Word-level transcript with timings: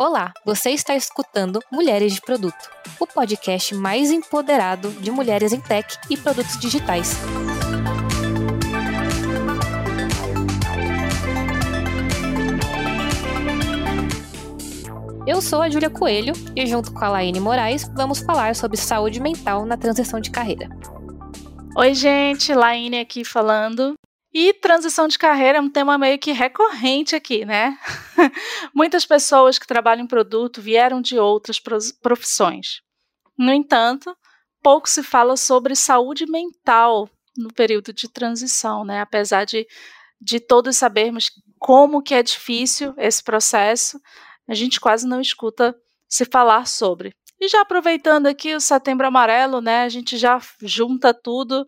Olá, 0.00 0.32
você 0.44 0.70
está 0.70 0.94
escutando 0.94 1.58
Mulheres 1.72 2.14
de 2.14 2.20
Produto, 2.20 2.70
o 3.00 3.06
podcast 3.08 3.74
mais 3.74 4.12
empoderado 4.12 4.92
de 4.92 5.10
mulheres 5.10 5.52
em 5.52 5.60
tech 5.60 5.98
e 6.08 6.16
produtos 6.16 6.56
digitais. 6.56 7.16
Eu 15.26 15.42
sou 15.42 15.60
a 15.60 15.68
Júlia 15.68 15.90
Coelho 15.90 16.32
e, 16.54 16.64
junto 16.64 16.92
com 16.92 17.04
a 17.04 17.08
Laine 17.08 17.40
Moraes, 17.40 17.90
vamos 17.92 18.20
falar 18.20 18.54
sobre 18.54 18.76
saúde 18.76 19.18
mental 19.18 19.66
na 19.66 19.76
transição 19.76 20.20
de 20.20 20.30
carreira. 20.30 20.68
Oi, 21.76 21.92
gente, 21.92 22.54
Laine 22.54 23.00
aqui 23.00 23.24
falando. 23.24 23.94
E 24.32 24.52
transição 24.52 25.08
de 25.08 25.18
carreira 25.18 25.58
é 25.58 25.60
um 25.60 25.70
tema 25.70 25.96
meio 25.96 26.18
que 26.18 26.32
recorrente 26.32 27.16
aqui, 27.16 27.44
né? 27.44 27.78
Muitas 28.74 29.06
pessoas 29.06 29.58
que 29.58 29.66
trabalham 29.66 30.04
em 30.04 30.08
produto 30.08 30.60
vieram 30.60 31.00
de 31.00 31.18
outras 31.18 31.58
profissões. 32.02 32.82
No 33.38 33.52
entanto, 33.52 34.14
pouco 34.62 34.88
se 34.88 35.02
fala 35.02 35.36
sobre 35.36 35.74
saúde 35.74 36.26
mental 36.26 37.08
no 37.36 37.52
período 37.52 37.92
de 37.92 38.08
transição, 38.08 38.84
né? 38.84 39.00
Apesar 39.00 39.44
de, 39.44 39.66
de 40.20 40.40
todos 40.40 40.76
sabermos 40.76 41.30
como 41.58 42.02
que 42.02 42.14
é 42.14 42.22
difícil 42.22 42.92
esse 42.98 43.22
processo, 43.22 43.98
a 44.46 44.54
gente 44.54 44.78
quase 44.78 45.06
não 45.06 45.20
escuta 45.20 45.74
se 46.08 46.24
falar 46.24 46.66
sobre. 46.66 47.14
E 47.40 47.48
já 47.48 47.60
aproveitando 47.60 48.26
aqui 48.26 48.54
o 48.54 48.60
Setembro 48.60 49.06
Amarelo, 49.06 49.60
né? 49.60 49.82
A 49.84 49.88
gente 49.88 50.16
já 50.16 50.40
junta 50.60 51.14
tudo 51.14 51.66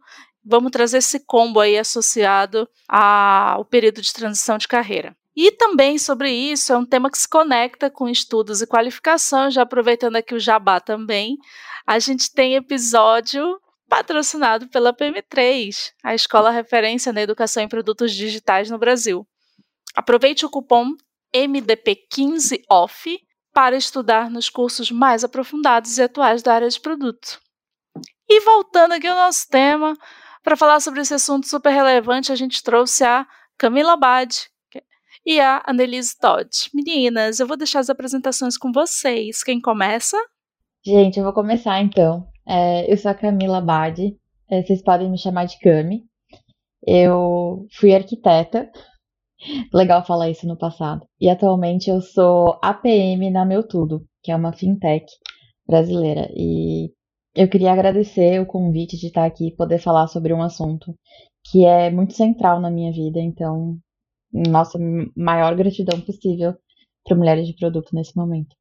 vamos 0.51 0.73
trazer 0.73 0.99
esse 0.99 1.21
combo 1.21 1.61
aí 1.61 1.79
associado 1.79 2.69
ao 2.89 3.65
período 3.65 4.03
de 4.03 4.13
transição 4.13 4.59
de 4.59 4.67
carreira. 4.67 5.17
E 5.35 5.53
também 5.53 5.97
sobre 5.97 6.31
isso, 6.31 6.73
é 6.73 6.77
um 6.77 6.85
tema 6.85 7.11
que 7.11 7.17
se 7.17 7.29
conecta 7.29 7.89
com 7.89 8.09
estudos 8.09 8.61
e 8.61 8.67
qualificação, 8.67 9.51
já 9.51 9.63
aproveitando 9.63 10.17
aqui 10.17 10.35
o 10.35 10.41
jabá 10.41 10.81
também, 10.81 11.39
a 11.87 11.99
gente 12.01 12.33
tem 12.33 12.57
episódio 12.57 13.61
patrocinado 13.89 14.69
pela 14.69 14.93
PM3, 14.93 15.93
a 16.03 16.15
escola 16.15 16.51
referência 16.51 17.13
na 17.13 17.23
educação 17.23 17.63
em 17.63 17.69
produtos 17.69 18.13
digitais 18.13 18.69
no 18.69 18.79
Brasil. 18.79 19.27
Aproveite 19.95 20.45
o 20.45 20.51
cupom 20.51 20.95
MDP15OFF 21.35 23.19
para 23.53 23.77
estudar 23.77 24.31
nos 24.31 24.49
cursos 24.49 24.91
mais 24.91 25.25
aprofundados 25.25 25.97
e 25.97 26.03
atuais 26.03 26.43
da 26.43 26.55
área 26.55 26.69
de 26.69 26.81
produto. 26.81 27.41
E 28.29 28.41
voltando 28.41 28.93
aqui 28.93 29.09
ao 29.09 29.17
nosso 29.17 29.49
tema, 29.49 29.97
para 30.43 30.57
falar 30.57 30.81
sobre 30.81 31.01
esse 31.01 31.15
assunto 31.15 31.47
super 31.47 31.71
relevante, 31.71 32.33
a 32.33 32.37
gente 32.37 32.63
trouxe 32.63 33.05
a 33.05 33.27
Camila 33.59 33.97
Bad 33.97 34.35
e 35.25 35.41
a 35.41 35.63
Annelise 35.67 36.17
Todd. 36.19 36.49
Meninas, 36.73 37.41
eu 37.41 37.47
vou 37.47 37.57
deixar 37.57 37.81
as 37.81 37.91
apresentações 37.91 38.57
com 38.57 38.73
vocês. 38.73 39.43
Quem 39.43 39.61
começa? 39.61 40.17
Gente, 40.85 41.19
eu 41.19 41.25
vou 41.25 41.33
começar 41.33 41.81
então. 41.81 42.27
É, 42.47 42.91
eu 42.91 42.97
sou 42.97 43.11
a 43.11 43.15
Camila 43.15 43.61
Bad, 43.61 44.17
é, 44.51 44.63
vocês 44.63 44.83
podem 44.83 45.11
me 45.11 45.19
chamar 45.19 45.45
de 45.45 45.59
Cami. 45.59 46.05
Eu 46.87 47.67
fui 47.73 47.95
arquiteta, 47.95 48.71
legal 49.73 50.05
falar 50.05 50.31
isso 50.31 50.47
no 50.47 50.57
passado, 50.57 51.07
e 51.21 51.29
atualmente 51.29 51.91
eu 51.91 52.01
sou 52.01 52.59
APM 52.63 53.31
na 53.31 53.45
Meu 53.45 53.63
Tudo, 53.63 54.03
que 54.23 54.33
é 54.33 54.37
uma 54.37 54.55
fintech 54.55 55.05
brasileira. 55.67 56.31
E 56.35 56.91
eu 57.35 57.49
queria 57.49 57.73
agradecer 57.73 58.41
o 58.41 58.47
convite 58.47 58.97
de 58.97 59.07
estar 59.07 59.25
aqui 59.25 59.49
e 59.49 59.57
poder 59.57 59.79
falar 59.79 60.09
sobre 60.09 60.33
um 60.33 60.43
assunto 60.43 60.95
que 61.45 61.65
é 61.65 61.91
muito 61.91 62.15
central 62.15 62.61
na 62.61 62.71
minha 62.71 62.93
vida, 62.93 63.19
então, 63.21 63.79
nossa 64.33 64.79
maior 65.17 65.55
gratidão 65.57 66.01
possível 66.01 66.55
para 67.05 67.17
mulheres 67.17 67.47
de 67.47 67.57
produto 67.57 67.91
nesse 67.95 68.15
momento. 68.17 68.55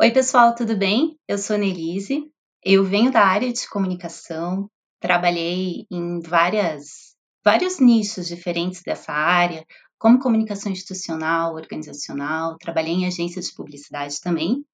Oi, 0.00 0.10
pessoal, 0.10 0.54
tudo 0.54 0.76
bem? 0.76 1.16
Eu 1.28 1.38
sou 1.38 1.56
Nelise, 1.56 2.30
eu 2.64 2.84
venho 2.84 3.12
da 3.12 3.22
área 3.22 3.52
de 3.52 3.68
comunicação, 3.68 4.68
trabalhei 5.00 5.86
em 5.90 6.20
várias, 6.20 7.14
vários 7.44 7.78
nichos 7.78 8.26
diferentes 8.26 8.82
dessa 8.82 9.12
área, 9.12 9.64
como 9.98 10.18
comunicação 10.18 10.72
institucional, 10.72 11.54
organizacional, 11.54 12.56
trabalhei 12.58 12.94
em 12.94 13.06
agência 13.06 13.40
de 13.40 13.54
publicidade 13.54 14.20
também. 14.20 14.64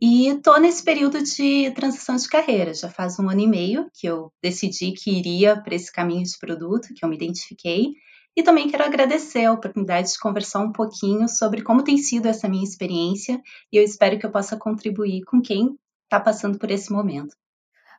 E 0.00 0.28
estou 0.28 0.60
nesse 0.60 0.84
período 0.84 1.22
de 1.22 1.72
transição 1.72 2.16
de 2.16 2.28
carreira. 2.28 2.72
Já 2.72 2.88
faz 2.88 3.18
um 3.18 3.28
ano 3.28 3.40
e 3.40 3.46
meio 3.48 3.90
que 3.92 4.06
eu 4.06 4.32
decidi 4.42 4.92
que 4.92 5.10
iria 5.10 5.60
para 5.60 5.74
esse 5.74 5.92
caminho 5.92 6.22
de 6.22 6.38
produto, 6.38 6.94
que 6.94 7.04
eu 7.04 7.08
me 7.08 7.16
identifiquei. 7.16 7.94
E 8.36 8.42
também 8.42 8.70
quero 8.70 8.84
agradecer 8.84 9.44
a 9.44 9.52
oportunidade 9.52 10.12
de 10.12 10.18
conversar 10.20 10.60
um 10.60 10.70
pouquinho 10.70 11.28
sobre 11.28 11.62
como 11.62 11.82
tem 11.82 11.98
sido 11.98 12.26
essa 12.26 12.48
minha 12.48 12.62
experiência. 12.62 13.42
E 13.72 13.76
eu 13.76 13.82
espero 13.82 14.16
que 14.16 14.24
eu 14.24 14.30
possa 14.30 14.56
contribuir 14.56 15.24
com 15.24 15.42
quem 15.42 15.76
está 16.04 16.20
passando 16.20 16.56
por 16.56 16.70
esse 16.70 16.92
momento. 16.92 17.34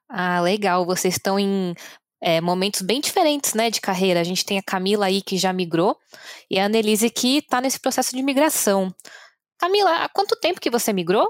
Ah, 0.08 0.40
legal. 0.40 0.86
Vocês 0.86 1.16
estão 1.16 1.38
em 1.38 1.76
é, 2.22 2.40
momentos 2.40 2.82
bem 2.82 3.02
diferentes, 3.02 3.54
né, 3.54 3.70
de 3.70 3.82
carreira. 3.82 4.22
A 4.22 4.24
gente 4.24 4.46
tem 4.46 4.58
a 4.58 4.64
Camila 4.64 5.08
aí 5.08 5.22
que 5.22 5.38
já 5.38 5.52
migrou 5.52 5.98
e 6.50 6.58
a 6.58 6.66
Annelise 6.66 7.10
que 7.10 7.40
está 7.40 7.60
nesse 7.60 7.80
processo 7.80 8.16
de 8.16 8.24
migração. 8.24 8.96
Camila, 9.58 10.06
há 10.06 10.08
quanto 10.08 10.40
tempo 10.40 10.62
que 10.62 10.70
você 10.70 10.94
migrou? 10.94 11.30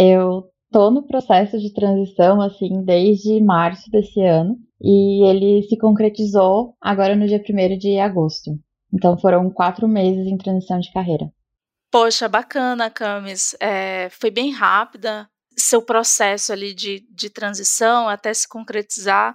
Eu 0.00 0.44
tô 0.70 0.92
no 0.92 1.04
processo 1.04 1.58
de 1.58 1.74
transição, 1.74 2.40
assim, 2.40 2.84
desde 2.84 3.40
março 3.40 3.90
desse 3.90 4.22
ano, 4.22 4.56
e 4.80 5.28
ele 5.28 5.64
se 5.64 5.76
concretizou 5.76 6.76
agora 6.80 7.16
no 7.16 7.26
dia 7.26 7.42
1 7.42 7.76
de 7.76 7.98
agosto. 7.98 8.52
Então 8.94 9.18
foram 9.18 9.50
quatro 9.50 9.88
meses 9.88 10.28
em 10.28 10.38
transição 10.38 10.78
de 10.78 10.92
carreira. 10.92 11.28
Poxa, 11.90 12.28
bacana, 12.28 12.88
Camis. 12.88 13.56
É, 13.58 14.08
foi 14.10 14.30
bem 14.30 14.52
rápida 14.52 15.28
seu 15.56 15.82
processo 15.82 16.52
ali 16.52 16.72
de, 16.72 17.04
de 17.10 17.28
transição 17.28 18.08
até 18.08 18.32
se 18.32 18.46
concretizar. 18.46 19.34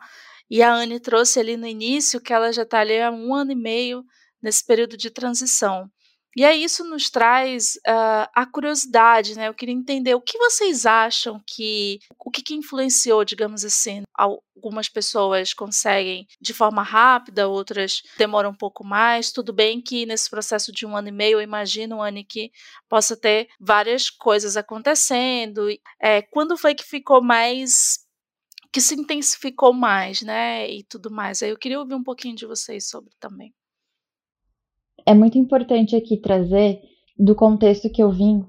E 0.49 0.61
a 0.61 0.73
Anne 0.73 0.97
trouxe 0.97 1.41
ali 1.41 1.57
no 1.57 1.67
início 1.67 2.21
que 2.21 2.31
ela 2.31 2.53
já 2.53 2.63
está 2.63 2.79
ali 2.79 3.01
há 3.01 3.11
um 3.11 3.33
ano 3.33 3.51
e 3.51 3.55
meio 3.55 4.01
nesse 4.41 4.65
período 4.65 4.95
de 4.95 5.09
transição. 5.09 5.89
E 6.35 6.43
aí 6.43 6.63
isso 6.63 6.83
nos 6.83 7.09
traz 7.11 7.75
uh, 7.87 8.27
a 8.33 8.45
curiosidade, 8.45 9.35
né? 9.35 9.47
Eu 9.47 9.53
queria 9.53 9.75
entender 9.75 10.15
o 10.15 10.21
que 10.21 10.37
vocês 10.37 10.85
acham 10.85 11.39
que 11.45 11.99
o 12.17 12.31
que, 12.31 12.41
que, 12.41 12.55
influenciou, 12.55 13.23
digamos 13.23 13.63
assim, 13.63 14.03
algumas 14.13 14.89
pessoas 14.89 15.53
conseguem 15.53 16.27
de 16.41 16.53
forma 16.53 16.81
rápida, 16.81 17.47
outras 17.47 18.01
demoram 18.17 18.49
um 18.49 18.55
pouco 18.55 18.83
mais. 18.83 19.31
Tudo 19.31 19.53
bem 19.53 19.79
que 19.81 20.05
nesse 20.07 20.29
processo 20.29 20.71
de 20.71 20.85
um 20.85 20.97
ano 20.97 21.09
e 21.09 21.11
meio, 21.11 21.37
eu 21.37 21.41
imagino, 21.41 22.01
ano 22.01 22.23
que 22.27 22.51
possa 22.89 23.15
ter 23.15 23.47
várias 23.59 24.09
coisas 24.09 24.57
acontecendo. 24.57 25.67
É, 26.01 26.21
quando 26.23 26.57
foi 26.57 26.73
que 26.73 26.83
ficou 26.83 27.21
mais 27.23 27.99
que 28.71 28.81
se 28.81 28.95
intensificou 28.95 29.71
mais, 29.73 30.21
né? 30.23 30.67
E 30.69 30.83
tudo 30.85 31.11
mais. 31.11 31.43
Aí 31.43 31.49
eu 31.51 31.57
queria 31.59 31.79
ouvir 31.79 31.93
um 31.95 32.03
pouquinho 32.03 32.35
de 32.35 32.47
vocês 32.47 32.89
sobre 32.89 33.11
também 33.19 33.53
é 35.05 35.13
muito 35.13 35.37
importante 35.37 35.95
aqui 35.95 36.17
trazer 36.17 36.79
do 37.17 37.35
contexto 37.35 37.89
que 37.89 38.01
eu 38.01 38.11
vim. 38.11 38.45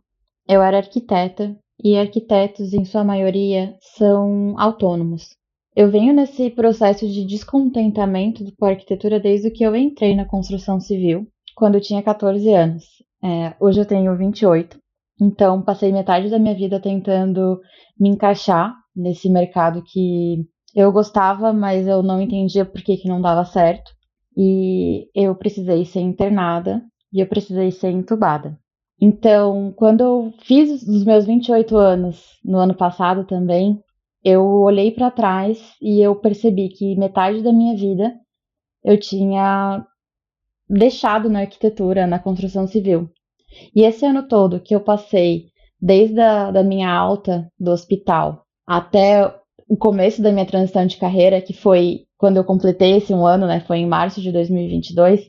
Eu 0.49 0.63
era 0.63 0.79
arquiteta 0.79 1.57
e 1.83 1.97
arquitetos, 1.97 2.73
em 2.73 2.85
sua 2.85 3.05
maioria, 3.05 3.77
são 3.97 4.55
autônomos. 4.59 5.31
Eu 5.75 5.91
venho 5.91 6.15
nesse 6.15 6.51
processo 6.51 7.07
de 7.09 7.25
descontentamento 7.25 8.45
com 8.59 8.65
a 8.65 8.71
arquitetura 8.71 9.19
desde 9.19 9.51
que 9.51 9.65
eu 9.65 9.75
entrei 9.75 10.15
na 10.15 10.25
construção 10.25 10.79
civil, 10.79 11.27
quando 11.57 11.75
eu 11.75 11.81
tinha 11.81 12.03
14 12.03 12.49
anos. 12.53 12.85
É, 13.23 13.55
hoje 13.59 13.81
eu 13.81 13.87
tenho 13.87 14.17
28, 14.17 14.79
então 15.21 15.63
passei 15.63 15.91
metade 15.91 16.31
da 16.31 16.39
minha 16.39 16.55
vida 16.55 16.79
tentando 16.79 17.59
me 17.99 18.11
encaixar 18.11 18.73
nesse 18.95 19.29
mercado 19.29 19.83
que 19.83 20.45
eu 20.75 20.93
gostava, 20.93 21.53
mas 21.53 21.87
eu 21.87 22.03
não 22.03 22.21
entendia 22.21 22.65
por 22.65 22.83
que, 22.83 22.97
que 22.97 23.09
não 23.09 23.21
dava 23.21 23.45
certo 23.45 23.94
e 24.37 25.09
eu 25.15 25.35
precisei 25.35 25.85
ser 25.85 26.01
internada 26.01 26.83
e 27.13 27.21
eu 27.21 27.27
precisei 27.27 27.71
ser 27.71 27.91
entubada. 27.91 28.59
Então, 29.01 29.73
quando 29.77 30.01
eu 30.01 30.35
fiz 30.43 30.83
os 30.83 31.05
meus 31.05 31.27
28 31.27 31.77
anos, 31.77 32.39
no 32.45 32.59
ano 32.59 32.75
passado 32.75 33.25
também, 33.27 33.81
eu 34.25 34.43
olhei 34.43 34.91
para 34.91 35.11
trás 35.11 35.75
e 35.81 36.01
eu 36.01 36.17
percebi 36.17 36.69
que 36.69 36.97
metade 36.97 37.43
da 37.43 37.53
minha 37.53 37.77
vida 37.77 38.15
eu 38.83 38.99
tinha 38.99 39.85
deixado 40.69 41.29
na 41.29 41.41
arquitetura, 41.41 42.07
na 42.07 42.19
construção 42.19 42.67
civil. 42.67 43.11
E 43.75 43.83
esse 43.83 44.05
ano 44.05 44.27
todo 44.27 44.61
que 44.61 44.75
eu 44.75 44.81
passei, 44.81 45.47
desde 45.81 46.21
a 46.21 46.51
da 46.51 46.63
minha 46.63 46.91
alta 46.91 47.51
do 47.59 47.71
hospital 47.71 48.45
até 48.67 49.35
o 49.69 49.77
começo 49.77 50.23
da 50.23 50.33
minha 50.33 50.47
transição 50.47 50.87
de 50.87 50.97
carreira, 50.97 51.41
que 51.41 51.53
foi 51.53 52.04
quando 52.19 52.37
eu 52.37 52.45
completei 52.45 52.97
esse 52.97 53.13
um 53.13 53.27
ano, 53.27 53.47
né, 53.47 53.61
foi 53.61 53.79
em 53.79 53.87
março 53.87 54.21
de 54.21 54.33
2022, 54.33 55.29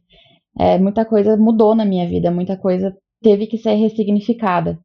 é, 0.58 0.78
muita 0.78 1.04
coisa 1.06 1.36
mudou 1.36 1.76
na 1.76 1.86
minha 1.86 2.08
vida, 2.08 2.32
muita 2.32 2.58
coisa 2.58 2.96
teve 3.22 3.48
que 3.48 3.58
ser 3.58 3.76
ressignificada. 3.76 4.80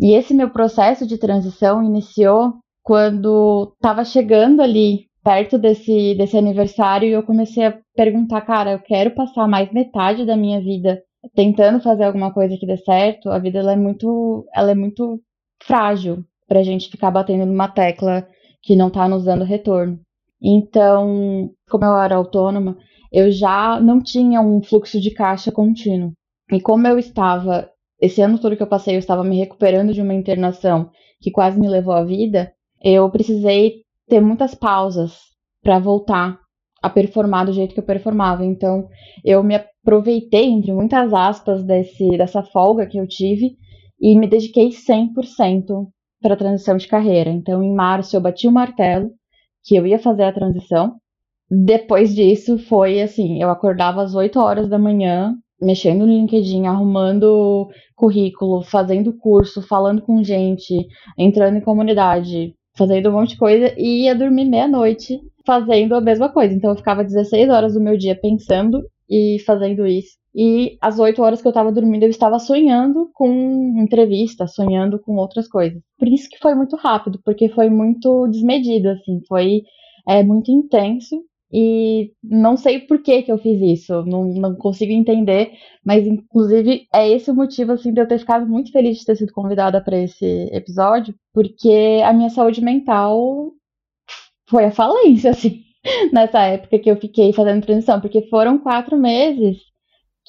E 0.00 0.12
esse 0.12 0.34
meu 0.34 0.50
processo 0.50 1.06
de 1.06 1.18
transição 1.18 1.82
iniciou 1.82 2.54
quando 2.82 3.72
estava 3.74 4.04
chegando 4.04 4.62
ali 4.62 5.08
perto 5.24 5.58
desse, 5.58 6.14
desse 6.14 6.36
aniversário 6.38 7.08
e 7.08 7.12
eu 7.12 7.22
comecei 7.22 7.66
a 7.66 7.78
perguntar, 7.94 8.40
cara, 8.42 8.72
eu 8.72 8.78
quero 8.78 9.14
passar 9.14 9.46
mais 9.48 9.70
metade 9.72 10.24
da 10.24 10.36
minha 10.36 10.60
vida 10.60 11.02
tentando 11.34 11.80
fazer 11.80 12.04
alguma 12.04 12.32
coisa 12.32 12.56
que 12.56 12.66
dê 12.66 12.76
certo, 12.78 13.28
a 13.28 13.38
vida 13.38 13.58
ela 13.58 13.72
é 13.72 13.76
muito, 13.76 14.46
ela 14.54 14.70
é 14.70 14.74
muito 14.74 15.20
frágil 15.62 16.24
para 16.46 16.60
a 16.60 16.62
gente 16.62 16.88
ficar 16.88 17.10
batendo 17.10 17.44
numa 17.44 17.68
tecla 17.68 18.26
que 18.62 18.76
não 18.76 18.88
está 18.88 19.08
nos 19.08 19.24
dando 19.24 19.44
retorno. 19.44 20.00
Então, 20.42 21.50
como 21.68 21.84
eu 21.84 21.96
era 21.96 22.16
autônoma, 22.16 22.76
eu 23.12 23.30
já 23.30 23.80
não 23.80 24.00
tinha 24.00 24.40
um 24.40 24.62
fluxo 24.62 25.00
de 25.00 25.10
caixa 25.10 25.50
contínuo. 25.50 26.12
E 26.52 26.60
como 26.60 26.86
eu 26.86 26.98
estava, 26.98 27.68
esse 28.00 28.22
ano 28.22 28.38
todo 28.38 28.56
que 28.56 28.62
eu 28.62 28.66
passei, 28.66 28.94
eu 28.94 28.98
estava 28.98 29.24
me 29.24 29.38
recuperando 29.38 29.92
de 29.92 30.00
uma 30.00 30.14
internação 30.14 30.90
que 31.20 31.30
quase 31.30 31.58
me 31.58 31.68
levou 31.68 31.94
à 31.94 32.04
vida, 32.04 32.52
eu 32.82 33.10
precisei 33.10 33.82
ter 34.08 34.20
muitas 34.20 34.54
pausas 34.54 35.18
para 35.62 35.78
voltar 35.78 36.38
a 36.80 36.88
performar 36.88 37.46
do 37.46 37.52
jeito 37.52 37.74
que 37.74 37.80
eu 37.80 37.84
performava. 37.84 38.44
Então, 38.44 38.88
eu 39.24 39.42
me 39.42 39.56
aproveitei, 39.56 40.46
entre 40.46 40.72
muitas 40.72 41.12
aspas, 41.12 41.64
desse, 41.64 42.16
dessa 42.16 42.42
folga 42.42 42.86
que 42.86 42.98
eu 42.98 43.06
tive 43.06 43.56
e 44.00 44.16
me 44.16 44.28
dediquei 44.28 44.68
100% 44.68 45.88
para 46.22 46.34
a 46.34 46.36
transição 46.36 46.76
de 46.76 46.86
carreira. 46.86 47.30
Então, 47.30 47.62
em 47.62 47.74
março, 47.74 48.16
eu 48.16 48.20
bati 48.20 48.46
o 48.46 48.52
martelo 48.52 49.10
que 49.68 49.76
eu 49.76 49.86
ia 49.86 49.98
fazer 49.98 50.24
a 50.24 50.32
transição. 50.32 50.96
Depois 51.50 52.14
disso, 52.14 52.58
foi 52.58 53.02
assim: 53.02 53.40
eu 53.42 53.50
acordava 53.50 54.02
às 54.02 54.14
8 54.14 54.40
horas 54.40 54.68
da 54.68 54.78
manhã, 54.78 55.34
mexendo 55.60 56.06
no 56.06 56.12
LinkedIn, 56.12 56.66
arrumando 56.66 57.68
currículo, 57.94 58.62
fazendo 58.62 59.12
curso, 59.12 59.60
falando 59.60 60.00
com 60.02 60.24
gente, 60.24 60.86
entrando 61.18 61.58
em 61.58 61.60
comunidade, 61.60 62.54
fazendo 62.76 63.10
um 63.10 63.12
monte 63.12 63.30
de 63.30 63.38
coisa 63.38 63.74
e 63.76 64.04
ia 64.04 64.14
dormir 64.14 64.46
meia-noite 64.46 65.20
fazendo 65.46 65.94
a 65.94 66.00
mesma 66.00 66.28
coisa. 66.30 66.54
Então 66.54 66.70
eu 66.70 66.76
ficava 66.76 67.04
16 67.04 67.48
horas 67.50 67.74
do 67.74 67.80
meu 67.80 67.96
dia 67.96 68.18
pensando 68.18 68.82
e 69.08 69.38
fazendo 69.46 69.86
isso. 69.86 70.16
E 70.40 70.78
às 70.80 71.00
8 71.00 71.20
horas 71.20 71.42
que 71.42 71.48
eu 71.48 71.52
tava 71.52 71.72
dormindo, 71.72 72.04
eu 72.04 72.08
estava 72.08 72.38
sonhando 72.38 73.10
com 73.12 73.74
entrevista, 73.76 74.46
sonhando 74.46 74.96
com 75.00 75.16
outras 75.16 75.48
coisas. 75.48 75.82
Por 75.98 76.06
isso 76.06 76.28
que 76.30 76.38
foi 76.38 76.54
muito 76.54 76.76
rápido, 76.76 77.20
porque 77.24 77.48
foi 77.48 77.68
muito 77.68 78.28
desmedido, 78.28 78.90
assim, 78.90 79.20
foi 79.26 79.62
é, 80.06 80.22
muito 80.22 80.52
intenso. 80.52 81.20
E 81.52 82.12
não 82.22 82.56
sei 82.56 82.78
por 82.78 83.02
que, 83.02 83.22
que 83.22 83.32
eu 83.32 83.38
fiz 83.38 83.60
isso, 83.60 84.04
não, 84.04 84.26
não 84.26 84.54
consigo 84.54 84.92
entender, 84.92 85.50
mas 85.84 86.06
inclusive 86.06 86.86
é 86.94 87.08
esse 87.08 87.30
o 87.30 87.34
motivo 87.34 87.72
assim 87.72 87.92
de 87.92 88.00
eu 88.00 88.06
ter 88.06 88.18
ficado 88.18 88.46
muito 88.46 88.70
feliz 88.70 88.98
de 88.98 89.06
ter 89.06 89.16
sido 89.16 89.32
convidada 89.32 89.80
para 89.82 89.98
esse 89.98 90.24
episódio, 90.52 91.14
porque 91.32 92.00
a 92.04 92.12
minha 92.12 92.30
saúde 92.30 92.60
mental 92.62 93.50
foi 94.48 94.66
a 94.66 94.70
falência, 94.70 95.30
assim, 95.30 95.62
nessa 96.12 96.42
época 96.42 96.78
que 96.78 96.90
eu 96.90 96.96
fiquei 96.96 97.32
fazendo 97.32 97.64
transição, 97.64 98.00
porque 98.00 98.22
foram 98.28 98.58
quatro 98.58 98.96
meses 98.96 99.56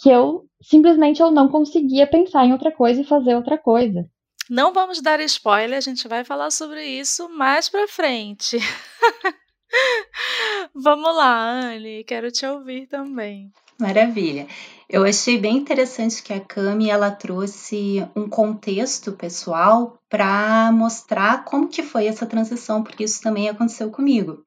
que 0.01 0.09
eu 0.09 0.45
simplesmente 0.61 1.21
eu 1.21 1.31
não 1.31 1.49
conseguia 1.49 2.07
pensar 2.07 2.45
em 2.45 2.53
outra 2.53 2.71
coisa 2.71 3.01
e 3.01 3.05
fazer 3.05 3.35
outra 3.35 3.57
coisa. 3.57 4.05
Não 4.49 4.73
vamos 4.73 5.01
dar 5.01 5.19
spoiler, 5.21 5.77
a 5.77 5.81
gente 5.81 6.07
vai 6.07 6.23
falar 6.23 6.51
sobre 6.51 6.83
isso 6.83 7.29
mais 7.29 7.69
pra 7.69 7.87
frente. 7.87 8.57
Vamos 10.73 11.15
lá, 11.15 11.51
Anne, 11.51 12.03
quero 12.03 12.31
te 12.31 12.45
ouvir 12.45 12.87
também. 12.87 13.51
Maravilha. 13.79 14.47
Eu 14.89 15.05
achei 15.05 15.37
bem 15.37 15.57
interessante 15.57 16.23
que 16.23 16.33
a 16.33 16.39
Cami 16.39 16.89
ela 16.89 17.11
trouxe 17.11 18.05
um 18.15 18.27
contexto 18.27 19.11
pessoal 19.11 19.99
para 20.09 20.71
mostrar 20.71 21.45
como 21.45 21.69
que 21.69 21.83
foi 21.83 22.07
essa 22.07 22.25
transição, 22.25 22.83
porque 22.83 23.03
isso 23.03 23.21
também 23.21 23.47
aconteceu 23.47 23.91
comigo. 23.91 24.43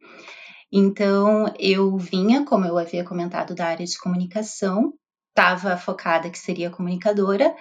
Então, 0.72 1.52
eu 1.58 1.96
vinha, 1.96 2.44
como 2.44 2.64
eu 2.64 2.76
havia 2.76 3.04
comentado, 3.04 3.54
da 3.54 3.66
área 3.66 3.86
de 3.86 3.98
comunicação, 3.98 4.92
estava 5.32 5.76
focada 5.76 6.30
que 6.30 6.38
seria 6.38 6.70
comunicadora, 6.70 7.54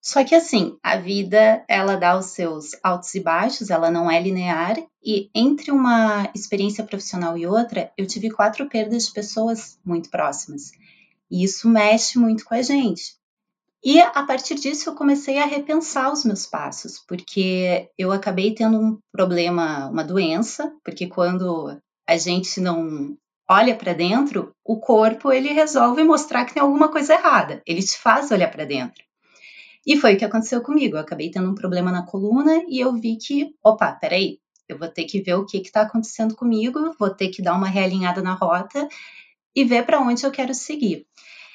só 0.00 0.24
que 0.24 0.34
assim, 0.34 0.78
a 0.82 0.96
vida 0.96 1.64
ela 1.68 1.96
dá 1.96 2.16
os 2.16 2.26
seus 2.26 2.70
altos 2.82 3.14
e 3.14 3.20
baixos, 3.20 3.70
ela 3.70 3.90
não 3.90 4.10
é 4.10 4.20
linear 4.20 4.76
e 5.04 5.28
entre 5.34 5.70
uma 5.70 6.30
experiência 6.34 6.84
profissional 6.84 7.36
e 7.36 7.46
outra, 7.46 7.92
eu 7.96 8.06
tive 8.06 8.30
quatro 8.30 8.68
perdas 8.68 9.06
de 9.06 9.12
pessoas 9.12 9.78
muito 9.84 10.08
próximas. 10.08 10.72
E 11.30 11.44
isso 11.44 11.68
mexe 11.68 12.18
muito 12.18 12.44
com 12.44 12.54
a 12.54 12.62
gente. 12.62 13.16
E 13.84 14.00
a 14.00 14.22
partir 14.24 14.56
disso 14.56 14.88
eu 14.88 14.94
comecei 14.94 15.38
a 15.38 15.46
repensar 15.46 16.12
os 16.12 16.24
meus 16.24 16.46
passos, 16.46 16.98
porque 17.06 17.90
eu 17.96 18.10
acabei 18.10 18.54
tendo 18.54 18.78
um 18.78 18.98
problema, 19.12 19.88
uma 19.88 20.02
doença, 20.02 20.72
porque 20.84 21.06
quando 21.06 21.80
a 22.06 22.16
gente 22.16 22.60
não 22.60 23.16
olha 23.48 23.74
para 23.74 23.94
dentro, 23.94 24.54
o 24.64 24.78
corpo 24.78 25.32
ele 25.32 25.52
resolve 25.52 26.04
mostrar 26.04 26.44
que 26.44 26.54
tem 26.54 26.62
alguma 26.62 26.90
coisa 26.90 27.14
errada. 27.14 27.62
Ele 27.66 27.82
te 27.82 27.98
faz 27.98 28.30
olhar 28.30 28.50
para 28.50 28.64
dentro. 28.64 29.02
E 29.86 29.96
foi 29.96 30.14
o 30.14 30.18
que 30.18 30.24
aconteceu 30.24 30.60
comigo. 30.60 30.96
Eu 30.96 31.00
acabei 31.00 31.30
tendo 31.30 31.50
um 31.50 31.54
problema 31.54 31.90
na 31.90 32.04
coluna 32.04 32.62
e 32.68 32.78
eu 32.78 32.92
vi 32.92 33.16
que, 33.16 33.54
opa, 33.64 33.92
peraí, 33.92 34.38
eu 34.68 34.78
vou 34.78 34.88
ter 34.88 35.04
que 35.04 35.22
ver 35.22 35.34
o 35.34 35.46
que 35.46 35.56
está 35.58 35.80
acontecendo 35.80 36.36
comigo, 36.36 36.94
vou 36.98 37.08
ter 37.08 37.28
que 37.28 37.40
dar 37.40 37.54
uma 37.54 37.68
realinhada 37.68 38.20
na 38.20 38.34
rota 38.34 38.86
e 39.56 39.64
ver 39.64 39.86
para 39.86 39.98
onde 39.98 40.24
eu 40.24 40.30
quero 40.30 40.52
seguir. 40.52 41.06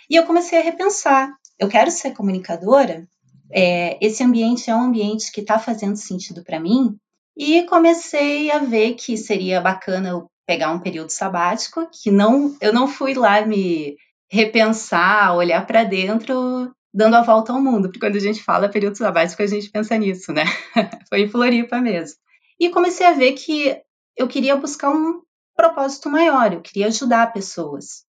E 0.09 0.15
eu 0.15 0.25
comecei 0.25 0.59
a 0.59 0.63
repensar. 0.63 1.31
Eu 1.59 1.69
quero 1.69 1.91
ser 1.91 2.11
comunicadora. 2.11 3.07
É, 3.51 4.03
esse 4.03 4.23
ambiente 4.23 4.69
é 4.69 4.75
um 4.75 4.81
ambiente 4.81 5.31
que 5.31 5.41
está 5.41 5.59
fazendo 5.59 5.95
sentido 5.95 6.43
para 6.43 6.59
mim. 6.59 6.97
E 7.37 7.63
comecei 7.63 8.49
a 8.49 8.59
ver 8.59 8.95
que 8.95 9.15
seria 9.15 9.61
bacana 9.61 10.09
eu 10.09 10.29
pegar 10.45 10.71
um 10.71 10.79
período 10.79 11.09
sabático, 11.09 11.87
que 11.91 12.11
não, 12.11 12.55
eu 12.59 12.73
não 12.73 12.87
fui 12.87 13.13
lá 13.13 13.45
me 13.45 13.95
repensar, 14.29 15.35
olhar 15.35 15.65
para 15.65 15.83
dentro 15.83 16.73
dando 16.93 17.15
a 17.15 17.21
volta 17.21 17.51
ao 17.51 17.61
mundo, 17.61 17.87
porque 17.87 17.99
quando 17.99 18.15
a 18.15 18.19
gente 18.19 18.43
fala 18.43 18.69
período 18.69 18.97
sabático, 18.97 19.41
a 19.41 19.47
gente 19.47 19.69
pensa 19.71 19.97
nisso, 19.97 20.31
né? 20.31 20.43
Foi 21.09 21.21
em 21.21 21.29
Floripa 21.29 21.81
mesmo. 21.81 22.17
E 22.59 22.69
comecei 22.69 23.05
a 23.05 23.13
ver 23.13 23.33
que 23.33 23.75
eu 24.15 24.27
queria 24.27 24.55
buscar 24.55 24.91
um 24.91 25.21
propósito 25.55 26.09
maior, 26.09 26.53
eu 26.53 26.61
queria 26.61 26.87
ajudar 26.87 27.33
pessoas. 27.33 28.05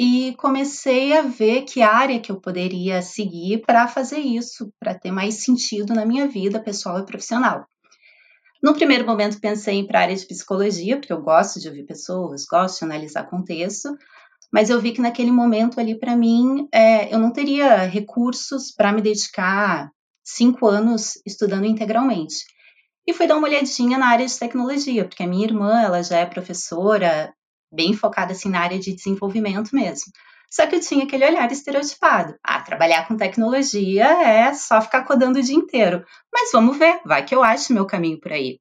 E 0.00 0.34
comecei 0.38 1.16
a 1.16 1.22
ver 1.22 1.62
que 1.62 1.82
área 1.82 2.20
que 2.20 2.30
eu 2.30 2.40
poderia 2.40 3.02
seguir 3.02 3.62
para 3.66 3.88
fazer 3.88 4.20
isso, 4.20 4.72
para 4.78 4.94
ter 4.94 5.10
mais 5.10 5.42
sentido 5.44 5.92
na 5.92 6.06
minha 6.06 6.28
vida 6.28 6.60
pessoal 6.60 7.00
e 7.00 7.06
profissional. 7.06 7.66
No 8.62 8.74
primeiro 8.74 9.06
momento 9.06 9.40
pensei 9.40 9.76
em 9.76 9.80
ir 9.80 9.86
para 9.86 10.00
a 10.00 10.02
área 10.02 10.16
de 10.16 10.26
psicologia, 10.26 10.96
porque 10.96 11.12
eu 11.12 11.22
gosto 11.22 11.60
de 11.60 11.68
ouvir 11.68 11.84
pessoas, 11.84 12.44
gosto 12.44 12.78
de 12.80 12.84
analisar 12.84 13.30
contexto, 13.30 13.96
mas 14.52 14.70
eu 14.70 14.80
vi 14.80 14.92
que 14.92 15.00
naquele 15.00 15.30
momento 15.30 15.78
ali, 15.78 15.98
para 15.98 16.16
mim, 16.16 16.68
é, 16.72 17.12
eu 17.14 17.18
não 17.18 17.32
teria 17.32 17.84
recursos 17.84 18.72
para 18.72 18.92
me 18.92 19.00
dedicar 19.00 19.90
cinco 20.24 20.66
anos 20.66 21.14
estudando 21.24 21.66
integralmente. 21.66 22.44
E 23.06 23.12
fui 23.12 23.26
dar 23.26 23.36
uma 23.36 23.48
olhadinha 23.48 23.96
na 23.96 24.08
área 24.08 24.26
de 24.26 24.38
tecnologia, 24.38 25.04
porque 25.04 25.22
a 25.22 25.26
minha 25.26 25.46
irmã, 25.46 25.80
ela 25.80 26.02
já 26.02 26.18
é 26.18 26.26
professora, 26.26 27.32
bem 27.72 27.94
focada 27.94 28.32
assim 28.32 28.48
na 28.48 28.60
área 28.60 28.78
de 28.78 28.94
desenvolvimento 28.94 29.74
mesmo. 29.74 30.12
Só 30.50 30.66
que 30.66 30.76
eu 30.76 30.80
tinha 30.80 31.04
aquele 31.04 31.26
olhar 31.26 31.50
estereotipado. 31.52 32.34
Ah, 32.42 32.60
trabalhar 32.60 33.06
com 33.06 33.16
tecnologia 33.16 34.06
é 34.06 34.52
só 34.54 34.80
ficar 34.80 35.04
codando 35.04 35.38
o 35.38 35.42
dia 35.42 35.54
inteiro. 35.54 36.04
Mas 36.32 36.50
vamos 36.52 36.78
ver, 36.78 37.00
vai 37.04 37.24
que 37.24 37.34
eu 37.34 37.42
acho 37.42 37.72
meu 37.72 37.86
caminho 37.86 38.20
por 38.20 38.32
aí. 38.32 38.58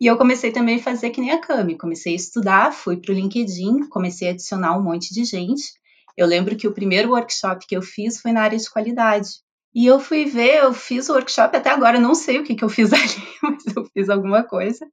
E 0.00 0.06
eu 0.06 0.16
comecei 0.16 0.52
também 0.52 0.76
a 0.76 0.82
fazer 0.82 1.10
que 1.10 1.20
nem 1.20 1.32
a 1.32 1.40
Cami, 1.40 1.76
comecei 1.76 2.12
a 2.12 2.16
estudar, 2.16 2.72
fui 2.72 2.98
para 2.98 3.12
o 3.12 3.14
LinkedIn, 3.14 3.88
comecei 3.88 4.28
a 4.28 4.30
adicionar 4.32 4.76
um 4.76 4.82
monte 4.82 5.12
de 5.12 5.24
gente. 5.24 5.72
Eu 6.16 6.26
lembro 6.26 6.54
que 6.54 6.68
o 6.68 6.72
primeiro 6.72 7.10
workshop 7.10 7.66
que 7.66 7.76
eu 7.76 7.82
fiz 7.82 8.20
foi 8.20 8.32
na 8.32 8.42
área 8.42 8.58
de 8.58 8.70
qualidade. 8.70 9.28
E 9.74 9.86
eu 9.86 9.98
fui 9.98 10.24
ver, 10.24 10.62
eu 10.62 10.72
fiz 10.72 11.08
o 11.08 11.12
workshop, 11.12 11.56
até 11.56 11.70
agora 11.70 11.98
eu 11.98 12.00
não 12.00 12.14
sei 12.14 12.38
o 12.38 12.44
que, 12.44 12.54
que 12.54 12.64
eu 12.64 12.68
fiz 12.68 12.92
ali, 12.94 13.26
mas 13.42 13.64
eu 13.74 13.84
fiz 13.92 14.08
alguma 14.08 14.42
coisa. 14.42 14.86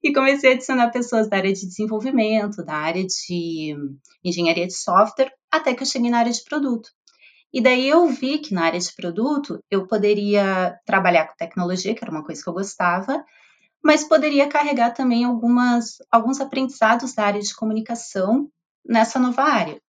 E 0.04 0.12
comecei 0.12 0.50
a 0.50 0.54
adicionar 0.54 0.90
pessoas 0.90 1.28
da 1.28 1.38
área 1.38 1.52
de 1.52 1.66
desenvolvimento, 1.66 2.64
da 2.64 2.74
área 2.74 3.04
de 3.04 3.76
engenharia 4.24 4.66
de 4.66 4.74
software, 4.74 5.32
até 5.50 5.74
que 5.74 5.82
eu 5.82 5.86
cheguei 5.86 6.08
na 6.08 6.20
área 6.20 6.32
de 6.32 6.44
produto. 6.44 6.88
E 7.52 7.60
daí 7.60 7.88
eu 7.88 8.06
vi 8.06 8.38
que 8.38 8.54
na 8.54 8.64
área 8.64 8.78
de 8.78 8.94
produto 8.94 9.58
eu 9.70 9.86
poderia 9.86 10.78
trabalhar 10.86 11.26
com 11.26 11.36
tecnologia, 11.36 11.94
que 11.94 12.04
era 12.04 12.12
uma 12.12 12.24
coisa 12.24 12.42
que 12.42 12.48
eu 12.48 12.54
gostava, 12.54 13.24
mas 13.82 14.04
poderia 14.04 14.48
carregar 14.48 14.90
também 14.92 15.24
algumas, 15.24 15.96
alguns 16.10 16.40
aprendizados 16.40 17.14
da 17.14 17.24
área 17.24 17.40
de 17.40 17.54
comunicação 17.54 18.50
nessa 18.84 19.18
nova 19.18 19.42
área. 19.42 19.80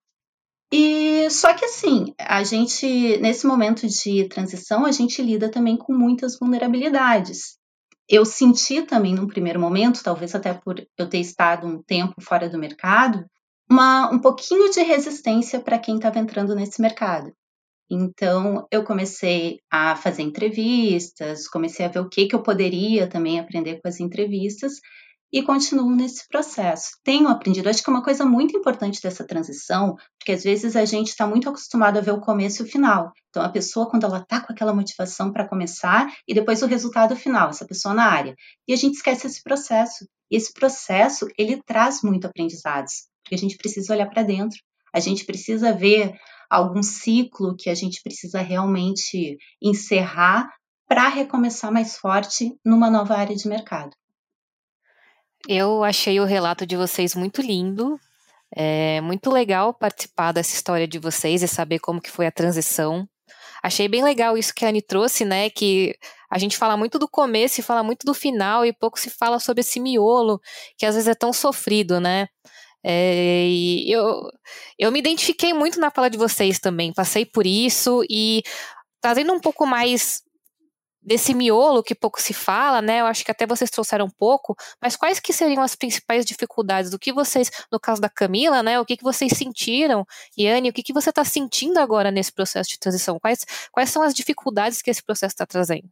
E 0.72 1.30
só 1.32 1.54
que 1.54 1.66
assim, 1.66 2.14
a 2.18 2.44
gente 2.44 3.18
nesse 3.18 3.46
momento 3.46 3.88
de 3.88 4.28
transição, 4.30 4.86
a 4.86 4.92
gente 4.92 5.22
lida 5.22 5.50
também 5.50 5.76
com 5.76 5.94
muitas 5.94 6.38
vulnerabilidades. 6.38 7.59
Eu 8.10 8.26
senti 8.26 8.82
também 8.82 9.14
num 9.14 9.28
primeiro 9.28 9.60
momento, 9.60 10.04
talvez 10.04 10.34
até 10.34 10.52
por 10.54 10.84
eu 10.98 11.08
ter 11.08 11.20
estado 11.20 11.68
um 11.68 11.82
tempo 11.84 12.20
fora 12.20 12.50
do 12.50 12.58
mercado, 12.58 13.24
uma, 13.70 14.12
um 14.12 14.20
pouquinho 14.20 14.72
de 14.72 14.82
resistência 14.82 15.60
para 15.60 15.78
quem 15.78 15.98
estava 15.98 16.18
entrando 16.18 16.56
nesse 16.56 16.82
mercado. 16.82 17.32
Então, 17.88 18.68
eu 18.72 18.84
comecei 18.84 19.60
a 19.70 19.96
fazer 19.96 20.24
entrevistas, 20.24 21.48
comecei 21.48 21.86
a 21.86 21.90
ver 21.90 22.00
o 22.00 22.10
que, 22.10 22.28
que 22.28 22.36
eu 22.36 22.42
poderia 22.42 23.08
também 23.08 23.40
aprender 23.40 23.80
com 23.80 23.88
as 23.88 24.00
entrevistas, 24.00 24.74
e 25.32 25.44
continuo 25.44 25.96
nesse 25.96 26.28
processo. 26.28 26.92
Tenho 27.04 27.28
aprendido, 27.28 27.70
acho 27.70 27.84
que 27.84 27.90
é 27.90 27.94
uma 27.94 28.04
coisa 28.04 28.26
muito 28.26 28.58
importante 28.58 29.02
dessa 29.02 29.24
transição, 29.26 29.96
porque 30.18 30.32
às 30.32 30.44
vezes 30.44 30.76
a 30.76 30.86
gente 30.86 31.10
está 31.10 31.28
muito 31.28 31.48
acostumado 31.48 31.98
a 31.98 32.02
ver 32.02 32.12
o 32.12 32.20
começo 32.20 32.62
e 32.62 32.66
o 32.66 32.70
final. 32.70 33.12
Então, 33.30 33.44
a 33.44 33.50
pessoa, 33.50 33.90
quando 33.90 34.06
ela 34.06 34.20
está 34.20 34.42
com 34.42 34.52
aquela 34.52 34.74
motivação 34.74 35.32
para 35.32 35.48
começar, 35.48 36.12
e 36.28 36.34
depois 36.34 36.62
o 36.62 36.68
resultado 36.68 37.16
final, 37.16 37.50
essa 37.50 37.66
pessoa 37.66 37.94
na 37.94 38.06
área. 38.06 38.36
E 38.68 38.74
a 38.74 38.76
gente 38.76 38.96
esquece 38.96 39.28
esse 39.28 39.44
processo. 39.44 40.06
E 40.32 40.36
esse 40.36 40.52
processo, 40.54 41.28
ele 41.38 41.62
traz 41.64 42.02
muito 42.02 42.26
aprendizados, 42.26 43.08
porque 43.24 43.36
a 43.36 43.38
gente 43.38 43.58
precisa 43.58 43.94
olhar 43.94 44.10
para 44.10 44.24
dentro. 44.24 44.58
A 44.94 45.00
gente 45.00 45.26
precisa 45.26 45.72
ver 45.72 46.14
algum 46.50 46.82
ciclo 46.82 47.56
que 47.56 47.70
a 47.70 47.76
gente 47.76 48.02
precisa 48.02 48.42
realmente 48.42 49.38
encerrar 49.62 50.50
para 50.88 51.08
recomeçar 51.08 51.72
mais 51.72 51.96
forte 51.98 52.56
numa 52.66 52.90
nova 52.90 53.16
área 53.16 53.36
de 53.36 53.48
mercado. 53.48 53.92
Eu 55.48 55.84
achei 55.84 56.20
o 56.20 56.26
relato 56.26 56.66
de 56.66 56.76
vocês 56.76 57.16
muito 57.16 57.42
lindo. 57.42 58.00
É 58.56 59.00
muito 59.02 59.30
legal 59.30 59.74
participar 59.74 60.32
dessa 60.32 60.54
história 60.54 60.88
de 60.88 61.00
vocês 61.00 61.44
e 61.44 61.48
saber 61.48 61.80
como 61.80 62.02
que 62.02 62.10
foi 62.10 62.26
a 62.28 62.32
transição. 62.32 63.08
Achei 63.62 63.88
bem 63.88 64.04
legal 64.04 64.38
isso 64.38 64.54
que 64.54 64.66
a 64.66 64.70
Anne 64.70 64.82
trouxe, 64.82 65.26
né? 65.26 65.50
Que 65.50 65.96
a 66.30 66.38
gente 66.38 66.58
fala 66.58 66.78
muito 66.78 66.98
do 66.98 67.08
começo 67.08 67.60
e 67.60 67.64
fala 67.64 67.84
muito 67.84 68.06
do 68.06 68.14
final 68.14 68.66
e 68.66 68.74
pouco 68.74 69.00
se 69.00 69.10
fala 69.10 69.40
sobre 69.40 69.62
esse 69.62 69.80
miolo, 69.80 70.40
que 70.78 70.86
às 70.86 70.96
vezes 70.96 71.08
é 71.08 71.16
tão 71.16 71.34
sofrido, 71.34 72.00
né? 72.00 72.28
É, 72.84 73.46
e 73.48 73.92
eu, 73.92 74.22
eu 74.78 74.92
me 74.92 75.00
identifiquei 75.00 75.54
muito 75.54 75.80
na 75.80 75.92
fala 75.92 76.10
de 76.10 76.18
vocês 76.18 76.60
também, 76.60 76.94
passei 76.94 77.26
por 77.26 77.46
isso 77.46 78.04
e 78.10 78.42
trazendo 79.02 79.34
um 79.34 79.40
pouco 79.40 79.66
mais 79.66 80.22
desse 81.10 81.34
miolo 81.34 81.82
que 81.82 81.96
pouco 81.96 82.22
se 82.22 82.36
fala, 82.36 82.84
né? 82.84 83.02
Eu 83.02 83.08
acho 83.08 83.26
que 83.26 83.32
até 83.32 83.48
vocês 83.48 83.72
trouxeram 83.72 84.06
um 84.06 84.10
pouco, 84.12 84.56
mas 84.80 84.96
quais 84.96 85.20
que 85.20 85.34
seriam 85.34 85.64
as 85.64 85.76
principais 85.76 86.24
dificuldades 86.24 86.92
do 86.92 87.00
que 87.00 87.12
vocês, 87.12 87.50
no 87.72 87.80
caso 87.80 88.00
da 88.00 88.08
Camila, 88.08 88.62
né? 88.62 88.80
O 88.80 88.86
que, 88.86 88.96
que 88.96 89.04
vocês 89.04 89.32
sentiram? 89.36 90.06
E 90.38 90.48
Anne, 90.48 90.70
o 90.70 90.74
que, 90.74 90.84
que 90.84 90.94
você 90.94 91.10
está 91.10 91.26
sentindo 91.26 91.80
agora 91.80 92.12
nesse 92.12 92.32
processo 92.32 92.70
de 92.70 92.78
transição? 92.78 93.20
Quais, 93.20 93.44
quais 93.72 93.90
são 93.90 94.04
as 94.04 94.14
dificuldades 94.14 94.84
que 94.84 94.92
esse 94.92 95.04
processo 95.04 95.34
está 95.34 95.48
trazendo? 95.48 95.90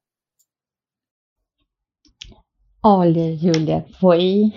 Olha, 2.84 3.36
Júlia, 3.36 3.88
foi 4.00 4.54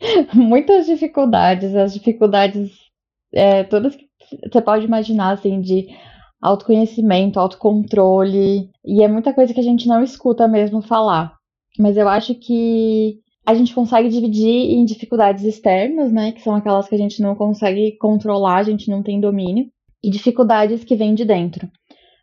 muitas 0.32 0.86
dificuldades, 0.86 1.76
as 1.76 1.92
dificuldades 1.92 2.72
é, 3.30 3.62
todas 3.62 3.94
que 3.94 4.08
você 4.50 4.62
pode 4.62 4.86
imaginar, 4.86 5.32
assim, 5.32 5.60
de 5.60 5.86
autoconhecimento, 6.42 7.38
autocontrole, 7.38 8.68
e 8.84 9.02
é 9.02 9.08
muita 9.08 9.32
coisa 9.32 9.54
que 9.54 9.60
a 9.60 9.62
gente 9.62 9.86
não 9.86 10.02
escuta 10.02 10.48
mesmo 10.48 10.82
falar. 10.82 11.36
Mas 11.78 11.96
eu 11.96 12.08
acho 12.08 12.34
que 12.34 13.20
a 13.46 13.54
gente 13.54 13.74
consegue 13.74 14.08
dividir 14.08 14.72
em 14.72 14.84
dificuldades 14.84 15.44
externas, 15.44 16.12
né, 16.12 16.32
que 16.32 16.42
são 16.42 16.54
aquelas 16.54 16.88
que 16.88 16.94
a 16.94 16.98
gente 16.98 17.22
não 17.22 17.36
consegue 17.36 17.96
controlar, 17.96 18.56
a 18.56 18.62
gente 18.64 18.90
não 18.90 19.02
tem 19.02 19.20
domínio, 19.20 19.66
e 20.02 20.10
dificuldades 20.10 20.82
que 20.82 20.96
vêm 20.96 21.14
de 21.14 21.24
dentro. 21.24 21.70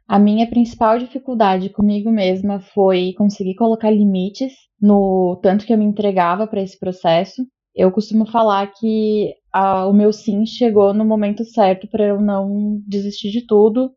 A 0.08 0.20
minha 0.20 0.50
principal 0.50 0.98
dificuldade 0.98 1.70
comigo 1.70 2.12
mesma 2.12 2.60
foi 2.60 3.14
conseguir 3.18 3.56
colocar 3.56 3.92
limites 3.92 4.54
no 4.82 5.40
tanto 5.42 5.66
que 5.66 5.72
eu 5.72 5.78
me 5.78 5.86
entregava 5.86 6.48
para 6.48 6.62
esse 6.62 6.78
processo. 6.80 7.46
Eu 7.76 7.92
costumo 7.92 8.26
falar 8.26 8.72
que 8.74 9.34
a, 9.54 9.86
o 9.86 9.94
meu 9.94 10.12
sim 10.12 10.46
chegou 10.46 10.94
no 10.94 11.06
momento 11.06 11.46
certo 11.46 11.88
para 11.88 12.08
eu 12.08 12.20
não 12.20 12.82
desistir 12.88 13.30
de 13.30 13.46
tudo 13.46 13.92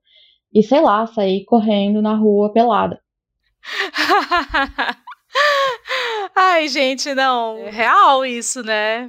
e, 0.55 0.63
sei 0.63 0.81
lá, 0.81 1.07
sair 1.07 1.45
correndo 1.45 2.03
na 2.03 2.15
rua 2.15 2.53
pelada. 2.53 3.01
Ai, 6.37 6.69
gente, 6.69 7.15
não. 7.15 7.59
É 7.59 7.71
real 7.71 8.25
isso, 8.25 8.63
né? 8.63 9.09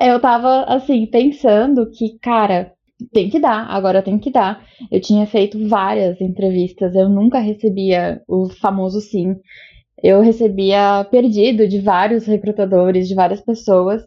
Eu 0.00 0.20
tava, 0.20 0.64
assim, 0.64 1.06
pensando 1.06 1.90
que, 1.90 2.18
cara, 2.20 2.72
tem 3.12 3.30
que 3.30 3.38
dar, 3.38 3.66
agora 3.70 4.02
tem 4.02 4.18
que 4.18 4.30
dar. 4.30 4.64
Eu 4.90 5.00
tinha 5.00 5.26
feito 5.26 5.68
várias 5.68 6.20
entrevistas, 6.20 6.94
eu 6.94 7.08
nunca 7.08 7.38
recebia 7.38 8.20
o 8.26 8.48
famoso 8.48 9.00
sim. 9.00 9.36
Eu 10.02 10.20
recebia 10.20 11.04
perdido 11.10 11.66
de 11.68 11.80
vários 11.80 12.26
recrutadores, 12.26 13.08
de 13.08 13.14
várias 13.14 13.40
pessoas. 13.40 14.02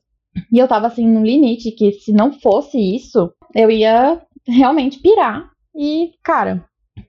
E 0.52 0.58
eu 0.58 0.68
tava, 0.68 0.88
assim, 0.88 1.08
no 1.08 1.24
limite, 1.24 1.72
que 1.72 1.92
se 1.94 2.14
não 2.14 2.32
fosse 2.40 2.78
isso, 2.78 3.34
eu 3.56 3.70
ia 3.70 4.22
realmente 4.48 5.00
pirar 5.00 5.51
e, 5.76 6.12
cara, 6.24 6.66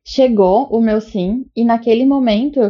chegou 0.07 0.69
o 0.69 0.81
meu 0.81 1.01
sim, 1.01 1.47
e 1.57 1.65
naquele 1.65 2.05
momento 2.05 2.61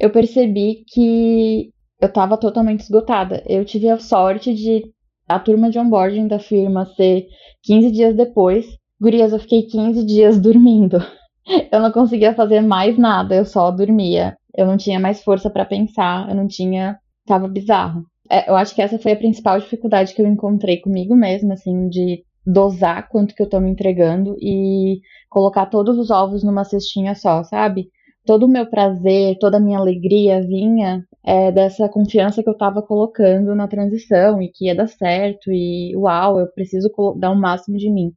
eu 0.00 0.10
percebi 0.10 0.84
que 0.88 1.70
eu 2.00 2.12
tava 2.12 2.36
totalmente 2.36 2.80
esgotada. 2.80 3.42
Eu 3.46 3.64
tive 3.64 3.88
a 3.88 3.98
sorte 3.98 4.54
de 4.54 4.82
a 5.28 5.38
turma 5.38 5.70
de 5.70 5.78
onboarding 5.78 6.26
da 6.26 6.38
firma 6.38 6.84
ser 6.96 7.26
15 7.62 7.90
dias 7.92 8.16
depois. 8.16 8.66
Gurias, 9.00 9.32
eu 9.32 9.38
fiquei 9.38 9.62
15 9.62 10.04
dias 10.04 10.38
dormindo. 10.38 10.98
Eu 11.72 11.80
não 11.80 11.90
conseguia 11.90 12.32
fazer 12.34 12.60
mais 12.60 12.96
nada, 12.96 13.34
eu 13.34 13.44
só 13.44 13.68
dormia. 13.72 14.36
Eu 14.56 14.64
não 14.64 14.76
tinha 14.76 15.00
mais 15.00 15.24
força 15.24 15.50
para 15.50 15.64
pensar, 15.64 16.28
eu 16.28 16.36
não 16.36 16.46
tinha. 16.46 16.96
Tava 17.26 17.48
bizarro. 17.48 18.04
É, 18.30 18.48
eu 18.48 18.54
acho 18.54 18.72
que 18.72 18.80
essa 18.80 18.96
foi 18.96 19.10
a 19.10 19.16
principal 19.16 19.58
dificuldade 19.58 20.14
que 20.14 20.22
eu 20.22 20.26
encontrei 20.26 20.80
comigo 20.80 21.16
mesma, 21.16 21.54
assim, 21.54 21.88
de 21.88 22.22
dosar 22.44 23.08
quanto 23.08 23.34
que 23.34 23.42
eu 23.42 23.48
tô 23.48 23.60
me 23.60 23.70
entregando 23.70 24.36
e 24.40 25.00
colocar 25.30 25.66
todos 25.66 25.98
os 25.98 26.10
ovos 26.10 26.42
numa 26.42 26.64
cestinha 26.64 27.14
só, 27.14 27.42
sabe? 27.44 27.88
Todo 28.24 28.44
o 28.46 28.48
meu 28.48 28.66
prazer, 28.66 29.36
toda 29.38 29.56
a 29.56 29.60
minha 29.60 29.78
alegria 29.78 30.40
vinha 30.40 31.04
é, 31.24 31.50
dessa 31.52 31.88
confiança 31.88 32.42
que 32.42 32.48
eu 32.48 32.56
tava 32.56 32.82
colocando 32.82 33.54
na 33.54 33.68
transição 33.68 34.40
e 34.40 34.48
que 34.48 34.66
ia 34.66 34.74
dar 34.74 34.88
certo 34.88 35.50
e 35.52 35.96
uau, 35.96 36.40
eu 36.40 36.46
preciso 36.52 36.90
dar 37.18 37.30
o 37.30 37.36
máximo 37.40 37.76
de 37.78 37.90
mim. 37.90 38.12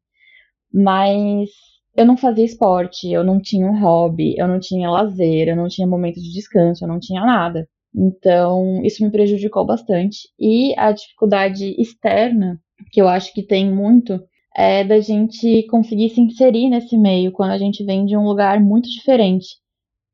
Mas 0.74 1.50
eu 1.96 2.06
não 2.06 2.18
fazia 2.18 2.46
esporte, 2.46 3.12
eu 3.12 3.24
não 3.24 3.42
tinha 3.42 3.66
um 3.66 3.80
hobby, 3.80 4.36
eu 4.38 4.48
não 4.48 4.60
tinha 4.60 4.90
lazer, 4.90 5.48
eu 5.48 5.56
não 5.56 5.68
tinha 5.68 5.88
momento 5.88 6.20
de 6.20 6.34
descanso, 6.34 6.84
eu 6.84 6.88
não 6.88 7.00
tinha 7.00 7.22
nada. 7.22 7.68
Então, 7.96 8.82
isso 8.84 9.04
me 9.04 9.10
prejudicou 9.12 9.66
bastante. 9.66 10.30
E 10.40 10.78
a 10.78 10.92
dificuldade 10.92 11.76
externa 11.80 12.60
que 12.92 13.02
eu 13.02 13.08
acho 13.08 13.34
que 13.34 13.44
tem 13.44 13.72
muito, 13.72 14.20
é 14.56 14.84
da 14.84 15.00
gente 15.00 15.64
conseguir 15.68 16.10
se 16.10 16.22
inserir 16.22 16.70
nesse 16.70 16.98
meio 16.98 17.32
quando 17.32 17.52
a 17.52 17.58
gente 17.58 17.84
vem 17.84 18.06
de 18.06 18.16
um 18.16 18.26
lugar 18.26 18.60
muito 18.60 18.90
diferente. 18.90 19.58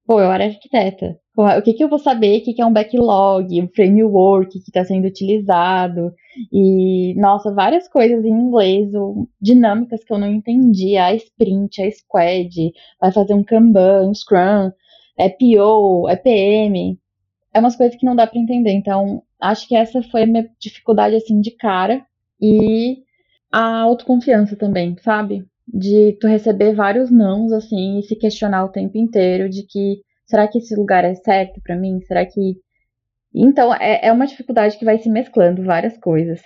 Pô, 0.06 0.20
eu 0.20 0.32
era 0.32 0.46
arquiteta. 0.46 1.18
O 1.38 1.62
que, 1.62 1.74
que 1.74 1.84
eu 1.84 1.90
vou 1.90 2.00
saber 2.00 2.40
o 2.40 2.44
que, 2.44 2.54
que 2.54 2.62
é 2.62 2.66
um 2.66 2.74
backlog, 2.74 3.62
um 3.62 3.68
framework 3.70 4.52
que 4.52 4.70
está 4.70 4.84
sendo 4.84 5.08
utilizado, 5.08 6.14
e, 6.52 7.14
nossa, 7.16 7.54
várias 7.54 7.88
coisas 7.88 8.26
em 8.26 8.30
inglês, 8.30 8.94
ou 8.94 9.30
dinâmicas 9.40 10.04
que 10.04 10.12
eu 10.12 10.18
não 10.18 10.28
entendia, 10.28 11.06
a 11.06 11.16
sprint, 11.16 11.82
a 11.82 11.92
squad, 11.92 12.74
vai 13.00 13.12
fazer 13.12 13.34
um 13.34 13.44
Kanban, 13.44 14.10
um 14.10 14.14
Scrum, 14.14 14.72
é 15.18 15.30
PO, 15.30 16.10
é 16.10 16.16
PM, 16.18 17.00
é 17.54 17.60
umas 17.60 17.76
coisas 17.76 17.96
que 17.96 18.06
não 18.06 18.16
dá 18.16 18.28
para 18.28 18.40
entender. 18.40 18.72
Então, 18.72 19.24
acho 19.40 19.68
que 19.68 19.76
essa 19.76 20.02
foi 20.04 20.24
a 20.24 20.28
minha 20.28 20.50
dificuldade, 20.60 21.16
assim, 21.16 21.40
de 21.40 21.52
cara, 21.52 22.06
e 22.42 22.98
a 23.52 23.82
autoconfiança 23.82 24.56
também, 24.56 24.96
sabe? 25.04 25.46
De 25.68 26.18
tu 26.20 26.28
receber 26.28 26.74
vários 26.74 27.12
nãos, 27.12 27.52
assim, 27.52 28.00
e 28.00 28.04
se 28.04 28.16
questionar 28.16 28.66
o 28.66 28.72
tempo 28.72 28.98
inteiro 28.98 29.50
de 29.50 29.64
que 29.64 30.02
será 30.26 30.48
que 30.48 30.58
esse 30.58 30.76
lugar 30.76 31.04
é 31.04 31.14
certo 31.16 31.62
para 31.62 31.76
mim? 31.76 32.02
Será 32.02 32.26
que. 32.26 32.56
Então, 33.34 33.74
é, 33.74 34.08
é 34.08 34.12
uma 34.12 34.28
dificuldade 34.28 34.78
que 34.78 34.86
vai 34.86 34.98
se 34.98 35.10
mesclando 35.10 35.64
várias 35.64 35.98
coisas. 35.98 36.42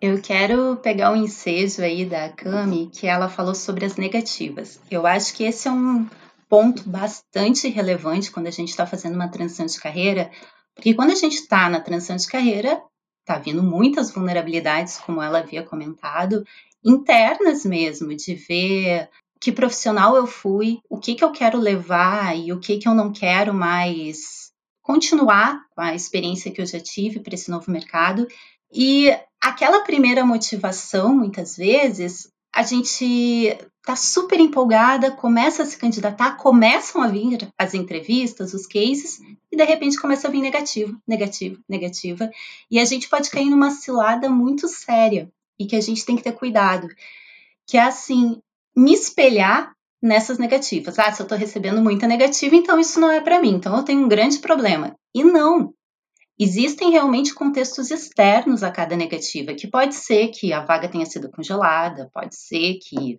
Eu 0.00 0.20
quero 0.20 0.76
pegar 0.76 1.10
o 1.10 1.14
um 1.14 1.24
ensejo 1.24 1.82
aí 1.82 2.06
da 2.06 2.30
Cami, 2.30 2.88
que 2.88 3.06
ela 3.06 3.28
falou 3.28 3.54
sobre 3.54 3.84
as 3.84 3.96
negativas. 3.96 4.80
Eu 4.90 5.06
acho 5.06 5.34
que 5.34 5.44
esse 5.44 5.68
é 5.68 5.70
um 5.70 6.06
ponto 6.48 6.88
bastante 6.88 7.68
relevante 7.68 8.32
quando 8.32 8.46
a 8.46 8.50
gente 8.50 8.70
está 8.70 8.86
fazendo 8.86 9.14
uma 9.14 9.30
transição 9.30 9.66
de 9.66 9.78
carreira, 9.78 10.30
porque 10.74 10.94
quando 10.94 11.12
a 11.12 11.14
gente 11.14 11.34
está 11.34 11.68
na 11.68 11.80
transição 11.80 12.16
de 12.16 12.26
carreira, 12.26 12.82
está 13.30 13.38
vindo 13.38 13.62
muitas 13.62 14.10
vulnerabilidades, 14.10 14.98
como 14.98 15.22
ela 15.22 15.38
havia 15.38 15.62
comentado, 15.62 16.44
internas 16.84 17.64
mesmo, 17.64 18.14
de 18.14 18.34
ver 18.34 19.08
que 19.40 19.52
profissional 19.52 20.16
eu 20.16 20.26
fui, 20.26 20.80
o 20.88 20.98
que, 20.98 21.14
que 21.14 21.24
eu 21.24 21.30
quero 21.30 21.58
levar 21.58 22.36
e 22.36 22.52
o 22.52 22.58
que, 22.58 22.78
que 22.78 22.88
eu 22.88 22.94
não 22.94 23.12
quero 23.12 23.54
mais 23.54 24.50
continuar 24.82 25.64
com 25.70 25.80
a 25.80 25.94
experiência 25.94 26.50
que 26.50 26.60
eu 26.60 26.66
já 26.66 26.80
tive 26.80 27.20
para 27.20 27.34
esse 27.34 27.50
novo 27.50 27.70
mercado. 27.70 28.26
E 28.72 29.16
aquela 29.40 29.84
primeira 29.84 30.26
motivação, 30.26 31.14
muitas 31.14 31.56
vezes, 31.56 32.28
a 32.52 32.62
gente 32.62 33.56
tá 33.84 33.96
super 33.96 34.38
empolgada, 34.38 35.10
começa 35.10 35.62
a 35.62 35.66
se 35.66 35.76
candidatar, 35.76 36.36
começam 36.36 37.02
a 37.02 37.08
vir 37.08 37.48
as 37.58 37.74
entrevistas, 37.74 38.52
os 38.52 38.66
cases, 38.66 39.20
e 39.50 39.56
de 39.56 39.64
repente 39.64 40.00
começa 40.00 40.28
a 40.28 40.30
vir 40.30 40.42
negativo, 40.42 41.00
negativo, 41.06 41.62
negativa. 41.68 42.30
E 42.70 42.78
a 42.78 42.84
gente 42.84 43.08
pode 43.08 43.30
cair 43.30 43.48
numa 43.48 43.70
cilada 43.70 44.28
muito 44.28 44.68
séria 44.68 45.30
e 45.58 45.66
que 45.66 45.76
a 45.76 45.80
gente 45.80 46.04
tem 46.04 46.16
que 46.16 46.22
ter 46.22 46.32
cuidado. 46.32 46.88
Que 47.66 47.76
é 47.76 47.82
assim, 47.82 48.40
me 48.76 48.92
espelhar 48.92 49.74
nessas 50.02 50.38
negativas. 50.38 50.98
Ah, 50.98 51.12
se 51.12 51.22
eu 51.22 51.26
tô 51.26 51.34
recebendo 51.34 51.82
muita 51.82 52.06
negativa, 52.06 52.56
então 52.56 52.78
isso 52.78 53.00
não 53.00 53.10
é 53.10 53.20
para 53.20 53.40
mim, 53.40 53.54
então 53.54 53.76
eu 53.76 53.82
tenho 53.82 54.02
um 54.02 54.08
grande 54.08 54.38
problema. 54.38 54.96
E 55.14 55.24
não. 55.24 55.74
existem 56.38 56.90
realmente 56.90 57.34
contextos 57.34 57.90
externos 57.90 58.62
a 58.62 58.70
cada 58.70 58.96
negativa, 58.96 59.52
que 59.52 59.68
pode 59.68 59.94
ser 59.94 60.28
que 60.28 60.52
a 60.54 60.64
vaga 60.64 60.88
tenha 60.88 61.04
sido 61.04 61.30
congelada, 61.30 62.10
pode 62.14 62.34
ser 62.34 62.78
que 62.82 63.18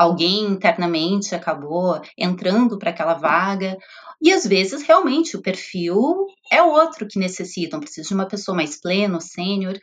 alguém 0.00 0.46
internamente 0.46 1.34
acabou 1.34 2.00
entrando 2.16 2.78
para 2.78 2.88
aquela 2.88 3.12
vaga, 3.12 3.76
e 4.18 4.32
às 4.32 4.46
vezes 4.46 4.82
realmente 4.82 5.36
o 5.36 5.42
perfil 5.42 6.26
é 6.50 6.62
outro 6.62 7.06
que 7.06 7.18
necessitam, 7.18 7.80
precisa 7.80 8.08
de 8.08 8.14
uma 8.14 8.26
pessoa 8.26 8.56
mais 8.56 8.80
plena, 8.80 9.20
sênior. 9.20 9.78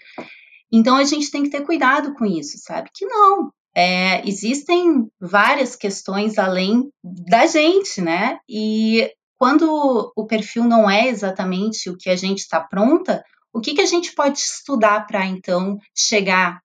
Então 0.71 0.95
a 0.95 1.03
gente 1.03 1.29
tem 1.29 1.43
que 1.43 1.51
ter 1.51 1.63
cuidado 1.63 2.15
com 2.15 2.25
isso, 2.25 2.57
sabe? 2.57 2.89
Que 2.91 3.05
não, 3.05 3.51
é, 3.75 4.27
existem 4.27 5.07
várias 5.21 5.75
questões 5.75 6.39
além 6.39 6.89
da 7.03 7.45
gente, 7.45 8.01
né? 8.01 8.39
E 8.49 9.11
quando 9.37 10.11
o 10.15 10.25
perfil 10.25 10.63
não 10.63 10.89
é 10.89 11.07
exatamente 11.07 11.91
o 11.91 11.95
que 11.95 12.09
a 12.09 12.15
gente 12.15 12.39
está 12.39 12.59
pronta, 12.59 13.23
o 13.53 13.61
que, 13.61 13.75
que 13.75 13.81
a 13.81 13.85
gente 13.85 14.15
pode 14.15 14.39
estudar 14.39 15.05
para 15.05 15.27
então 15.27 15.77
chegar 15.95 16.59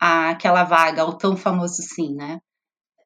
àquela 0.00 0.64
vaga, 0.64 1.02
ao 1.02 1.18
tão 1.18 1.36
famoso 1.36 1.82
sim, 1.82 2.14
né? 2.14 2.40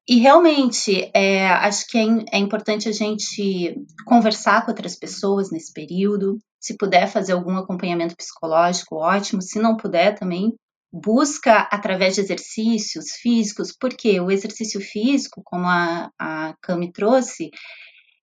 E 0.09 0.21
realmente, 0.21 1.11
é, 1.13 1.47
acho 1.49 1.87
que 1.87 1.99
é, 1.99 2.07
é, 2.33 2.39
importante 2.39 2.89
a 2.89 2.93
gente 2.93 3.77
conversar 4.07 4.65
com 4.65 4.71
outras 4.71 4.97
pessoas 4.97 5.51
nesse 5.51 5.71
período. 5.71 6.39
Se 6.59 6.79
puder 6.79 7.07
fazer 7.09 7.33
algum 7.33 7.59
acompanhamento 7.59 8.17
psicológico, 8.17 8.97
ótimo. 8.97 9.43
Se 9.43 9.59
não 9.59 9.77
puder, 9.77 10.19
também 10.19 10.55
busca 10.91 11.69
através 11.71 12.15
de 12.15 12.23
exercícios 12.23 13.11
físicos, 13.21 13.77
porque 13.79 14.19
o 14.19 14.31
exercício 14.31 14.81
físico, 14.81 15.43
como 15.45 15.67
a, 15.67 16.11
a 16.19 16.55
Cami 16.63 16.91
trouxe, 16.91 17.51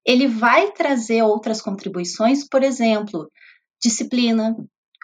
ele 0.03 0.27
vai 0.27 0.71
trazer 0.71 1.21
outras 1.21 1.61
contribuições, 1.61 2.47
por 2.47 2.63
exemplo, 2.63 3.29
disciplina, 3.79 4.55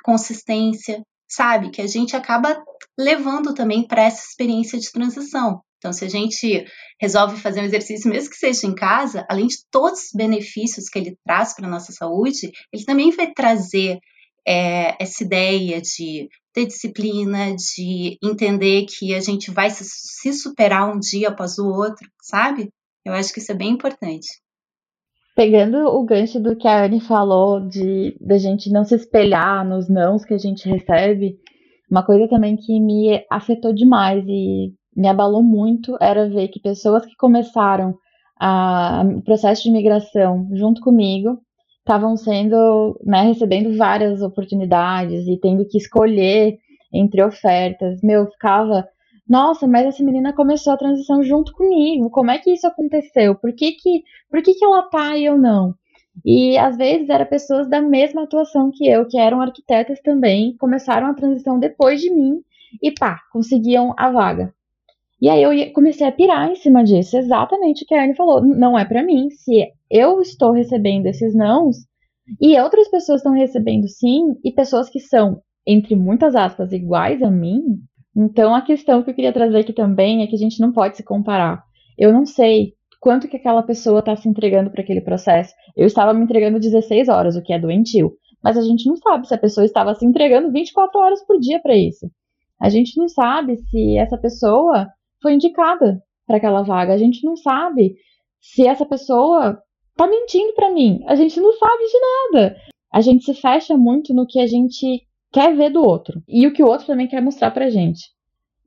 consistência, 0.03 1.03
sabe? 1.29 1.69
Que 1.69 1.83
a 1.83 1.87
gente 1.87 2.15
acaba 2.15 2.59
levando 2.97 3.53
também 3.53 3.85
para 3.87 4.01
essa 4.01 4.25
experiência 4.25 4.79
de 4.79 4.91
transição. 4.91 5.61
Então, 5.81 5.91
se 5.91 6.05
a 6.05 6.07
gente 6.07 6.63
resolve 7.01 7.37
fazer 7.37 7.59
um 7.59 7.63
exercício, 7.63 8.07
mesmo 8.07 8.29
que 8.29 8.35
seja 8.35 8.67
em 8.67 8.75
casa, 8.75 9.25
além 9.27 9.47
de 9.47 9.55
todos 9.71 10.01
os 10.01 10.09
benefícios 10.13 10.87
que 10.87 10.99
ele 10.99 11.17
traz 11.25 11.55
para 11.55 11.65
a 11.65 11.69
nossa 11.69 11.91
saúde, 11.91 12.51
ele 12.71 12.85
também 12.85 13.09
vai 13.09 13.33
trazer 13.33 13.97
é, 14.47 14.95
essa 15.01 15.23
ideia 15.23 15.81
de 15.81 16.29
ter 16.53 16.67
disciplina, 16.67 17.55
de 17.55 18.15
entender 18.23 18.85
que 18.85 19.15
a 19.15 19.19
gente 19.19 19.49
vai 19.49 19.71
se, 19.71 19.83
se 19.83 20.31
superar 20.33 20.95
um 20.95 20.99
dia 20.99 21.29
após 21.29 21.57
o 21.57 21.65
outro, 21.65 22.07
sabe? 22.21 22.69
Eu 23.03 23.13
acho 23.13 23.33
que 23.33 23.39
isso 23.39 23.51
é 23.51 23.55
bem 23.55 23.71
importante. 23.71 24.27
Pegando 25.35 25.77
o 25.87 26.05
gancho 26.05 26.39
do 26.39 26.55
que 26.55 26.67
a 26.67 26.85
Anne 26.85 27.01
falou, 27.01 27.67
de 27.67 28.15
da 28.21 28.37
gente 28.37 28.69
não 28.69 28.83
se 28.83 28.93
espelhar 28.93 29.67
nos 29.67 29.89
nãos 29.89 30.23
que 30.23 30.35
a 30.35 30.37
gente 30.37 30.69
recebe, 30.69 31.39
uma 31.89 32.05
coisa 32.05 32.27
também 32.27 32.55
que 32.55 32.79
me 32.79 33.25
afetou 33.31 33.73
demais 33.73 34.23
e 34.27 34.75
me 34.95 35.07
abalou 35.07 35.43
muito 35.43 35.97
era 36.01 36.29
ver 36.29 36.49
que 36.49 36.59
pessoas 36.59 37.05
que 37.05 37.15
começaram 37.15 37.97
a, 38.39 39.03
o 39.05 39.21
processo 39.21 39.63
de 39.63 39.71
migração 39.71 40.49
junto 40.53 40.81
comigo 40.81 41.39
estavam 41.79 42.15
sendo, 42.15 42.99
né, 43.03 43.21
recebendo 43.23 43.75
várias 43.77 44.21
oportunidades 44.21 45.27
e 45.27 45.37
tendo 45.39 45.65
que 45.65 45.77
escolher 45.77 46.57
entre 46.93 47.23
ofertas. 47.23 48.01
Meu, 48.01 48.27
ficava 48.27 48.87
nossa, 49.27 49.65
mas 49.65 49.85
essa 49.85 50.03
menina 50.03 50.33
começou 50.33 50.73
a 50.73 50.77
transição 50.77 51.23
junto 51.23 51.53
comigo. 51.53 52.09
Como 52.09 52.31
é 52.31 52.37
que 52.37 52.51
isso 52.51 52.67
aconteceu? 52.67 53.33
Por 53.35 53.53
que 53.53 53.71
que, 53.71 54.03
por 54.29 54.41
que, 54.41 54.53
que 54.53 54.65
ela 54.65 54.83
tá 54.83 55.15
e 55.15 55.25
eu 55.25 55.37
não? 55.37 55.73
E 56.25 56.57
às 56.57 56.75
vezes 56.75 57.09
eram 57.09 57.25
pessoas 57.25 57.69
da 57.69 57.81
mesma 57.81 58.23
atuação 58.23 58.69
que 58.71 58.85
eu, 58.85 59.07
que 59.07 59.17
eram 59.17 59.39
arquitetas 59.41 60.01
também, 60.01 60.55
começaram 60.57 61.07
a 61.07 61.13
transição 61.13 61.57
depois 61.57 62.01
de 62.01 62.09
mim 62.13 62.41
e 62.81 62.91
pá, 62.91 63.21
conseguiam 63.31 63.93
a 63.97 64.11
vaga. 64.11 64.53
E 65.21 65.29
aí 65.29 65.43
eu 65.43 65.73
comecei 65.73 66.07
a 66.07 66.11
pirar 66.11 66.49
em 66.49 66.55
cima 66.55 66.83
disso, 66.83 67.17
exatamente 67.17 67.83
o 67.83 67.87
que 67.87 67.93
a 67.93 68.03
Anne 68.03 68.15
falou. 68.15 68.41
Não 68.41 68.77
é 68.77 68.83
para 68.83 69.03
mim. 69.03 69.29
Se 69.29 69.67
eu 69.89 70.21
estou 70.21 70.51
recebendo 70.51 71.05
esses 71.05 71.35
nãos 71.35 71.77
e 72.39 72.59
outras 72.59 72.89
pessoas 72.89 73.19
estão 73.19 73.33
recebendo 73.33 73.87
sim, 73.87 74.35
e 74.43 74.51
pessoas 74.51 74.89
que 74.89 74.99
são, 74.99 75.41
entre 75.67 75.95
muitas 75.95 76.35
aspas, 76.35 76.71
iguais 76.71 77.21
a 77.21 77.29
mim, 77.29 77.61
então, 78.15 78.53
a 78.53 78.61
questão 78.61 79.01
que 79.01 79.09
eu 79.09 79.13
queria 79.13 79.31
trazer 79.31 79.59
aqui 79.59 79.73
também 79.73 80.21
é 80.21 80.27
que 80.27 80.35
a 80.35 80.39
gente 80.39 80.59
não 80.59 80.71
pode 80.71 80.97
se 80.97 81.03
comparar. 81.03 81.63
Eu 81.97 82.11
não 82.11 82.25
sei 82.25 82.73
quanto 82.99 83.27
que 83.27 83.37
aquela 83.37 83.63
pessoa 83.63 83.99
está 83.99 84.15
se 84.15 84.27
entregando 84.27 84.69
para 84.69 84.81
aquele 84.81 85.01
processo. 85.01 85.53
Eu 85.75 85.87
estava 85.87 86.13
me 86.13 86.23
entregando 86.23 86.59
16 86.59 87.07
horas, 87.07 87.35
o 87.35 87.41
que 87.41 87.53
é 87.53 87.59
doentio. 87.59 88.13
Mas 88.43 88.57
a 88.57 88.61
gente 88.61 88.87
não 88.87 88.97
sabe 88.97 89.27
se 89.27 89.33
a 89.33 89.37
pessoa 89.37 89.65
estava 89.65 89.95
se 89.95 90.05
entregando 90.05 90.51
24 90.51 90.99
horas 90.99 91.25
por 91.25 91.39
dia 91.39 91.59
para 91.61 91.75
isso. 91.75 92.11
A 92.59 92.69
gente 92.69 92.97
não 92.97 93.07
sabe 93.07 93.57
se 93.57 93.97
essa 93.97 94.17
pessoa 94.17 94.87
foi 95.21 95.33
indicada 95.33 96.01
para 96.25 96.37
aquela 96.37 96.61
vaga. 96.61 96.93
A 96.93 96.97
gente 96.97 97.25
não 97.25 97.35
sabe 97.35 97.95
se 98.39 98.65
essa 98.65 98.85
pessoa 98.85 99.61
está 99.91 100.07
mentindo 100.07 100.53
para 100.53 100.71
mim. 100.71 101.03
A 101.07 101.15
gente 101.15 101.39
não 101.39 101.53
sabe 101.53 101.83
de 101.85 101.99
nada. 101.99 102.57
A 102.91 103.01
gente 103.01 103.23
se 103.23 103.33
fecha 103.33 103.77
muito 103.77 104.13
no 104.13 104.25
que 104.25 104.39
a 104.39 104.47
gente 104.47 105.01
quer 105.31 105.55
ver 105.55 105.69
do 105.69 105.81
outro 105.81 106.21
e 106.27 106.45
o 106.45 106.53
que 106.53 106.63
o 106.63 106.67
outro 106.67 106.87
também 106.87 107.07
quer 107.07 107.21
mostrar 107.21 107.51
pra 107.51 107.69
gente. 107.69 108.01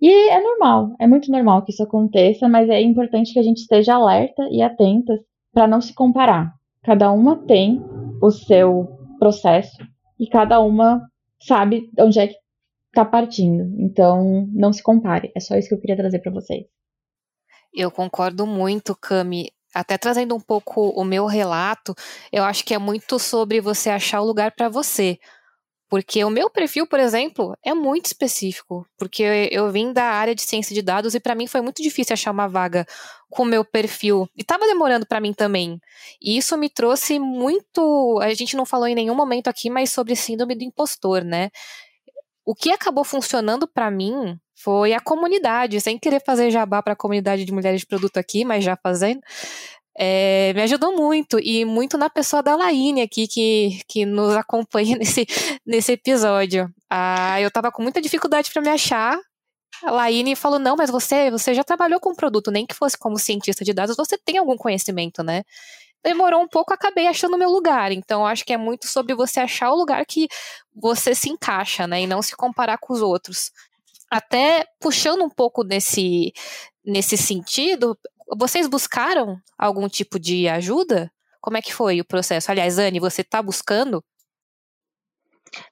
E 0.00 0.28
é 0.28 0.42
normal, 0.42 0.94
é 0.98 1.06
muito 1.06 1.30
normal 1.30 1.62
que 1.62 1.72
isso 1.72 1.82
aconteça, 1.82 2.48
mas 2.48 2.68
é 2.68 2.80
importante 2.80 3.32
que 3.32 3.38
a 3.38 3.42
gente 3.42 3.58
esteja 3.58 3.94
alerta 3.94 4.46
e 4.50 4.60
atenta 4.60 5.18
para 5.52 5.66
não 5.66 5.80
se 5.80 5.94
comparar. 5.94 6.52
Cada 6.82 7.10
uma 7.10 7.36
tem 7.36 7.82
o 8.20 8.30
seu 8.30 8.88
processo 9.18 9.78
e 10.18 10.26
cada 10.26 10.60
uma 10.60 11.00
sabe 11.40 11.88
onde 11.98 12.18
é 12.18 12.26
que 12.28 12.34
está 12.94 13.04
partindo. 13.04 13.74
Então, 13.78 14.48
não 14.52 14.72
se 14.72 14.82
compare. 14.82 15.30
É 15.34 15.40
só 15.40 15.56
isso 15.56 15.68
que 15.68 15.74
eu 15.74 15.80
queria 15.80 15.96
trazer 15.96 16.20
para 16.20 16.32
vocês. 16.32 16.64
Eu 17.72 17.90
concordo 17.90 18.46
muito, 18.46 18.96
Cami. 18.96 19.50
Até 19.74 19.98
trazendo 19.98 20.36
um 20.36 20.40
pouco 20.40 20.90
o 20.90 21.02
meu 21.02 21.26
relato, 21.26 21.94
eu 22.32 22.44
acho 22.44 22.64
que 22.64 22.72
é 22.72 22.78
muito 22.78 23.18
sobre 23.18 23.60
você 23.60 23.90
achar 23.90 24.20
o 24.20 24.24
lugar 24.24 24.52
para 24.52 24.68
você. 24.68 25.18
Porque 25.88 26.24
o 26.24 26.30
meu 26.30 26.48
perfil, 26.48 26.86
por 26.86 26.98
exemplo, 26.98 27.56
é 27.62 27.74
muito 27.74 28.06
específico, 28.06 28.86
porque 28.96 29.48
eu 29.52 29.70
vim 29.70 29.92
da 29.92 30.04
área 30.04 30.34
de 30.34 30.42
ciência 30.42 30.74
de 30.74 30.82
dados 30.82 31.14
e 31.14 31.20
para 31.20 31.34
mim 31.34 31.46
foi 31.46 31.60
muito 31.60 31.82
difícil 31.82 32.14
achar 32.14 32.30
uma 32.30 32.48
vaga 32.48 32.86
com 33.30 33.42
o 33.42 33.46
meu 33.46 33.64
perfil. 33.64 34.28
E 34.36 34.42
estava 34.42 34.66
demorando 34.66 35.06
para 35.06 35.20
mim 35.20 35.32
também. 35.32 35.78
E 36.20 36.36
isso 36.36 36.56
me 36.56 36.68
trouxe 36.68 37.18
muito, 37.18 38.18
a 38.22 38.32
gente 38.34 38.56
não 38.56 38.64
falou 38.64 38.88
em 38.88 38.94
nenhum 38.94 39.14
momento 39.14 39.48
aqui, 39.48 39.68
mas 39.68 39.90
sobre 39.90 40.16
síndrome 40.16 40.54
do 40.54 40.64
impostor, 40.64 41.22
né? 41.22 41.50
O 42.44 42.54
que 42.54 42.70
acabou 42.70 43.04
funcionando 43.04 43.66
para 43.66 43.90
mim 43.90 44.38
foi 44.54 44.92
a 44.92 45.00
comunidade, 45.00 45.80
sem 45.80 45.98
querer 45.98 46.22
fazer 46.24 46.50
jabá 46.50 46.82
para 46.82 46.92
a 46.92 46.96
comunidade 46.96 47.44
de 47.44 47.52
mulheres 47.52 47.80
de 47.80 47.86
produto 47.86 48.18
aqui, 48.18 48.44
mas 48.44 48.64
já 48.64 48.76
fazendo 48.76 49.20
é, 49.96 50.52
me 50.54 50.62
ajudou 50.62 50.96
muito, 50.96 51.38
e 51.38 51.64
muito 51.64 51.96
na 51.96 52.10
pessoa 52.10 52.42
da 52.42 52.56
Laine 52.56 53.02
aqui, 53.02 53.28
que, 53.28 53.80
que 53.88 54.04
nos 54.04 54.34
acompanha 54.34 54.96
nesse, 54.98 55.26
nesse 55.64 55.92
episódio. 55.92 56.68
Ah, 56.90 57.40
eu 57.40 57.50
tava 57.50 57.70
com 57.70 57.82
muita 57.82 58.00
dificuldade 58.00 58.50
para 58.52 58.62
me 58.62 58.68
achar. 58.68 59.18
A 59.84 59.90
Laine 59.90 60.34
falou: 60.34 60.58
não, 60.58 60.76
mas 60.76 60.90
você, 60.90 61.30
você 61.30 61.54
já 61.54 61.62
trabalhou 61.62 62.00
com 62.00 62.14
produto, 62.14 62.50
nem 62.50 62.66
que 62.66 62.74
fosse 62.74 62.96
como 62.96 63.18
cientista 63.18 63.64
de 63.64 63.72
dados, 63.72 63.96
você 63.96 64.16
tem 64.16 64.38
algum 64.38 64.56
conhecimento, 64.56 65.22
né? 65.22 65.44
Demorou 66.02 66.42
um 66.42 66.48
pouco, 66.48 66.72
acabei 66.72 67.06
achando 67.06 67.34
o 67.34 67.38
meu 67.38 67.50
lugar. 67.50 67.92
Então, 67.92 68.26
acho 68.26 68.44
que 68.44 68.52
é 68.52 68.56
muito 68.56 68.86
sobre 68.86 69.14
você 69.14 69.40
achar 69.40 69.70
o 69.70 69.76
lugar 69.76 70.04
que 70.04 70.28
você 70.74 71.14
se 71.14 71.30
encaixa, 71.30 71.86
né? 71.86 72.02
E 72.02 72.06
não 72.06 72.20
se 72.20 72.36
comparar 72.36 72.78
com 72.78 72.92
os 72.92 73.00
outros. 73.00 73.50
Até 74.10 74.66
puxando 74.80 75.22
um 75.22 75.30
pouco 75.30 75.64
nesse, 75.64 76.32
nesse 76.84 77.16
sentido, 77.16 77.98
vocês 78.36 78.66
buscaram 78.66 79.38
algum 79.58 79.88
tipo 79.88 80.18
de 80.18 80.48
ajuda? 80.48 81.10
Como 81.40 81.56
é 81.56 81.62
que 81.62 81.74
foi 81.74 82.00
o 82.00 82.04
processo? 82.04 82.50
Aliás, 82.50 82.78
Anne, 82.78 83.00
você 83.00 83.22
está 83.22 83.42
buscando? 83.42 84.04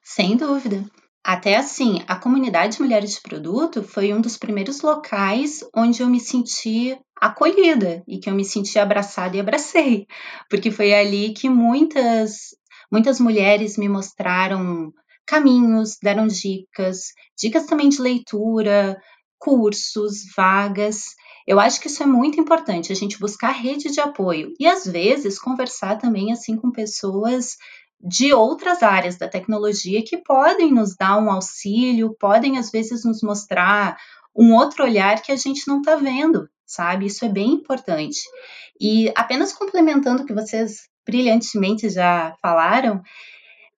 Sem 0.01 0.35
dúvida. 0.37 0.83
Até 1.23 1.55
assim, 1.55 2.03
a 2.05 2.17
comunidade 2.17 2.75
de 2.75 2.81
mulheres 2.81 3.13
de 3.13 3.21
produto 3.21 3.81
foi 3.81 4.13
um 4.13 4.19
dos 4.19 4.37
primeiros 4.37 4.81
locais 4.81 5.63
onde 5.73 6.03
eu 6.03 6.09
me 6.09 6.19
senti 6.19 6.97
acolhida 7.15 8.03
e 8.05 8.19
que 8.19 8.29
eu 8.29 8.35
me 8.35 8.43
senti 8.43 8.77
abraçada 8.77 9.37
e 9.37 9.39
abracei, 9.39 10.05
porque 10.49 10.69
foi 10.69 10.93
ali 10.93 11.33
que 11.33 11.49
muitas 11.49 12.49
muitas 12.91 13.19
mulheres 13.19 13.77
me 13.77 13.87
mostraram 13.87 14.91
caminhos, 15.25 15.97
deram 16.03 16.27
dicas, 16.27 17.13
dicas 17.39 17.65
também 17.65 17.87
de 17.87 18.01
leitura, 18.01 19.01
cursos, 19.39 20.23
vagas, 20.35 21.05
eu 21.45 21.59
acho 21.59 21.81
que 21.81 21.87
isso 21.87 22.01
é 22.01 22.05
muito 22.05 22.39
importante, 22.39 22.91
a 22.91 22.95
gente 22.95 23.19
buscar 23.19 23.51
rede 23.51 23.91
de 23.91 23.99
apoio 23.99 24.53
e 24.59 24.65
às 24.65 24.85
vezes 24.85 25.39
conversar 25.39 25.97
também 25.97 26.31
assim 26.31 26.55
com 26.55 26.71
pessoas 26.71 27.57
de 28.03 28.33
outras 28.33 28.83
áreas 28.83 29.17
da 29.17 29.29
tecnologia 29.29 30.03
que 30.03 30.17
podem 30.17 30.73
nos 30.73 30.93
dar 30.95 31.17
um 31.17 31.31
auxílio, 31.31 32.15
podem 32.19 32.57
às 32.57 32.69
vezes 32.69 33.05
nos 33.05 33.23
mostrar 33.23 33.97
um 34.35 34.53
outro 34.53 34.83
olhar 34.83 35.21
que 35.21 35.31
a 35.31 35.37
gente 35.37 35.65
não 35.67 35.79
está 35.79 35.95
vendo, 35.95 36.49
sabe? 36.65 37.05
Isso 37.05 37.23
é 37.23 37.29
bem 37.29 37.51
importante. 37.53 38.19
E 38.79 39.11
apenas 39.15 39.53
complementando 39.53 40.23
o 40.23 40.25
que 40.25 40.33
vocês 40.33 40.89
brilhantemente 41.05 41.89
já 41.89 42.35
falaram, 42.41 43.01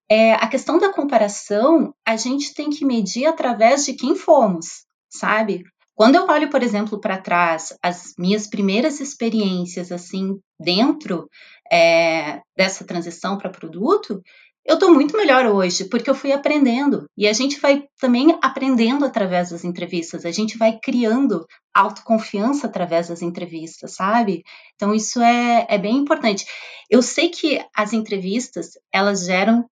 é, 0.09 0.33
a 0.33 0.47
questão 0.47 0.79
da 0.79 0.91
comparação, 0.91 1.93
a 2.05 2.15
gente 2.15 2.53
tem 2.53 2.69
que 2.69 2.85
medir 2.85 3.25
através 3.27 3.85
de 3.85 3.93
quem 3.93 4.15
fomos, 4.15 4.85
sabe? 5.09 5.63
Quando 5.95 6.15
eu 6.15 6.27
olho, 6.27 6.49
por 6.49 6.61
exemplo, 6.61 6.99
para 6.99 7.17
trás, 7.17 7.73
as 7.81 8.13
minhas 8.17 8.47
primeiras 8.47 8.99
experiências, 8.99 9.91
assim, 9.91 10.39
dentro 10.59 11.29
é, 11.71 12.41
dessa 12.55 12.85
transição 12.85 13.37
para 13.37 13.49
produto, 13.49 14.21
eu 14.65 14.75
estou 14.75 14.91
muito 14.91 15.15
melhor 15.15 15.45
hoje, 15.45 15.85
porque 15.85 16.09
eu 16.09 16.15
fui 16.15 16.31
aprendendo. 16.31 17.07
E 17.15 17.27
a 17.27 17.33
gente 17.33 17.59
vai 17.59 17.87
também 17.99 18.35
aprendendo 18.41 19.05
através 19.05 19.51
das 19.51 19.63
entrevistas, 19.63 20.25
a 20.25 20.31
gente 20.31 20.57
vai 20.57 20.79
criando 20.79 21.45
autoconfiança 21.71 22.65
através 22.65 23.09
das 23.09 23.21
entrevistas, 23.21 23.93
sabe? 23.93 24.43
Então, 24.75 24.93
isso 24.93 25.21
é, 25.21 25.67
é 25.69 25.77
bem 25.77 25.97
importante. 25.97 26.45
Eu 26.89 27.03
sei 27.03 27.29
que 27.29 27.63
as 27.75 27.93
entrevistas, 27.93 28.71
elas 28.91 29.25
geram 29.25 29.69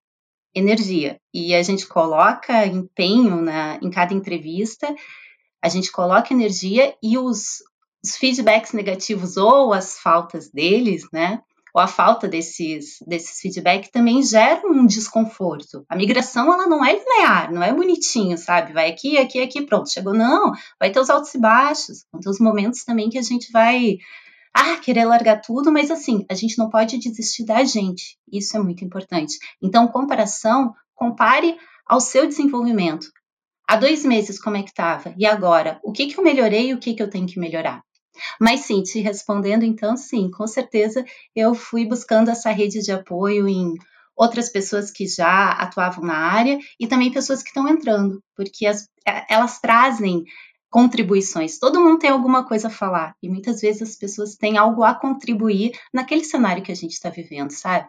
energia, 0.54 1.20
e 1.34 1.56
a 1.56 1.64
gente 1.64 1.88
coloca 1.88 2.64
empenho 2.68 3.42
na, 3.42 3.80
em 3.82 3.90
cada 3.90 4.14
entrevista, 4.14 4.94
a 5.60 5.70
gente 5.70 5.92
coloca 5.92 6.34
energia 6.34 6.94
e 7.02 7.18
os, 7.18 7.64
os 8.04 8.16
feedbacks 8.16 8.74
negativos 8.74 9.38
ou 9.38 9.74
as 9.74 9.98
faltas 9.98 10.52
deles, 10.52 11.08
né? 11.12 11.42
Ou 11.74 11.82
a 11.82 11.88
falta 11.88 12.28
desses, 12.28 12.98
desses 13.08 13.40
feedback 13.42 13.92
também 13.92 14.22
gera 14.22 14.62
um 14.66 14.86
desconforto. 14.86 15.84
A 15.90 15.96
migração, 15.96 16.54
ela 16.54 16.68
não 16.68 16.86
é 16.86 16.94
linear, 16.94 17.52
não 17.52 17.64
é 17.64 17.74
bonitinho, 17.74 18.38
sabe? 18.38 18.74
Vai 18.74 18.92
aqui, 18.92 19.18
aqui, 19.18 19.42
aqui, 19.42 19.66
pronto, 19.66 19.90
chegou. 19.90 20.14
Não, 20.14 20.52
vai 20.80 20.92
ter 20.92 21.00
os 21.00 21.10
altos 21.10 21.34
e 21.34 21.40
baixos, 21.40 22.06
vão 22.12 22.22
ter 22.22 22.30
os 22.30 22.40
momentos 22.40 22.84
também 22.84 23.10
que 23.10 23.18
a 23.18 23.24
gente 23.24 23.52
vai, 23.52 23.98
ah, 24.54 24.78
querer 24.78 25.06
largar 25.06 25.42
tudo, 25.42 25.72
mas 25.72 25.90
assim, 25.90 26.26
a 26.30 26.36
gente 26.36 26.60
não 26.60 26.70
pode 26.70 27.00
desistir 27.00 27.44
da 27.44 27.64
gente. 27.64 28.20
Isso 28.32 28.56
é 28.56 28.60
muito 28.60 28.86
importante. 28.86 29.40
Então, 29.60 29.88
comparação, 29.88 30.76
compare 30.94 31.58
ao 31.88 32.00
seu 32.00 32.28
desenvolvimento. 32.28 33.08
Há 33.68 33.78
dois 33.78 34.06
meses, 34.06 34.40
como 34.40 34.58
é 34.58 34.62
que 34.62 34.70
estava? 34.70 35.16
E 35.18 35.26
agora? 35.26 35.80
O 35.84 35.92
que, 35.92 36.06
que 36.06 36.20
eu 36.20 36.24
melhorei 36.24 36.70
e 36.70 36.74
o 36.74 36.80
que, 36.80 36.94
que 36.94 37.02
eu 37.02 37.10
tenho 37.10 37.26
que 37.26 37.40
melhorar? 37.40 37.82
Mas 38.40 38.62
sim, 38.62 38.82
te 38.84 39.00
respondendo, 39.00 39.64
então, 39.64 39.98
sim, 39.98 40.30
com 40.30 40.48
certeza 40.48 41.04
eu 41.36 41.54
fui 41.54 41.86
buscando 41.86 42.30
essa 42.30 42.52
rede 42.52 42.82
de 42.82 42.92
apoio 42.92 43.48
em 43.48 43.74
outras 44.16 44.50
pessoas 44.50 44.92
que 44.92 45.08
já 45.08 45.52
atuavam 45.52 46.06
na 46.06 46.18
área 46.18 46.58
e 46.80 46.88
também 46.88 47.12
pessoas 47.12 47.42
que 47.42 47.50
estão 47.50 47.68
entrando, 47.68 48.22
porque 48.36 48.66
as, 48.66 48.88
é, 49.08 49.34
elas 49.34 49.60
trazem 49.60 50.24
contribuições. 50.70 51.60
Todo 51.60 51.80
mundo 51.80 52.00
tem 52.00 52.10
alguma 52.10 52.48
coisa 52.48 52.68
a 52.68 52.72
falar 52.72 53.16
e 53.22 53.30
muitas 53.30 53.62
vezes 53.62 53.82
as 53.82 53.96
pessoas 53.96 54.36
têm 54.36 54.58
algo 54.58 54.84
a 54.84 54.94
contribuir 54.94 55.72
naquele 55.94 56.24
cenário 56.24 56.64
que 56.64 56.72
a 56.72 56.76
gente 56.76 56.94
está 56.94 57.10
vivendo, 57.10 57.52
sabe? 57.52 57.88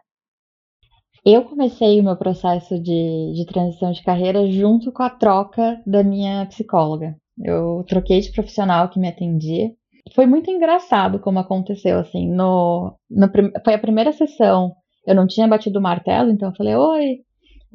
Eu 1.25 1.45
comecei 1.45 1.99
o 1.99 2.05
meu 2.05 2.17
processo 2.17 2.79
de, 2.79 3.33
de 3.35 3.47
transição 3.47 3.91
de 3.93 4.03
carreira 4.03 4.47
junto 4.51 4.93
com 4.93 5.03
a 5.03 5.09
troca 5.09 5.81
da 5.87 6.05
minha 6.05 6.45
psicóloga. 6.47 7.17
Eu 7.43 7.83
troquei 7.89 8.21
de 8.21 8.31
profissional 8.31 8.91
que 8.91 9.01
me 9.01 9.09
atendia 9.09 9.71
foi 10.13 10.27
muito 10.27 10.51
engraçado 10.51 11.19
como 11.19 11.39
aconteceu, 11.39 11.99
assim, 11.99 12.29
no, 12.31 12.95
no 13.11 13.29
foi 13.65 13.75
a 13.75 13.79
primeira 13.79 14.13
sessão, 14.13 14.75
eu 15.07 15.15
não 15.15 15.27
tinha 15.27 15.49
batido 15.49 15.79
o 15.79 15.83
martelo, 15.83 16.31
então 16.31 16.51
eu 16.51 16.55
falei, 16.57 16.75
oi, 16.75 17.19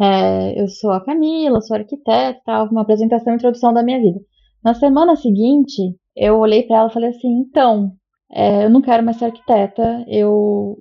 é, 0.02 0.62
eu 0.62 0.68
sou 0.68 0.92
a 0.92 1.04
Camila, 1.04 1.62
sou 1.62 1.76
arquiteta, 1.76 2.64
uma 2.72 2.82
apresentação, 2.82 3.34
introdução 3.34 3.74
da 3.74 3.84
minha 3.84 4.00
vida. 4.00 4.20
Na 4.64 4.74
semana 4.74 5.16
seguinte, 5.16 5.96
eu 6.16 6.38
olhei 6.38 6.64
para 6.64 6.78
ela 6.78 6.90
e 6.90 6.94
falei 6.94 7.10
assim, 7.10 7.30
então, 7.40 7.92
é, 8.32 8.66
eu 8.66 8.70
não 8.70 8.82
quero 8.82 9.04
mais 9.04 9.18
ser 9.18 9.26
arquiteta, 9.26 10.06
eu 10.08 10.78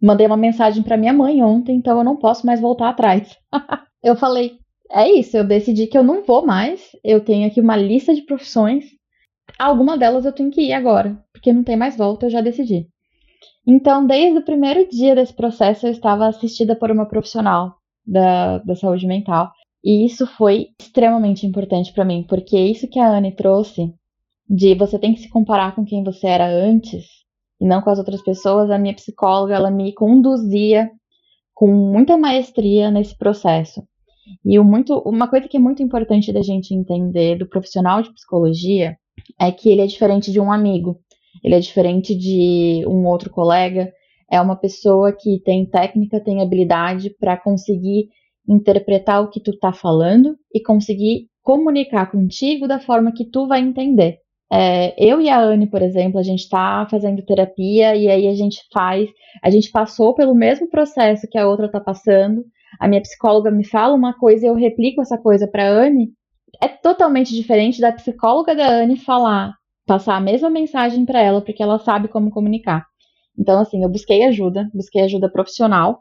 mandei 0.00 0.26
uma 0.26 0.36
mensagem 0.36 0.82
para 0.82 0.96
minha 0.96 1.12
mãe 1.12 1.42
ontem, 1.42 1.76
então 1.76 1.98
eu 1.98 2.04
não 2.04 2.16
posso 2.16 2.46
mais 2.46 2.60
voltar 2.60 2.88
atrás. 2.90 3.36
eu 4.02 4.16
falei, 4.16 4.58
é 4.90 5.10
isso, 5.10 5.36
eu 5.36 5.44
decidi 5.44 5.86
que 5.86 5.98
eu 5.98 6.02
não 6.02 6.22
vou 6.22 6.46
mais, 6.46 6.90
eu 7.04 7.20
tenho 7.24 7.46
aqui 7.46 7.60
uma 7.60 7.76
lista 7.76 8.14
de 8.14 8.22
profissões 8.22 8.84
alguma 9.58 9.96
delas 9.96 10.24
eu 10.24 10.32
tenho 10.32 10.50
que 10.50 10.62
ir 10.62 10.72
agora, 10.72 11.18
porque 11.32 11.52
não 11.52 11.64
tem 11.64 11.76
mais 11.76 11.96
volta, 11.96 12.26
eu 12.26 12.30
já 12.30 12.40
decidi. 12.40 12.88
Então, 13.66 14.06
desde 14.06 14.38
o 14.38 14.44
primeiro 14.44 14.88
dia 14.88 15.14
desse 15.14 15.34
processo, 15.34 15.86
eu 15.86 15.90
estava 15.90 16.26
assistida 16.26 16.76
por 16.76 16.90
uma 16.90 17.06
profissional 17.06 17.76
da, 18.06 18.58
da 18.58 18.76
saúde 18.76 19.06
mental. 19.06 19.50
E 19.84 20.04
isso 20.04 20.26
foi 20.26 20.68
extremamente 20.80 21.46
importante 21.46 21.92
para 21.92 22.04
mim, 22.04 22.24
porque 22.28 22.58
isso 22.58 22.88
que 22.88 22.98
a 22.98 23.08
Anne 23.08 23.34
trouxe, 23.34 23.92
de 24.48 24.74
você 24.74 24.98
tem 24.98 25.14
que 25.14 25.20
se 25.20 25.28
comparar 25.28 25.74
com 25.74 25.84
quem 25.84 26.04
você 26.04 26.26
era 26.28 26.46
antes 26.46 27.04
e 27.60 27.66
não 27.66 27.80
com 27.80 27.90
as 27.90 27.98
outras 27.98 28.22
pessoas, 28.22 28.70
a 28.70 28.78
minha 28.78 28.94
psicóloga, 28.94 29.54
ela 29.54 29.70
me 29.70 29.92
conduzia 29.92 30.90
com 31.54 31.66
muita 31.66 32.16
maestria 32.16 32.90
nesse 32.90 33.16
processo. 33.16 33.82
E 34.44 34.58
o 34.58 34.64
muito, 34.64 34.98
uma 35.06 35.28
coisa 35.28 35.48
que 35.48 35.56
é 35.56 35.60
muito 35.60 35.82
importante 35.82 36.32
da 36.32 36.42
gente 36.42 36.74
entender 36.74 37.38
do 37.38 37.48
profissional 37.48 38.02
de 38.02 38.12
psicologia 38.12 38.96
é 39.40 39.50
que 39.50 39.70
ele 39.70 39.80
é 39.80 39.86
diferente 39.86 40.30
de 40.30 40.40
um 40.40 40.52
amigo, 40.52 40.98
ele 41.42 41.54
é 41.54 41.60
diferente 41.60 42.14
de 42.14 42.84
um 42.86 43.06
outro 43.06 43.30
colega, 43.30 43.92
é 44.30 44.40
uma 44.40 44.56
pessoa 44.56 45.12
que 45.12 45.40
tem 45.44 45.64
técnica, 45.66 46.20
tem 46.20 46.42
habilidade 46.42 47.10
para 47.18 47.36
conseguir 47.36 48.08
interpretar 48.48 49.22
o 49.22 49.30
que 49.30 49.40
tu 49.40 49.56
tá 49.58 49.72
falando 49.72 50.36
e 50.52 50.62
conseguir 50.62 51.28
comunicar 51.42 52.10
contigo 52.10 52.66
da 52.66 52.80
forma 52.80 53.12
que 53.12 53.24
tu 53.24 53.46
vai 53.46 53.60
entender. 53.60 54.18
É, 54.52 54.94
eu 55.04 55.20
e 55.20 55.28
a 55.28 55.40
Anne, 55.40 55.68
por 55.68 55.82
exemplo, 55.82 56.18
a 56.18 56.22
gente 56.22 56.40
está 56.40 56.86
fazendo 56.88 57.24
terapia 57.24 57.96
e 57.96 58.08
aí 58.08 58.28
a 58.28 58.34
gente 58.34 58.62
faz, 58.72 59.08
a 59.42 59.50
gente 59.50 59.70
passou 59.70 60.14
pelo 60.14 60.34
mesmo 60.34 60.68
processo 60.68 61.26
que 61.28 61.38
a 61.38 61.48
outra 61.48 61.66
está 61.66 61.80
passando. 61.80 62.44
A 62.80 62.86
minha 62.88 63.00
psicóloga 63.00 63.50
me 63.50 63.64
fala 63.64 63.94
uma 63.94 64.16
coisa 64.16 64.46
e 64.46 64.48
eu 64.48 64.54
replico 64.54 65.00
essa 65.00 65.18
coisa 65.18 65.48
para 65.48 65.64
a 65.64 65.70
Anne 65.70 66.10
é 66.60 66.68
totalmente 66.68 67.34
diferente 67.34 67.80
da 67.80 67.92
psicóloga 67.92 68.54
da 68.54 68.68
Anne 68.68 68.96
falar, 68.96 69.54
passar 69.86 70.16
a 70.16 70.20
mesma 70.20 70.50
mensagem 70.50 71.04
para 71.04 71.20
ela, 71.20 71.40
porque 71.40 71.62
ela 71.62 71.78
sabe 71.78 72.08
como 72.08 72.30
comunicar. 72.30 72.86
Então, 73.38 73.60
assim, 73.60 73.82
eu 73.82 73.88
busquei 73.88 74.24
ajuda, 74.24 74.68
busquei 74.72 75.02
ajuda 75.02 75.30
profissional 75.30 76.00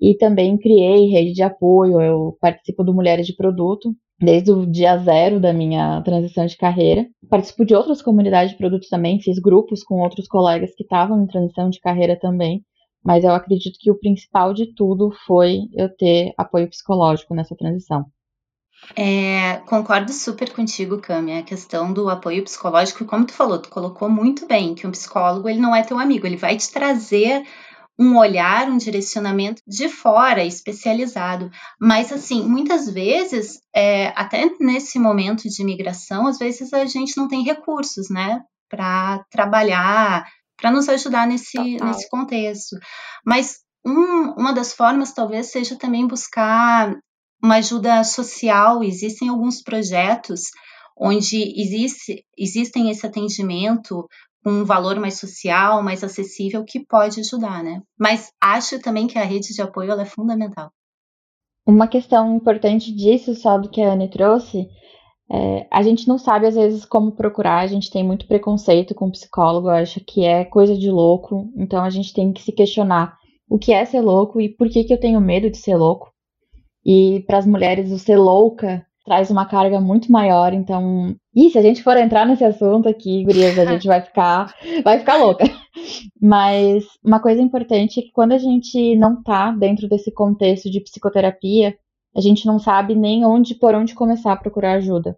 e 0.00 0.16
também 0.16 0.58
criei 0.58 1.06
rede 1.06 1.32
de 1.32 1.42
apoio. 1.42 2.00
Eu 2.00 2.36
participo 2.40 2.82
do 2.82 2.92
Mulheres 2.92 3.26
de 3.26 3.36
Produto 3.36 3.94
desde 4.20 4.52
o 4.52 4.66
dia 4.66 4.96
zero 4.98 5.40
da 5.40 5.52
minha 5.52 6.00
transição 6.02 6.46
de 6.46 6.56
carreira. 6.56 7.06
Participo 7.28 7.64
de 7.64 7.74
outras 7.74 8.02
comunidades 8.02 8.52
de 8.52 8.58
produto 8.58 8.86
também, 8.88 9.20
fiz 9.20 9.38
grupos 9.38 9.82
com 9.82 10.00
outros 10.00 10.28
colegas 10.28 10.74
que 10.74 10.84
estavam 10.84 11.22
em 11.22 11.26
transição 11.26 11.70
de 11.70 11.80
carreira 11.80 12.18
também. 12.18 12.62
Mas 13.04 13.24
eu 13.24 13.32
acredito 13.32 13.78
que 13.80 13.90
o 13.90 13.98
principal 13.98 14.54
de 14.54 14.72
tudo 14.74 15.10
foi 15.26 15.62
eu 15.74 15.88
ter 15.96 16.32
apoio 16.36 16.68
psicológico 16.68 17.34
nessa 17.34 17.56
transição. 17.56 18.04
É, 18.96 19.58
concordo 19.66 20.12
super 20.12 20.52
contigo, 20.52 20.98
Cami, 20.98 21.38
a 21.38 21.42
questão 21.42 21.92
do 21.92 22.10
apoio 22.10 22.44
psicológico, 22.44 23.04
como 23.04 23.24
tu 23.24 23.32
falou, 23.32 23.58
tu 23.58 23.68
colocou 23.68 24.08
muito 24.10 24.46
bem, 24.46 24.74
que 24.74 24.86
um 24.86 24.90
psicólogo 24.90 25.48
ele 25.48 25.60
não 25.60 25.74
é 25.74 25.82
teu 25.82 25.98
amigo, 25.98 26.26
ele 26.26 26.36
vai 26.36 26.56
te 26.56 26.70
trazer 26.70 27.42
um 27.98 28.16
olhar, 28.18 28.68
um 28.68 28.76
direcionamento 28.76 29.62
de 29.66 29.88
fora, 29.88 30.44
especializado. 30.44 31.50
Mas, 31.80 32.12
assim, 32.12 32.42
muitas 32.42 32.88
vezes, 32.88 33.60
é, 33.74 34.08
até 34.16 34.50
nesse 34.58 34.98
momento 34.98 35.48
de 35.48 35.62
imigração, 35.62 36.26
às 36.26 36.38
vezes 36.38 36.72
a 36.72 36.84
gente 36.86 37.16
não 37.16 37.28
tem 37.28 37.44
recursos, 37.44 38.10
né, 38.10 38.40
para 38.68 39.24
trabalhar, 39.30 40.26
para 40.56 40.70
nos 40.70 40.88
ajudar 40.88 41.26
nesse, 41.26 41.58
nesse 41.58 42.08
contexto. 42.08 42.76
Mas 43.24 43.58
um, 43.84 44.32
uma 44.38 44.52
das 44.52 44.72
formas, 44.72 45.12
talvez, 45.12 45.50
seja 45.50 45.76
também 45.76 46.06
buscar 46.06 46.96
uma 47.42 47.56
ajuda 47.56 48.04
social, 48.04 48.82
existem 48.84 49.28
alguns 49.28 49.62
projetos 49.62 50.50
onde 50.96 51.60
existe, 51.60 52.24
existem 52.38 52.90
esse 52.90 53.06
atendimento 53.06 54.06
com 54.44 54.50
um 54.50 54.64
valor 54.64 54.98
mais 54.98 55.18
social, 55.18 55.82
mais 55.82 56.04
acessível, 56.04 56.64
que 56.64 56.84
pode 56.84 57.20
ajudar, 57.20 57.62
né? 57.62 57.80
Mas 57.98 58.30
acho 58.40 58.80
também 58.80 59.06
que 59.06 59.18
a 59.18 59.24
rede 59.24 59.54
de 59.54 59.62
apoio 59.62 59.92
é 59.92 60.04
fundamental. 60.04 60.70
Uma 61.66 61.86
questão 61.86 62.36
importante 62.36 62.92
disso, 62.92 63.34
só 63.34 63.56
do 63.56 63.70
que 63.70 63.80
a 63.80 63.92
Anne 63.92 64.10
trouxe, 64.10 64.68
é, 65.30 65.66
a 65.70 65.82
gente 65.82 66.08
não 66.08 66.18
sabe 66.18 66.46
às 66.46 66.56
vezes 66.56 66.84
como 66.84 67.12
procurar, 67.12 67.60
a 67.60 67.66
gente 67.66 67.90
tem 67.90 68.04
muito 68.04 68.26
preconceito 68.26 68.94
com 68.94 69.10
psicólogo, 69.10 69.68
acha 69.68 70.00
que 70.00 70.24
é 70.24 70.44
coisa 70.44 70.76
de 70.76 70.90
louco, 70.90 71.50
então 71.56 71.82
a 71.82 71.90
gente 71.90 72.12
tem 72.12 72.32
que 72.32 72.42
se 72.42 72.52
questionar 72.52 73.16
o 73.48 73.58
que 73.58 73.72
é 73.72 73.84
ser 73.84 74.00
louco 74.00 74.40
e 74.40 74.48
por 74.48 74.68
que, 74.68 74.84
que 74.84 74.92
eu 74.92 75.00
tenho 75.00 75.20
medo 75.20 75.48
de 75.50 75.56
ser 75.56 75.76
louco. 75.76 76.12
E 76.84 77.24
para 77.26 77.38
as 77.38 77.46
mulheres, 77.46 77.90
o 77.90 77.98
ser 77.98 78.16
louca 78.16 78.84
traz 79.04 79.30
uma 79.30 79.46
carga 79.46 79.80
muito 79.80 80.10
maior. 80.10 80.52
Então, 80.52 81.14
e 81.34 81.50
se 81.50 81.58
a 81.58 81.62
gente 81.62 81.82
for 81.82 81.96
entrar 81.96 82.26
nesse 82.26 82.44
assunto 82.44 82.88
aqui, 82.88 83.24
gurias, 83.24 83.58
a 83.58 83.64
gente 83.64 83.86
vai 83.86 84.00
ficar, 84.00 84.54
vai 84.84 84.98
ficar 84.98 85.16
louca. 85.16 85.44
Mas 86.20 86.84
uma 87.04 87.20
coisa 87.20 87.40
importante 87.40 88.00
é 88.00 88.02
que 88.02 88.12
quando 88.12 88.32
a 88.32 88.38
gente 88.38 88.96
não 88.96 89.22
tá 89.22 89.50
dentro 89.50 89.88
desse 89.88 90.12
contexto 90.12 90.70
de 90.70 90.80
psicoterapia, 90.80 91.76
a 92.16 92.20
gente 92.20 92.46
não 92.46 92.58
sabe 92.58 92.94
nem 92.94 93.24
onde 93.24 93.54
por 93.54 93.74
onde 93.74 93.94
começar 93.94 94.32
a 94.32 94.36
procurar 94.36 94.74
ajuda. 94.74 95.16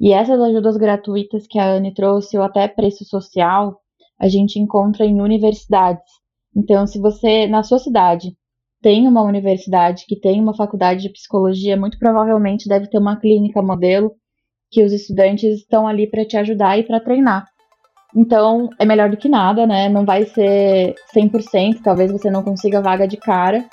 E 0.00 0.12
essas 0.12 0.40
ajudas 0.40 0.76
gratuitas 0.76 1.46
que 1.46 1.58
a 1.58 1.74
Anne 1.74 1.94
trouxe, 1.94 2.36
ou 2.36 2.42
até 2.42 2.66
preço 2.66 3.04
social, 3.04 3.78
a 4.18 4.28
gente 4.28 4.58
encontra 4.58 5.04
em 5.04 5.20
universidades. 5.20 6.10
Então, 6.56 6.86
se 6.86 6.98
você, 6.98 7.46
na 7.46 7.62
sua 7.62 7.78
cidade, 7.78 8.36
tem 8.82 9.06
uma 9.06 9.22
universidade, 9.22 10.04
que 10.06 10.18
tem 10.18 10.40
uma 10.40 10.54
faculdade 10.54 11.02
de 11.02 11.10
psicologia, 11.10 11.76
muito 11.76 11.98
provavelmente 11.98 12.68
deve 12.68 12.88
ter 12.88 12.98
uma 12.98 13.18
clínica 13.18 13.62
modelo 13.62 14.12
que 14.70 14.82
os 14.82 14.92
estudantes 14.92 15.60
estão 15.60 15.86
ali 15.86 16.10
para 16.10 16.24
te 16.24 16.36
ajudar 16.36 16.78
e 16.78 16.82
para 16.82 16.98
treinar. 16.98 17.46
Então, 18.14 18.68
é 18.78 18.84
melhor 18.84 19.08
do 19.08 19.16
que 19.16 19.28
nada, 19.28 19.66
né? 19.66 19.88
Não 19.88 20.04
vai 20.04 20.24
ser 20.24 20.94
100%, 21.14 21.80
talvez 21.82 22.10
você 22.10 22.30
não 22.30 22.42
consiga 22.42 22.82
vaga 22.82 23.06
de 23.06 23.16
cara, 23.16 23.64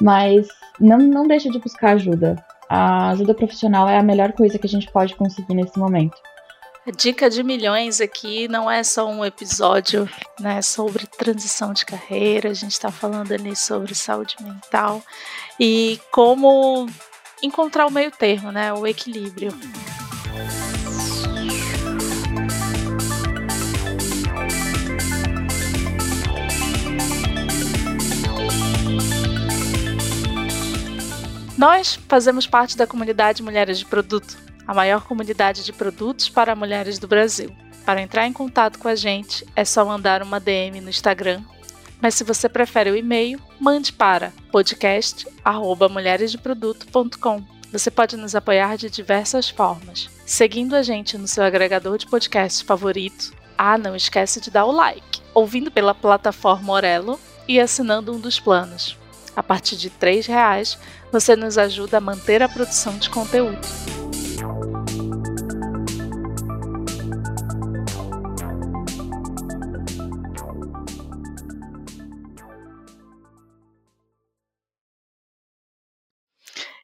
mas 0.00 0.46
não, 0.78 0.98
não 0.98 1.26
deixa 1.26 1.48
de 1.48 1.58
buscar 1.58 1.94
ajuda. 1.94 2.36
A 2.68 3.10
ajuda 3.10 3.34
profissional 3.34 3.88
é 3.88 3.96
a 3.96 4.02
melhor 4.02 4.32
coisa 4.32 4.58
que 4.58 4.66
a 4.66 4.70
gente 4.70 4.92
pode 4.92 5.16
conseguir 5.16 5.54
nesse 5.54 5.78
momento. 5.78 6.16
A 6.86 6.90
dica 6.90 7.28
de 7.28 7.42
milhões 7.42 8.00
aqui 8.00 8.48
não 8.48 8.70
é 8.70 8.82
só 8.82 9.06
um 9.06 9.22
episódio 9.22 10.08
né, 10.38 10.62
sobre 10.62 11.06
transição 11.06 11.74
de 11.74 11.84
carreira, 11.84 12.48
a 12.48 12.54
gente 12.54 12.72
está 12.72 12.90
falando 12.90 13.32
ali 13.32 13.54
sobre 13.54 13.94
saúde 13.94 14.36
mental 14.40 15.02
e 15.58 16.00
como 16.10 16.88
encontrar 17.42 17.86
o 17.86 17.90
meio 17.90 18.10
termo, 18.10 18.50
né, 18.50 18.72
o 18.72 18.86
equilíbrio. 18.86 19.52
Nós 31.60 32.00
fazemos 32.08 32.46
parte 32.46 32.74
da 32.74 32.86
comunidade 32.86 33.42
Mulheres 33.42 33.78
de 33.78 33.84
Produto, 33.84 34.38
a 34.66 34.72
maior 34.72 35.02
comunidade 35.02 35.62
de 35.62 35.74
produtos 35.74 36.26
para 36.26 36.56
mulheres 36.56 36.98
do 36.98 37.06
Brasil. 37.06 37.54
Para 37.84 38.00
entrar 38.00 38.26
em 38.26 38.32
contato 38.32 38.78
com 38.78 38.88
a 38.88 38.94
gente, 38.94 39.46
é 39.54 39.62
só 39.62 39.84
mandar 39.84 40.22
uma 40.22 40.40
DM 40.40 40.80
no 40.80 40.88
Instagram. 40.88 41.42
Mas 42.00 42.14
se 42.14 42.24
você 42.24 42.48
prefere 42.48 42.90
o 42.90 42.96
e-mail, 42.96 43.38
mande 43.60 43.92
para 43.92 44.32
podcast@mulheresdeproduto.com. 44.50 47.44
Você 47.70 47.90
pode 47.90 48.16
nos 48.16 48.34
apoiar 48.34 48.78
de 48.78 48.88
diversas 48.88 49.50
formas, 49.50 50.08
seguindo 50.24 50.74
a 50.74 50.82
gente 50.82 51.18
no 51.18 51.28
seu 51.28 51.44
agregador 51.44 51.98
de 51.98 52.06
podcast 52.06 52.64
favorito. 52.64 53.34
Ah, 53.58 53.76
não 53.76 53.94
esquece 53.94 54.40
de 54.40 54.50
dar 54.50 54.64
o 54.64 54.72
like, 54.72 55.20
ouvindo 55.34 55.70
pela 55.70 55.94
plataforma 55.94 56.72
Orelo 56.72 57.20
e 57.46 57.60
assinando 57.60 58.14
um 58.14 58.18
dos 58.18 58.40
planos. 58.40 58.98
A 59.36 59.42
partir 59.42 59.76
de 59.76 59.88
R$ 59.88 60.22
reais, 60.26 60.78
você 61.12 61.34
nos 61.34 61.58
ajuda 61.58 61.98
a 61.98 62.00
manter 62.00 62.42
a 62.42 62.48
produção 62.48 62.96
de 62.98 63.10
conteúdo. 63.10 63.58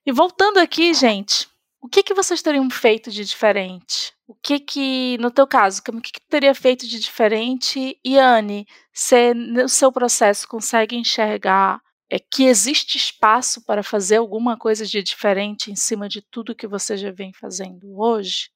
E 0.04 0.12
voltando 0.12 0.58
aqui, 0.58 0.94
gente, 0.94 1.48
o 1.80 1.88
que, 1.88 2.02
que 2.02 2.14
vocês 2.14 2.40
teriam 2.40 2.70
feito 2.70 3.10
de 3.10 3.24
diferente? 3.24 4.12
O 4.26 4.34
que 4.34 4.60
que, 4.60 5.18
no 5.18 5.32
teu 5.32 5.46
caso, 5.46 5.82
o 5.88 6.00
que, 6.00 6.12
que 6.12 6.20
teria 6.28 6.54
feito 6.54 6.86
de 6.86 6.98
diferente? 7.00 7.98
E 8.04 8.18
Anne, 8.18 8.66
você 8.92 9.34
no 9.34 9.68
seu 9.68 9.90
processo 9.90 10.46
consegue 10.46 10.96
enxergar 10.96 11.80
é 12.10 12.18
que 12.18 12.44
existe 12.44 12.96
espaço 12.96 13.64
para 13.64 13.82
fazer 13.82 14.16
alguma 14.16 14.56
coisa 14.56 14.86
de 14.86 15.02
diferente 15.02 15.70
em 15.70 15.76
cima 15.76 16.08
de 16.08 16.22
tudo 16.22 16.54
que 16.54 16.66
você 16.66 16.96
já 16.96 17.10
vem 17.10 17.32
fazendo 17.32 17.98
hoje? 17.98 18.48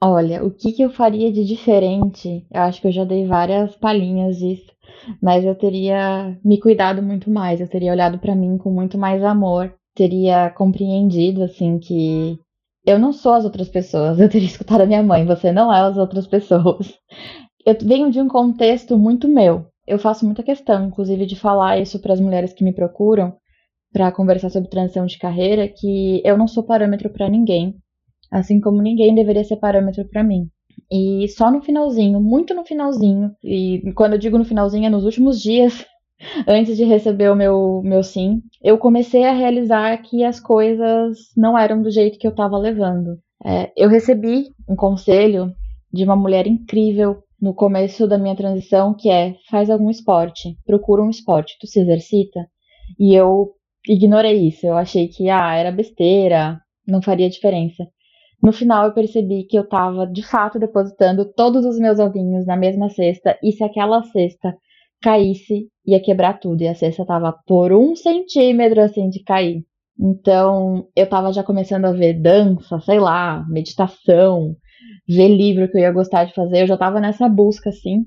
Olha, 0.00 0.44
o 0.44 0.50
que, 0.50 0.72
que 0.72 0.82
eu 0.82 0.90
faria 0.90 1.32
de 1.32 1.44
diferente? 1.44 2.46
Eu 2.52 2.60
acho 2.62 2.80
que 2.80 2.86
eu 2.86 2.92
já 2.92 3.04
dei 3.04 3.26
várias 3.26 3.74
palhinhas 3.76 4.38
disso, 4.38 4.72
mas 5.20 5.44
eu 5.44 5.56
teria 5.56 6.38
me 6.44 6.60
cuidado 6.60 7.02
muito 7.02 7.28
mais, 7.28 7.60
eu 7.60 7.68
teria 7.68 7.92
olhado 7.92 8.18
para 8.18 8.34
mim 8.34 8.56
com 8.58 8.70
muito 8.70 8.96
mais 8.96 9.24
amor, 9.24 9.74
teria 9.96 10.50
compreendido 10.50 11.42
assim 11.42 11.80
que 11.80 12.38
eu 12.86 12.98
não 12.98 13.12
sou 13.12 13.32
as 13.32 13.44
outras 13.44 13.68
pessoas, 13.68 14.20
eu 14.20 14.28
teria 14.28 14.46
escutado 14.48 14.82
a 14.82 14.86
minha 14.86 15.02
mãe, 15.02 15.26
você 15.26 15.50
não 15.50 15.72
é 15.72 15.80
as 15.80 15.96
outras 15.96 16.26
pessoas. 16.26 16.94
Eu 17.66 17.76
venho 17.82 18.10
de 18.10 18.20
um 18.20 18.28
contexto 18.28 18.96
muito 18.96 19.26
meu, 19.28 19.66
eu 19.88 19.98
faço 19.98 20.24
muita 20.24 20.42
questão, 20.42 20.86
inclusive, 20.86 21.26
de 21.26 21.34
falar 21.34 21.78
isso 21.78 22.00
para 22.00 22.12
as 22.12 22.20
mulheres 22.20 22.52
que 22.52 22.62
me 22.62 22.72
procuram 22.72 23.34
para 23.92 24.12
conversar 24.12 24.50
sobre 24.50 24.68
transição 24.68 25.06
de 25.06 25.18
carreira, 25.18 25.66
que 25.66 26.20
eu 26.24 26.36
não 26.36 26.46
sou 26.46 26.62
parâmetro 26.62 27.10
para 27.10 27.28
ninguém, 27.28 27.74
assim 28.30 28.60
como 28.60 28.82
ninguém 28.82 29.14
deveria 29.14 29.42
ser 29.42 29.56
parâmetro 29.56 30.06
para 30.08 30.22
mim. 30.22 30.48
E 30.90 31.26
só 31.28 31.50
no 31.50 31.62
finalzinho, 31.62 32.20
muito 32.20 32.54
no 32.54 32.64
finalzinho, 32.64 33.32
e 33.42 33.82
quando 33.94 34.12
eu 34.12 34.18
digo 34.18 34.38
no 34.38 34.44
finalzinho 34.44 34.86
é 34.86 34.90
nos 34.90 35.04
últimos 35.04 35.40
dias, 35.40 35.86
antes 36.46 36.76
de 36.76 36.84
receber 36.84 37.30
o 37.30 37.34
meu, 37.34 37.80
meu 37.82 38.02
sim, 38.02 38.42
eu 38.62 38.78
comecei 38.78 39.24
a 39.24 39.32
realizar 39.32 39.96
que 40.02 40.22
as 40.22 40.38
coisas 40.38 41.16
não 41.36 41.58
eram 41.58 41.82
do 41.82 41.90
jeito 41.90 42.18
que 42.18 42.26
eu 42.26 42.30
estava 42.30 42.58
levando. 42.58 43.18
É, 43.44 43.72
eu 43.76 43.88
recebi 43.88 44.46
um 44.68 44.76
conselho 44.76 45.54
de 45.92 46.04
uma 46.04 46.16
mulher 46.16 46.46
incrível 46.46 47.22
no 47.40 47.54
começo 47.54 48.06
da 48.06 48.18
minha 48.18 48.36
transição, 48.36 48.94
que 48.94 49.08
é 49.08 49.36
faz 49.50 49.70
algum 49.70 49.90
esporte, 49.90 50.56
procura 50.66 51.02
um 51.02 51.10
esporte, 51.10 51.56
tu 51.60 51.66
se 51.66 51.80
exercita. 51.80 52.46
E 52.98 53.14
eu 53.14 53.52
ignorei 53.86 54.48
isso, 54.48 54.66
eu 54.66 54.76
achei 54.76 55.08
que 55.08 55.30
ah, 55.30 55.54
era 55.54 55.70
besteira, 55.70 56.60
não 56.86 57.00
faria 57.00 57.30
diferença. 57.30 57.86
No 58.42 58.52
final 58.52 58.86
eu 58.86 58.92
percebi 58.92 59.44
que 59.44 59.58
eu 59.58 59.62
estava 59.62 60.06
de 60.06 60.22
fato 60.22 60.58
depositando 60.58 61.24
todos 61.32 61.64
os 61.64 61.78
meus 61.78 61.98
ovinhos 61.98 62.46
na 62.46 62.56
mesma 62.56 62.88
cesta 62.88 63.36
e 63.42 63.52
se 63.52 63.64
aquela 63.64 64.02
cesta 64.04 64.56
caísse 65.02 65.68
ia 65.86 66.00
quebrar 66.00 66.38
tudo 66.38 66.62
e 66.62 66.68
a 66.68 66.74
cesta 66.74 67.02
estava 67.02 67.34
por 67.46 67.72
um 67.72 67.96
centímetro 67.96 68.80
assim 68.80 69.08
de 69.08 69.22
cair. 69.22 69.64
Então 69.98 70.86
eu 70.94 71.04
estava 71.04 71.32
já 71.32 71.42
começando 71.42 71.86
a 71.86 71.92
ver 71.92 72.14
dança, 72.14 72.78
sei 72.80 73.00
lá, 73.00 73.44
meditação, 73.48 74.56
ver 75.08 75.28
livro 75.28 75.70
que 75.70 75.76
eu 75.78 75.82
ia 75.82 75.92
gostar 75.92 76.24
de 76.24 76.34
fazer, 76.34 76.62
eu 76.62 76.66
já 76.66 76.74
estava 76.74 77.00
nessa 77.00 77.28
busca, 77.28 77.70
assim, 77.70 78.04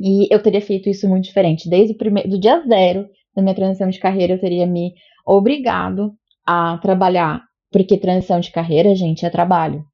e 0.00 0.32
eu 0.34 0.42
teria 0.42 0.60
feito 0.60 0.88
isso 0.88 1.08
muito 1.08 1.24
diferente. 1.24 1.68
Desde 1.68 1.94
o 1.94 1.96
primeiro, 1.96 2.28
do 2.30 2.40
dia 2.40 2.60
zero 2.66 3.06
da 3.34 3.42
minha 3.42 3.54
transição 3.54 3.88
de 3.88 3.98
carreira, 3.98 4.34
eu 4.34 4.40
teria 4.40 4.66
me 4.66 4.92
obrigado 5.26 6.12
a 6.46 6.78
trabalhar, 6.78 7.42
porque 7.70 7.96
transição 7.96 8.40
de 8.40 8.50
carreira, 8.50 8.94
gente, 8.94 9.24
é 9.24 9.30
trabalho. 9.30 9.84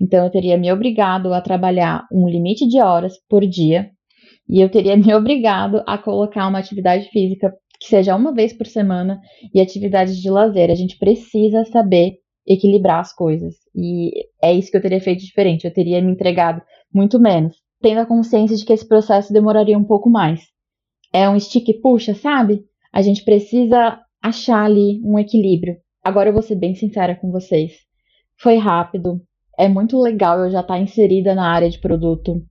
Então, 0.00 0.24
eu 0.24 0.30
teria 0.30 0.56
me 0.56 0.72
obrigado 0.72 1.32
a 1.32 1.40
trabalhar 1.40 2.06
um 2.12 2.28
limite 2.28 2.66
de 2.66 2.80
horas 2.80 3.14
por 3.28 3.44
dia, 3.46 3.90
e 4.48 4.60
eu 4.60 4.68
teria 4.68 4.96
me 4.96 5.12
obrigado 5.14 5.82
a 5.86 5.98
colocar 5.98 6.46
uma 6.46 6.58
atividade 6.58 7.08
física 7.10 7.52
que 7.80 7.86
seja 7.86 8.14
uma 8.14 8.32
vez 8.32 8.52
por 8.52 8.66
semana 8.66 9.20
e 9.52 9.60
atividades 9.60 10.16
de 10.20 10.30
lazer. 10.30 10.70
A 10.70 10.74
gente 10.74 10.96
precisa 10.96 11.64
saber 11.64 12.14
equilibrar 12.46 13.00
as 13.00 13.12
coisas. 13.12 13.63
E 13.74 14.28
é 14.42 14.52
isso 14.52 14.70
que 14.70 14.76
eu 14.76 14.82
teria 14.82 15.00
feito 15.00 15.24
diferente. 15.24 15.64
Eu 15.64 15.72
teria 15.72 16.00
me 16.00 16.12
entregado 16.12 16.62
muito 16.92 17.18
menos, 17.18 17.56
tendo 17.80 18.00
a 18.00 18.06
consciência 18.06 18.56
de 18.56 18.64
que 18.64 18.72
esse 18.72 18.86
processo 18.86 19.32
demoraria 19.32 19.76
um 19.76 19.84
pouco 19.84 20.08
mais. 20.08 20.40
É 21.12 21.28
um 21.28 21.38
stick 21.38 21.80
puxa, 21.80 22.14
sabe? 22.14 22.64
A 22.92 23.02
gente 23.02 23.24
precisa 23.24 24.00
achar 24.22 24.64
ali 24.64 25.00
um 25.04 25.18
equilíbrio. 25.18 25.76
Agora 26.02 26.28
eu 26.28 26.32
vou 26.32 26.42
ser 26.42 26.54
bem 26.56 26.74
sincera 26.74 27.14
com 27.14 27.30
vocês. 27.30 27.72
Foi 28.36 28.56
rápido, 28.56 29.20
é 29.58 29.68
muito 29.68 30.00
legal 30.00 30.40
eu 30.40 30.50
já 30.50 30.60
estar 30.60 30.74
tá 30.74 30.80
inserida 30.80 31.34
na 31.34 31.50
área 31.50 31.70
de 31.70 31.78
produto, 31.78 32.42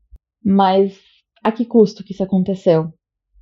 mas 0.44 0.98
a 1.44 1.52
que 1.52 1.66
custo 1.66 2.04
que 2.04 2.14
isso 2.14 2.24
aconteceu? 2.24 2.94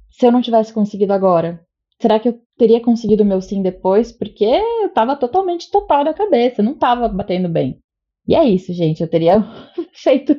Se 0.09 0.25
eu 0.25 0.31
não 0.31 0.41
tivesse 0.41 0.73
conseguido 0.73 1.13
agora, 1.13 1.63
será 2.01 2.19
que 2.19 2.29
eu 2.29 2.39
teria 2.61 2.79
conseguido 2.79 3.23
o 3.23 3.25
meu 3.25 3.41
sim 3.41 3.63
depois? 3.63 4.11
Porque 4.11 4.45
eu 4.45 4.93
tava 4.93 5.15
totalmente 5.15 5.71
total 5.71 6.03
da 6.03 6.13
cabeça, 6.13 6.61
não 6.61 6.75
tava 6.75 7.07
batendo 7.07 7.49
bem. 7.49 7.79
E 8.27 8.35
é 8.35 8.45
isso, 8.45 8.71
gente. 8.71 9.01
Eu 9.01 9.09
teria 9.09 9.43
feito, 9.91 10.35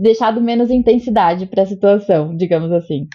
deixado 0.00 0.40
menos 0.40 0.70
intensidade 0.70 1.44
para 1.44 1.64
a 1.64 1.66
situação, 1.66 2.34
digamos 2.34 2.72
assim. 2.72 3.06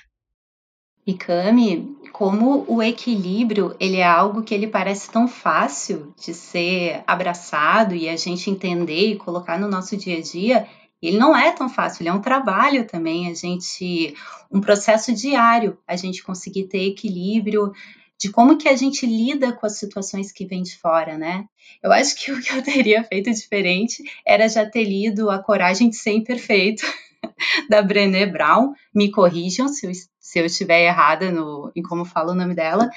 E 1.07 1.15
Cami, 1.15 1.97
como 2.13 2.65
o 2.67 2.83
equilíbrio 2.83 3.75
ele 3.79 3.97
é 3.97 4.05
algo 4.05 4.43
que 4.43 4.53
ele 4.53 4.67
parece 4.67 5.09
tão 5.09 5.27
fácil 5.27 6.13
de 6.15 6.31
ser 6.31 7.03
abraçado 7.07 7.95
e 7.95 8.07
a 8.07 8.15
gente 8.15 8.51
entender 8.51 9.13
e 9.13 9.15
colocar 9.15 9.59
no 9.59 9.67
nosso 9.67 9.97
dia 9.97 10.19
a 10.19 10.21
dia, 10.21 10.67
ele 11.01 11.17
não 11.17 11.35
é 11.35 11.51
tão 11.51 11.67
fácil, 11.67 12.03
ele 12.03 12.09
é 12.09 12.13
um 12.13 12.21
trabalho 12.21 12.85
também, 12.85 13.27
a 13.27 13.33
gente, 13.33 14.13
um 14.51 14.61
processo 14.61 15.11
diário, 15.15 15.79
a 15.87 15.95
gente 15.95 16.21
conseguir 16.21 16.65
ter 16.65 16.89
equilíbrio 16.89 17.71
de 18.19 18.29
como 18.31 18.57
que 18.57 18.67
a 18.67 18.75
gente 18.75 19.05
lida 19.05 19.53
com 19.53 19.65
as 19.65 19.77
situações 19.77 20.31
que 20.31 20.45
vêm 20.45 20.61
de 20.61 20.77
fora, 20.77 21.17
né? 21.17 21.45
Eu 21.81 21.91
acho 21.91 22.15
que 22.15 22.31
o 22.33 22.41
que 22.41 22.53
eu 22.53 22.61
teria 22.61 23.03
feito 23.03 23.31
diferente 23.31 24.03
era 24.25 24.47
já 24.47 24.65
ter 24.69 24.83
lido 24.83 25.29
A 25.29 25.41
Coragem 25.41 25.89
de 25.89 25.95
Ser 25.95 26.11
Imperfeito, 26.11 26.83
da 27.69 27.81
Brené 27.81 28.25
Brown. 28.25 28.73
Me 28.93 29.09
corrijam 29.09 29.67
se 29.67 29.87
eu, 29.87 29.91
se 30.19 30.39
eu 30.39 30.45
estiver 30.45 30.85
errada 30.85 31.31
no, 31.31 31.71
em 31.75 31.81
como 31.81 32.03
falo 32.03 32.31
o 32.31 32.35
nome 32.35 32.53
dela, 32.53 32.89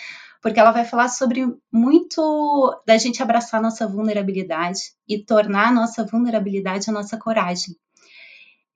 porque 0.42 0.58
ela 0.58 0.72
vai 0.72 0.84
falar 0.84 1.08
sobre 1.08 1.46
muito 1.70 2.82
da 2.84 2.98
gente 2.98 3.22
abraçar 3.22 3.62
nossa 3.62 3.86
vulnerabilidade 3.86 4.80
e 5.08 5.18
tornar 5.18 5.68
a 5.68 5.72
nossa 5.72 6.04
vulnerabilidade 6.04 6.90
a 6.90 6.92
nossa 6.92 7.16
coragem 7.16 7.76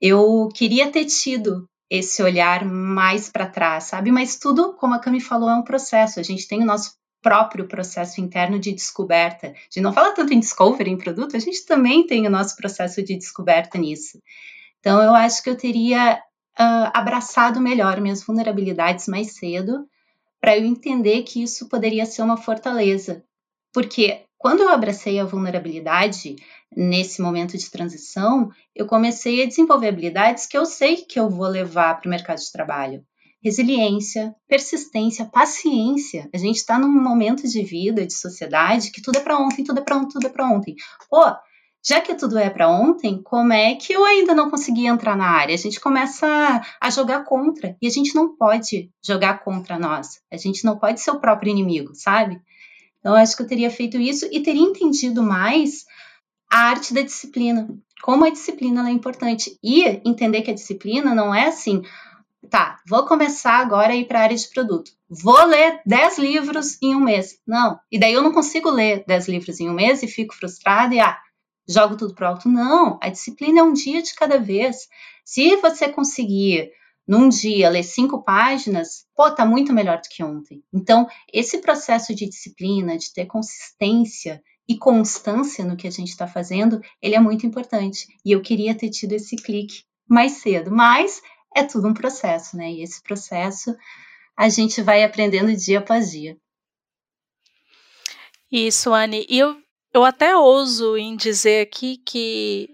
eu 0.01 0.49
queria 0.55 0.91
ter 0.91 1.07
tido 1.07 1.69
esse 1.91 2.23
olhar 2.23 2.65
mais 2.65 3.29
para 3.29 3.47
trás, 3.47 3.85
sabe? 3.85 4.11
Mas 4.11 4.37
tudo, 4.37 4.75
como 4.75 4.95
a 4.95 4.99
Cami 4.99 5.21
falou, 5.21 5.49
é 5.49 5.55
um 5.55 5.63
processo. 5.63 6.19
A 6.19 6.23
gente 6.23 6.49
tem 6.49 6.63
o 6.63 6.67
nosso 6.67 6.97
próprio 7.23 7.67
processo 7.67 8.21
interno 8.21 8.59
de 8.59 8.73
descoberta. 8.73 9.49
A 9.49 9.51
gente 9.51 9.81
não 9.81 9.93
fala 9.93 10.13
tanto 10.13 10.33
em 10.33 10.41
discovery 10.41 10.91
em 10.91 10.99
produto, 10.99 11.37
a 11.37 11.41
gente 11.41 11.65
também 11.65 12.07
tem 12.07 12.27
o 12.27 12.31
nosso 12.31 12.57
processo 12.57 13.03
de 13.03 13.17
descoberta 13.17 13.79
nisso. 13.79 14.23
Então, 14.81 15.03
eu 15.03 15.15
acho 15.15 15.43
que 15.43 15.51
eu 15.51 15.57
teria 15.57 16.15
uh, 16.59 16.91
abraçado 16.95 17.61
melhor 17.61 18.01
minhas 18.01 18.23
vulnerabilidades 18.23 19.09
mais 19.09 19.35
cedo, 19.35 19.89
para 20.41 20.57
eu 20.57 20.65
entender 20.65 21.23
que 21.23 21.43
isso 21.43 21.69
poderia 21.69 22.07
ser 22.07 22.23
uma 22.23 22.37
fortaleza. 22.37 23.25
Porque 23.73 24.26
quando 24.47 24.61
eu 24.61 24.69
abracei 24.69 25.19
a 25.19 25.25
vulnerabilidade 25.25 26.37
nesse 26.71 27.21
momento 27.21 27.59
de 27.59 27.69
transição, 27.69 28.49
eu 28.77 28.87
comecei 28.87 29.43
a 29.43 29.45
desenvolver 29.45 29.89
habilidades 29.89 30.47
que 30.47 30.57
eu 30.57 30.65
sei 30.65 30.99
que 30.99 31.19
eu 31.19 31.29
vou 31.29 31.49
levar 31.49 32.01
para 32.01 32.07
o 32.07 32.11
mercado 32.11 32.39
de 32.39 32.53
trabalho 32.53 33.05
resiliência, 33.43 34.37
persistência, 34.47 35.25
paciência. 35.25 36.31
A 36.33 36.39
gente 36.39 36.59
está 36.59 36.79
num 36.79 36.87
momento 36.87 37.43
de 37.43 37.61
vida, 37.65 38.07
de 38.07 38.15
sociedade, 38.15 38.93
que 38.93 39.03
tudo 39.03 39.19
é 39.19 39.21
para 39.21 39.37
ontem, 39.37 39.65
tudo 39.65 39.81
é 39.81 39.83
para 39.83 39.97
ontem, 39.97 40.13
tudo 40.13 40.27
é 40.29 40.31
para 40.31 40.49
ontem. 40.49 40.77
Pô, 41.11 41.25
já 41.85 42.01
que 42.01 42.15
tudo 42.15 42.39
é 42.39 42.49
para 42.49 42.69
ontem, 42.69 43.21
como 43.21 43.53
é 43.53 43.75
que 43.75 43.95
eu 43.95 44.05
ainda 44.05 44.33
não 44.33 44.49
consegui 44.49 44.87
entrar 44.87 45.17
na 45.17 45.29
área? 45.29 45.55
A 45.57 45.59
gente 45.59 45.81
começa 45.81 46.63
a 46.81 46.91
jogar 46.91 47.25
contra 47.25 47.77
e 47.83 47.89
a 47.89 47.91
gente 47.91 48.15
não 48.15 48.37
pode 48.37 48.93
jogar 49.05 49.43
contra 49.43 49.77
nós. 49.77 50.21
A 50.33 50.37
gente 50.37 50.65
não 50.65 50.79
pode 50.79 51.01
ser 51.01 51.11
o 51.11 51.21
próprio 51.21 51.51
inimigo, 51.51 51.97
sabe? 51.97 52.41
Então, 53.07 53.15
acho 53.15 53.37
que 53.37 53.43
eu 53.45 53.47
teria 53.47 53.71
feito 53.71 53.97
isso 53.99 54.29
e 54.33 54.41
teria 54.41 54.63
entendido 54.63 55.23
mais 55.23 55.85
a 56.51 56.59
arte 56.71 56.93
da 56.93 57.03
disciplina. 57.03 57.69
Como 58.03 58.25
a 58.25 58.31
disciplina 58.31 58.89
é 58.89 58.93
importante. 58.93 59.57
E 59.63 59.85
entender 60.05 60.43
que 60.43 60.51
a 60.51 60.55
disciplina 60.55 61.15
não 61.15 61.33
é 61.33 61.47
assim, 61.47 61.85
tá, 62.51 62.81
vou 62.85 63.07
começar 63.07 63.59
agora 63.61 63.93
a 63.93 63.97
ir 63.97 64.09
para 64.09 64.19
a 64.19 64.23
área 64.25 64.37
de 64.37 64.49
produto. 64.49 64.91
Vou 65.09 65.41
ler 65.45 65.81
10 65.87 66.19
livros 66.19 66.83
em 66.83 66.97
um 66.97 67.01
mês. 67.01 67.39
Não. 67.47 67.79
E 67.93 67.97
daí 67.97 68.13
eu 68.13 68.23
não 68.25 68.33
consigo 68.33 68.69
ler 68.71 69.05
10 69.07 69.29
livros 69.29 69.61
em 69.61 69.71
um 69.71 69.75
mês 69.75 70.03
e 70.03 70.09
fico 70.09 70.35
frustrada 70.35 70.93
e 70.93 70.99
ah, 70.99 71.17
jogo 71.69 71.97
tudo 71.97 72.13
pro 72.13 72.27
alto. 72.27 72.49
Não. 72.49 72.99
A 73.01 73.09
disciplina 73.09 73.61
é 73.61 73.63
um 73.63 73.73
dia 73.73 74.03
de 74.03 74.17
cada 74.17 74.37
vez. 74.37 74.89
Se 75.25 75.55
você 75.59 75.89
conseguir 75.89 76.73
num 77.07 77.29
dia 77.29 77.71
ler 77.71 77.85
cinco 77.85 78.23
páginas, 78.23 79.07
pô, 79.15 79.31
tá 79.31 79.47
muito 79.47 79.73
melhor 79.73 79.99
do 79.99 80.09
que 80.09 80.25
ontem. 80.25 80.63
Então, 80.73 81.07
esse 81.33 81.59
processo 81.59 82.15
de 82.15 82.29
disciplina, 82.29 82.99
de 82.99 83.13
ter 83.13 83.27
consistência 83.27 84.43
e 84.69 84.77
constância 84.77 85.65
no 85.65 85.77
que 85.77 85.87
a 85.87 85.91
gente 85.91 86.09
está 86.09 86.27
fazendo, 86.27 86.81
ele 87.01 87.15
é 87.15 87.21
muito 87.21 87.47
importante. 87.47 88.07
E 88.25 88.33
eu 88.33 88.43
queria 88.43 88.75
ter 88.75 88.91
tido 88.91 89.13
esse 89.13 89.37
clique 89.37 89.85
mais 90.09 90.33
cedo, 90.33 90.71
mas 90.71 91.23
é 91.55 91.63
tudo 91.63 91.89
um 91.89 91.95
processo, 91.95 92.57
né? 92.57 92.73
E 92.73 92.83
esse 92.83 93.03
processo 93.03 93.77
a 94.37 94.49
gente 94.49 94.83
vai 94.83 95.05
aprendendo 95.05 95.57
dia 95.57 95.79
após 95.79 96.11
dia. 96.11 96.37
Isso, 98.51 98.93
Anne. 98.93 99.27
E 99.29 99.39
eu, 99.39 99.57
eu 99.93 100.05
até 100.05 100.37
ouso 100.37 100.97
em 100.97 101.17
dizer 101.17 101.63
aqui 101.63 101.97
que, 101.99 102.69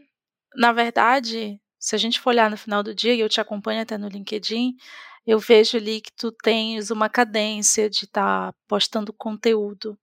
na 0.56 0.72
verdade, 0.72 1.60
se 1.82 1.96
a 1.96 1.98
gente 1.98 2.20
for 2.20 2.30
olhar 2.30 2.48
no 2.48 2.56
final 2.56 2.80
do 2.80 2.94
dia, 2.94 3.12
e 3.12 3.18
eu 3.18 3.28
te 3.28 3.40
acompanho 3.40 3.82
até 3.82 3.98
no 3.98 4.06
LinkedIn, 4.06 4.76
eu 5.26 5.40
vejo 5.40 5.76
ali 5.76 6.00
que 6.00 6.12
tu 6.16 6.30
tens 6.30 6.92
uma 6.92 7.08
cadência 7.08 7.90
de 7.90 8.04
estar 8.04 8.52
tá 8.52 8.58
postando 8.68 9.12
conteúdo, 9.12 9.98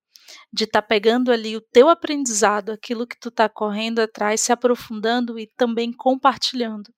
de 0.51 0.65
estar 0.65 0.81
tá 0.81 0.87
pegando 0.87 1.31
ali 1.31 1.55
o 1.55 1.61
teu 1.61 1.87
aprendizado, 1.87 2.71
aquilo 2.71 3.07
que 3.07 3.17
tu 3.17 3.29
está 3.29 3.47
correndo 3.47 3.99
atrás, 3.99 4.41
se 4.41 4.51
aprofundando 4.51 5.39
e 5.39 5.47
também 5.55 5.93
compartilhando. 5.93 6.93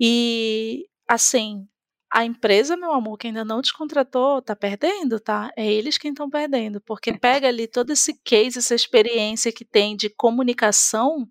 E, 0.00 0.86
assim, 1.06 1.68
a 2.10 2.24
empresa, 2.24 2.78
meu 2.78 2.92
amor, 2.92 3.18
que 3.18 3.26
ainda 3.26 3.44
não 3.44 3.60
te 3.60 3.74
contratou, 3.74 4.40
tá 4.40 4.56
perdendo, 4.56 5.20
tá? 5.20 5.50
É 5.54 5.70
eles 5.70 5.98
quem 5.98 6.12
estão 6.12 6.30
perdendo, 6.30 6.80
porque 6.80 7.12
pega 7.12 7.46
ali 7.48 7.68
todo 7.68 7.92
esse 7.92 8.14
case, 8.24 8.58
essa 8.58 8.74
experiência 8.74 9.52
que 9.52 9.66
tem 9.66 9.94
de 9.94 10.08
comunicação, 10.08 11.28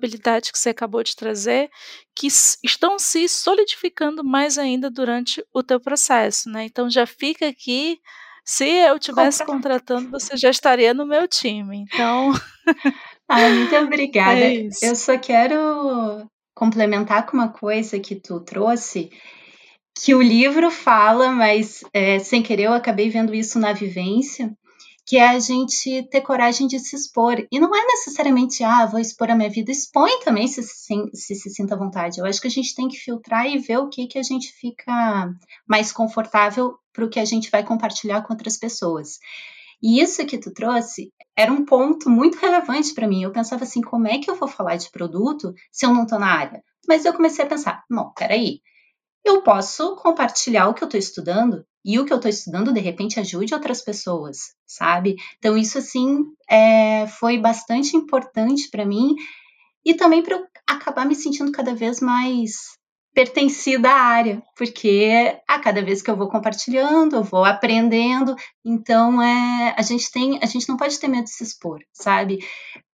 habilidade 0.00 0.52
que 0.52 0.58
você 0.58 0.70
acabou 0.70 1.02
de 1.02 1.14
trazer, 1.14 1.68
que 2.16 2.26
estão 2.26 2.98
se 2.98 3.28
solidificando 3.28 4.24
mais 4.24 4.58
ainda 4.58 4.90
durante 4.90 5.44
o 5.52 5.62
teu 5.62 5.78
processo, 5.78 6.48
né? 6.50 6.64
Então 6.64 6.90
já 6.90 7.06
fica 7.06 7.48
aqui, 7.48 7.98
se 8.44 8.64
eu 8.64 8.98
tivesse 8.98 9.44
contratando, 9.44 10.10
você 10.10 10.36
já 10.36 10.50
estaria 10.50 10.94
no 10.94 11.06
meu 11.06 11.28
time. 11.28 11.84
Então, 11.92 12.32
ah, 13.28 13.48
muito 13.48 13.76
obrigada. 13.76 14.40
É 14.40 14.68
eu 14.82 14.96
só 14.96 15.18
quero 15.18 16.26
complementar 16.54 17.26
com 17.26 17.36
uma 17.36 17.48
coisa 17.48 17.98
que 17.98 18.14
tu 18.14 18.40
trouxe, 18.40 19.10
que 19.94 20.14
o 20.14 20.22
livro 20.22 20.70
fala, 20.70 21.30
mas 21.30 21.84
é, 21.92 22.18
sem 22.18 22.42
querer 22.42 22.64
eu 22.64 22.72
acabei 22.72 23.10
vendo 23.10 23.34
isso 23.34 23.58
na 23.58 23.72
vivência, 23.72 24.52
que 25.06 25.16
é 25.16 25.28
a 25.28 25.38
gente 25.38 26.02
ter 26.10 26.20
coragem 26.20 26.66
de 26.66 26.78
se 26.78 26.94
expor. 26.94 27.46
E 27.50 27.58
não 27.58 27.74
é 27.74 27.84
necessariamente, 27.84 28.62
ah, 28.62 28.86
vou 28.86 29.00
expor 29.00 29.30
a 29.30 29.34
minha 29.34 29.50
vida, 29.50 29.70
expõe 29.70 30.20
também 30.20 30.46
se 30.46 30.62
se, 30.62 30.94
se, 31.14 31.34
se 31.34 31.50
sinta 31.50 31.74
à 31.74 31.78
vontade. 31.78 32.20
Eu 32.20 32.26
acho 32.26 32.40
que 32.40 32.46
a 32.46 32.50
gente 32.50 32.74
tem 32.74 32.88
que 32.88 32.96
filtrar 32.96 33.46
e 33.46 33.58
ver 33.58 33.78
o 33.78 33.88
que, 33.88 34.06
que 34.06 34.18
a 34.18 34.22
gente 34.22 34.52
fica 34.52 35.32
mais 35.66 35.92
confortável 35.92 36.78
para 36.92 37.04
o 37.04 37.10
que 37.10 37.20
a 37.20 37.24
gente 37.24 37.50
vai 37.50 37.64
compartilhar 37.64 38.22
com 38.22 38.32
outras 38.32 38.56
pessoas. 38.56 39.18
E 39.82 40.00
isso 40.00 40.26
que 40.26 40.38
tu 40.38 40.52
trouxe 40.52 41.12
era 41.36 41.52
um 41.52 41.64
ponto 41.64 42.10
muito 42.10 42.38
relevante 42.38 42.92
para 42.92 43.08
mim. 43.08 43.22
Eu 43.22 43.32
pensava 43.32 43.64
assim, 43.64 43.80
como 43.80 44.06
é 44.06 44.18
que 44.18 44.30
eu 44.30 44.36
vou 44.36 44.48
falar 44.48 44.76
de 44.76 44.90
produto 44.90 45.54
se 45.72 45.86
eu 45.86 45.94
não 45.94 46.02
estou 46.02 46.18
na 46.18 46.32
área? 46.32 46.62
Mas 46.86 47.04
eu 47.04 47.12
comecei 47.12 47.44
a 47.44 47.48
pensar, 47.48 47.84
não, 47.88 48.12
peraí, 48.12 48.60
eu 49.24 49.42
posso 49.42 49.96
compartilhar 49.96 50.68
o 50.68 50.74
que 50.74 50.82
eu 50.82 50.86
estou 50.86 50.98
estudando 50.98 51.64
e 51.84 51.98
o 51.98 52.04
que 52.04 52.12
eu 52.12 52.16
estou 52.16 52.30
estudando 52.30 52.72
de 52.72 52.80
repente 52.80 53.18
ajude 53.18 53.54
outras 53.54 53.82
pessoas, 53.82 54.54
sabe? 54.66 55.16
Então 55.38 55.56
isso 55.56 55.78
assim 55.78 56.24
é, 56.48 57.06
foi 57.06 57.38
bastante 57.38 57.96
importante 57.96 58.68
para 58.70 58.84
mim 58.84 59.14
e 59.84 59.94
também 59.94 60.22
para 60.22 60.36
eu 60.36 60.46
acabar 60.68 61.06
me 61.06 61.14
sentindo 61.14 61.52
cada 61.52 61.74
vez 61.74 62.00
mais 62.00 62.78
pertencida 63.12 63.90
à 63.90 64.00
área, 64.00 64.42
porque 64.56 65.36
a 65.48 65.58
cada 65.58 65.82
vez 65.82 66.00
que 66.00 66.10
eu 66.10 66.16
vou 66.16 66.28
compartilhando, 66.28 67.16
eu 67.16 67.24
vou 67.24 67.44
aprendendo, 67.44 68.36
então 68.64 69.20
é, 69.20 69.74
a 69.76 69.82
gente 69.82 70.10
tem, 70.12 70.38
a 70.42 70.46
gente 70.46 70.68
não 70.68 70.76
pode 70.76 70.98
ter 70.98 71.08
medo 71.08 71.24
de 71.24 71.30
se 71.30 71.42
expor, 71.42 71.80
sabe? 71.92 72.38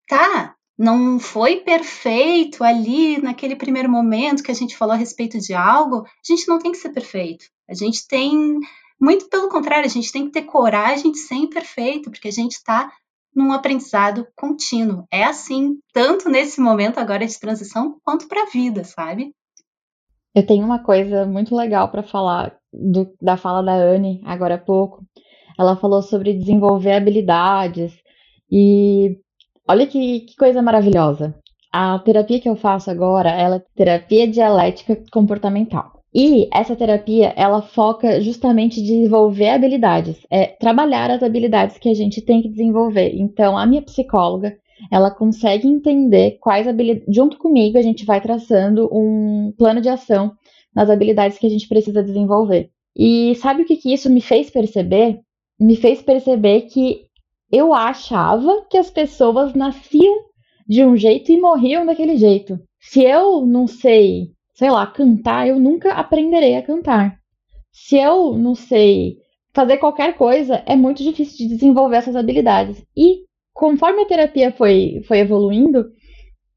Tá, 0.07 0.55
não 0.77 1.19
foi 1.19 1.57
perfeito 1.57 2.63
ali 2.63 3.21
naquele 3.21 3.55
primeiro 3.55 3.89
momento 3.89 4.43
que 4.43 4.51
a 4.51 4.55
gente 4.55 4.75
falou 4.75 4.93
a 4.93 4.97
respeito 4.97 5.39
de 5.39 5.53
algo, 5.53 6.03
a 6.05 6.07
gente 6.25 6.47
não 6.47 6.59
tem 6.59 6.71
que 6.71 6.77
ser 6.79 6.89
perfeito. 6.89 7.45
A 7.71 7.73
gente 7.73 8.05
tem, 8.05 8.59
muito 8.99 9.29
pelo 9.29 9.47
contrário, 9.47 9.85
a 9.85 9.89
gente 9.89 10.11
tem 10.11 10.25
que 10.25 10.31
ter 10.31 10.41
coragem 10.41 11.09
de 11.09 11.19
ser 11.19 11.35
imperfeito, 11.35 12.11
porque 12.11 12.27
a 12.27 12.31
gente 12.31 12.51
está 12.51 12.91
num 13.33 13.53
aprendizado 13.53 14.27
contínuo. 14.35 15.05
É 15.09 15.23
assim, 15.23 15.77
tanto 15.93 16.29
nesse 16.29 16.59
momento 16.59 16.99
agora 16.99 17.25
de 17.25 17.39
transição, 17.39 17.97
quanto 18.03 18.27
para 18.27 18.43
a 18.43 18.49
vida, 18.49 18.83
sabe? 18.83 19.33
Eu 20.35 20.45
tenho 20.45 20.65
uma 20.65 20.83
coisa 20.83 21.25
muito 21.25 21.55
legal 21.55 21.89
para 21.89 22.03
falar 22.03 22.57
do, 22.73 23.13
da 23.21 23.37
fala 23.37 23.61
da 23.61 23.73
Anne 23.73 24.21
agora 24.25 24.55
há 24.55 24.57
pouco. 24.57 25.05
Ela 25.57 25.77
falou 25.77 26.01
sobre 26.01 26.33
desenvolver 26.33 26.91
habilidades 26.91 27.93
e 28.51 29.17
olha 29.65 29.87
que, 29.87 30.21
que 30.21 30.35
coisa 30.35 30.61
maravilhosa. 30.61 31.33
A 31.71 31.99
terapia 31.99 32.41
que 32.41 32.49
eu 32.49 32.57
faço 32.57 32.91
agora, 32.91 33.29
ela 33.29 33.55
é 33.55 33.65
terapia 33.75 34.27
dialética 34.27 35.01
comportamental. 35.09 36.00
E 36.13 36.49
essa 36.51 36.75
terapia, 36.75 37.33
ela 37.37 37.61
foca 37.61 38.19
justamente 38.19 38.79
em 38.79 38.83
desenvolver 38.83 39.49
habilidades, 39.49 40.17
é 40.29 40.45
trabalhar 40.45 41.09
as 41.09 41.23
habilidades 41.23 41.77
que 41.77 41.87
a 41.87 41.93
gente 41.93 42.21
tem 42.21 42.41
que 42.41 42.49
desenvolver. 42.49 43.13
Então, 43.15 43.57
a 43.57 43.65
minha 43.65 43.81
psicóloga, 43.81 44.57
ela 44.91 45.09
consegue 45.09 45.67
entender 45.67 46.37
quais 46.41 46.67
habilidades. 46.67 47.15
Junto 47.15 47.37
comigo, 47.37 47.77
a 47.77 47.81
gente 47.81 48.05
vai 48.05 48.19
traçando 48.19 48.89
um 48.91 49.53
plano 49.57 49.79
de 49.79 49.87
ação 49.87 50.33
nas 50.75 50.89
habilidades 50.89 51.37
que 51.37 51.47
a 51.47 51.49
gente 51.49 51.67
precisa 51.67 52.03
desenvolver. 52.03 52.69
E 52.95 53.35
sabe 53.35 53.61
o 53.61 53.65
que, 53.65 53.77
que 53.77 53.93
isso 53.93 54.09
me 54.09 54.19
fez 54.19 54.49
perceber? 54.49 55.19
Me 55.57 55.77
fez 55.77 56.01
perceber 56.01 56.61
que 56.61 57.05
eu 57.51 57.73
achava 57.73 58.65
que 58.69 58.77
as 58.77 58.89
pessoas 58.89 59.53
nasciam 59.53 60.15
de 60.67 60.83
um 60.83 60.95
jeito 60.95 61.31
e 61.31 61.39
morriam 61.39 61.85
daquele 61.85 62.17
jeito. 62.17 62.59
Se 62.79 63.03
eu 63.03 63.45
não 63.45 63.67
sei, 63.67 64.31
sei 64.61 64.69
lá, 64.69 64.85
cantar, 64.85 65.47
eu 65.47 65.59
nunca 65.59 65.91
aprenderei 65.93 66.55
a 66.55 66.61
cantar. 66.61 67.17
Se 67.71 67.97
eu 67.97 68.37
não 68.37 68.53
sei 68.53 69.17
fazer 69.55 69.77
qualquer 69.77 70.15
coisa, 70.15 70.61
é 70.67 70.75
muito 70.75 71.01
difícil 71.01 71.35
de 71.35 71.55
desenvolver 71.55 71.95
essas 71.95 72.15
habilidades. 72.15 72.79
E 72.95 73.23
conforme 73.55 74.03
a 74.03 74.05
terapia 74.05 74.51
foi, 74.51 75.01
foi 75.07 75.17
evoluindo, 75.17 75.87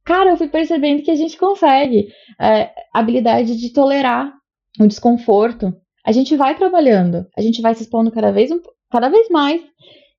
cara, 0.04 0.32
eu 0.32 0.36
fui 0.36 0.48
percebendo 0.48 1.02
que 1.02 1.10
a 1.10 1.14
gente 1.14 1.38
consegue 1.38 2.08
é, 2.38 2.70
habilidade 2.92 3.56
de 3.56 3.72
tolerar 3.72 4.34
o 4.78 4.86
desconforto. 4.86 5.74
A 6.04 6.12
gente 6.12 6.36
vai 6.36 6.54
trabalhando, 6.54 7.26
a 7.34 7.40
gente 7.40 7.62
vai 7.62 7.74
se 7.74 7.84
expondo 7.84 8.12
cada 8.12 8.30
vez, 8.30 8.50
cada 8.90 9.08
vez 9.08 9.30
mais 9.30 9.62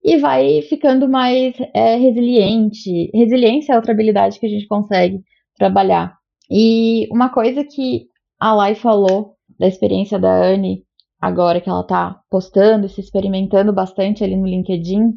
e 0.03 0.17
vai 0.17 0.63
ficando 0.63 1.07
mais 1.07 1.53
é, 1.71 1.97
resiliente. 1.97 3.11
Resiliência 3.13 3.73
é 3.73 3.75
outra 3.75 3.91
habilidade 3.91 4.39
que 4.39 4.47
a 4.47 4.49
gente 4.49 4.65
consegue 4.67 5.19
trabalhar. 5.55 6.17
E 6.49 7.07
uma 7.11 7.29
coisa 7.29 7.63
que 7.63 8.07
a 8.39 8.53
Lai 8.53 8.75
falou 8.75 9.35
da 9.59 9.67
experiência 9.67 10.19
da 10.19 10.31
Anne 10.31 10.83
agora 11.19 11.59
que 11.59 11.69
ela 11.69 11.81
está 11.81 12.19
postando 12.29 12.85
e 12.85 12.89
se 12.89 13.01
experimentando 13.01 13.73
bastante 13.73 14.23
ali 14.23 14.35
no 14.35 14.45
LinkedIn. 14.45 15.13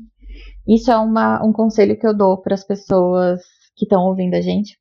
Isso 0.67 0.91
é 0.91 0.97
uma, 0.97 1.45
um 1.45 1.53
conselho 1.53 1.99
que 1.99 2.07
eu 2.07 2.17
dou 2.17 2.41
para 2.41 2.55
as 2.55 2.65
pessoas 2.65 3.41
que 3.77 3.85
estão 3.85 4.07
ouvindo 4.07 4.35
a 4.35 4.41
gente. 4.41 4.79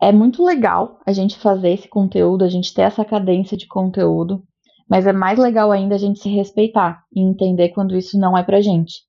É 0.00 0.10
muito 0.12 0.42
legal 0.42 0.98
a 1.06 1.12
gente 1.12 1.38
fazer 1.38 1.70
esse 1.70 1.88
conteúdo, 1.88 2.44
a 2.44 2.48
gente 2.48 2.72
ter 2.72 2.82
essa 2.82 3.04
cadência 3.04 3.56
de 3.56 3.66
conteúdo, 3.66 4.42
mas 4.88 5.06
é 5.06 5.12
mais 5.12 5.38
legal 5.38 5.70
ainda 5.70 5.94
a 5.94 5.98
gente 5.98 6.20
se 6.20 6.28
respeitar 6.30 7.02
e 7.14 7.20
entender 7.20 7.70
quando 7.70 7.96
isso 7.96 8.18
não 8.18 8.36
é 8.36 8.42
pra 8.42 8.62
gente. 8.62 9.02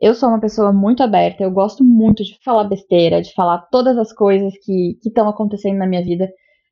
Eu 0.00 0.14
sou 0.14 0.28
uma 0.28 0.40
pessoa 0.40 0.72
muito 0.72 1.02
aberta, 1.02 1.42
eu 1.42 1.50
gosto 1.50 1.82
muito 1.82 2.22
de 2.22 2.38
falar 2.44 2.64
besteira, 2.64 3.20
de 3.20 3.32
falar 3.34 3.66
todas 3.70 3.98
as 3.98 4.12
coisas 4.12 4.54
que 4.64 4.96
estão 5.04 5.28
acontecendo 5.28 5.78
na 5.78 5.88
minha 5.88 6.04
vida. 6.04 6.30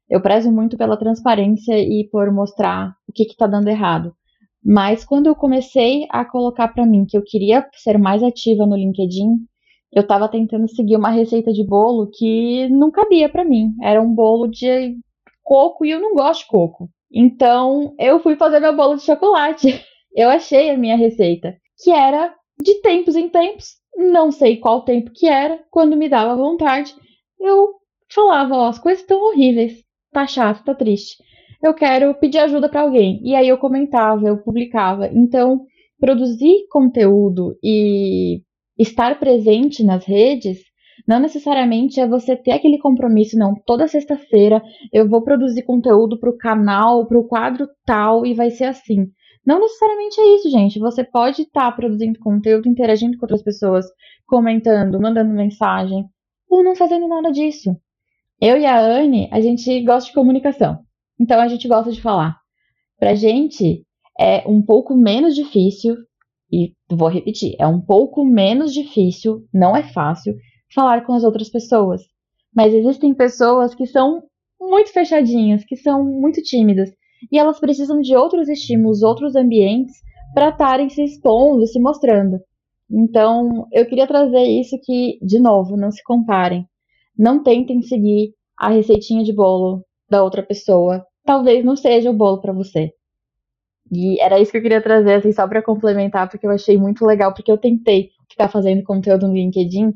Eu 0.09 0.20
prezo 0.20 0.53
muito 0.53 0.77
pela 0.77 0.97
transparência 0.97 1.77
e 1.77 2.09
por 2.11 2.33
mostrar 2.33 2.95
o 3.09 3.12
que 3.12 3.24
está 3.24 3.49
dando 3.49 3.66
errado. 3.66 4.14
Mas 4.64 5.05
quando 5.05 5.27
eu 5.27 5.35
comecei 5.35 6.07
a 6.11 6.24
colocar 6.24 6.68
para 6.68 6.87
mim 6.87 7.05
que 7.05 7.16
eu 7.16 7.22
queria 7.24 7.66
ser 7.74 7.99
mais 7.99 8.22
ativa 8.22 8.64
no 8.64 8.77
LinkedIn, 8.77 9.39
eu 9.93 10.03
estava 10.03 10.29
tentando 10.29 10.68
seguir 10.68 10.97
uma 10.97 11.11
receita 11.11 11.53
de 11.53 11.64
bolo 11.64 12.09
que 12.12 12.68
não 12.68 12.93
cabia 12.93 13.29
para 13.29 13.45
mim. 13.45 13.72
Era 13.83 14.01
um 14.01 14.14
bolo 14.14 14.47
de 14.47 14.97
coco 15.43 15.85
e 15.85 15.91
eu 15.91 16.01
não 16.01 16.14
gosto 16.14 16.43
de 16.43 16.49
coco. 16.49 16.89
Então 17.12 17.93
eu 17.99 18.20
fui 18.20 18.37
fazer 18.37 18.61
meu 18.61 18.77
bolo 18.77 18.97
de 18.97 19.03
chocolate. 19.03 19.81
Eu 20.16 20.31
achei 20.31 20.70
a 20.70 20.79
minha 20.79 20.97
receita, 20.97 21.55
que 21.85 21.91
era 21.91 22.35
de 22.61 22.80
tempos 22.80 23.16
em 23.16 23.28
tempos, 23.28 23.74
não 23.96 24.30
sei 24.30 24.57
qual 24.57 24.82
tempo 24.82 25.11
que 25.14 25.26
era, 25.26 25.61
quando 25.70 25.96
me 25.96 26.09
dava 26.09 26.36
vontade, 26.36 26.94
eu 27.40 27.74
falava, 28.12 28.54
ó, 28.57 28.68
as 28.68 28.78
coisas 28.78 29.02
estão 29.02 29.20
horríveis, 29.20 29.82
tá 30.12 30.26
chato, 30.26 30.64
tá 30.64 30.74
triste. 30.74 31.16
Eu 31.62 31.74
quero 31.74 32.14
pedir 32.14 32.38
ajuda 32.38 32.68
para 32.68 32.82
alguém. 32.82 33.20
E 33.22 33.34
aí 33.34 33.48
eu 33.48 33.59
comentava, 33.59 34.28
eu 34.28 34.38
publicava. 34.38 35.09
Então, 35.09 35.64
produzir 35.98 36.66
conteúdo 36.70 37.57
e 37.62 38.42
estar 38.78 39.18
presente 39.18 39.82
nas 39.82 40.04
redes 40.04 40.59
não 41.07 41.20
necessariamente 41.20 42.00
é 42.00 42.07
você 42.07 42.36
ter 42.36 42.52
aquele 42.52 42.78
compromisso, 42.78 43.38
não. 43.38 43.54
Toda 43.66 43.86
sexta-feira 43.86 44.62
eu 44.92 45.09
vou 45.09 45.22
produzir 45.22 45.62
conteúdo 45.62 46.18
para 46.18 46.30
o 46.30 46.36
canal, 46.36 47.07
para 47.07 47.18
o 47.18 47.26
quadro 47.26 47.68
tal 47.84 48.26
e 48.26 48.34
vai 48.34 48.50
ser 48.50 48.64
assim. 48.64 49.07
Não 49.47 49.61
necessariamente 49.61 50.20
é 50.20 50.34
isso, 50.34 50.51
gente. 50.51 50.78
Você 50.80 51.05
pode 51.05 51.42
estar 51.42 51.70
tá 51.70 51.72
produzindo 51.72 52.18
conteúdo, 52.18 52.68
interagindo 52.68 53.16
com 53.16 53.24
outras 53.24 53.42
pessoas, 53.42 53.86
comentando, 54.26 55.01
mandando 55.01 55.32
mensagem, 55.32 56.05
ou 56.49 56.64
não 56.64 56.74
fazendo 56.74 57.07
nada 57.07 57.30
disso. 57.30 57.76
Eu 58.40 58.59
e 58.59 58.66
a 58.66 58.78
Anne, 58.78 59.28
a 59.32 59.40
gente 59.40 59.80
gosta 59.82 60.09
de 60.09 60.14
comunicação. 60.14 60.80
Então 61.18 61.40
a 61.40 61.49
gente 61.49 61.68
gosta 61.68 61.92
de 61.92 62.03
falar. 62.03 62.36
Pra 62.99 63.14
gente 63.14 63.86
é 64.18 64.42
um 64.49 64.61
pouco 64.61 64.97
menos 64.97 65.34
difícil 65.34 65.97
e 66.53 66.72
vou 66.90 67.09
repetir, 67.09 67.57
é 67.59 67.66
um 67.66 67.80
pouco 67.80 68.24
menos 68.24 68.72
difícil, 68.72 69.44
não 69.53 69.76
é 69.76 69.82
fácil, 69.82 70.34
falar 70.74 71.05
com 71.05 71.12
as 71.12 71.24
outras 71.24 71.49
pessoas. 71.49 72.03
Mas 72.55 72.72
existem 72.72 73.14
pessoas 73.14 73.74
que 73.74 73.86
são 73.86 74.22
muito 74.61 74.92
fechadinhas, 74.92 75.64
que 75.64 75.76
são 75.76 76.05
muito 76.05 76.42
tímidas, 76.42 76.90
e 77.31 77.39
elas 77.39 77.59
precisam 77.59 78.01
de 78.01 78.14
outros 78.14 78.49
estímulos, 78.49 79.03
outros 79.03 79.35
ambientes 79.35 79.95
para 80.35 80.51
estarem 80.51 80.89
se 80.89 81.03
expondo, 81.03 81.67
se 81.67 81.81
mostrando. 81.81 82.39
Então, 82.91 83.67
eu 83.73 83.87
queria 83.87 84.07
trazer 84.07 84.45
isso 84.45 84.79
que, 84.83 85.19
de 85.23 85.41
novo, 85.41 85.77
não 85.77 85.91
se 85.91 86.03
comparem. 86.05 86.67
Não 87.19 87.43
tentem 87.43 87.83
seguir 87.83 88.33
a 88.59 88.71
receitinha 88.71 89.25
de 89.25 89.33
bolo 89.33 89.85
da 90.09 90.23
outra 90.23 90.43
pessoa. 90.43 91.05
Talvez 91.25 91.64
não 91.64 91.75
seja 91.75 92.11
o 92.11 92.14
bolo 92.14 92.41
para 92.41 92.53
você. 92.53 92.93
E 93.93 94.21
era 94.21 94.41
isso 94.41 94.51
que 94.51 94.59
eu 94.59 94.62
queria 94.62 94.83
trazer, 94.83 95.14
assim, 95.14 95.33
só 95.33 95.47
para 95.47 95.62
complementar, 95.62 96.29
porque 96.29 96.47
eu 96.47 96.51
achei 96.51 96.77
muito 96.77 97.05
legal, 97.05 97.33
porque 97.33 97.51
eu 97.51 97.59
tentei 97.59 98.11
ficar 98.31 98.49
fazendo 98.49 98.83
conteúdo 98.85 99.27
no 99.29 99.35
LinkedIn. 99.35 99.93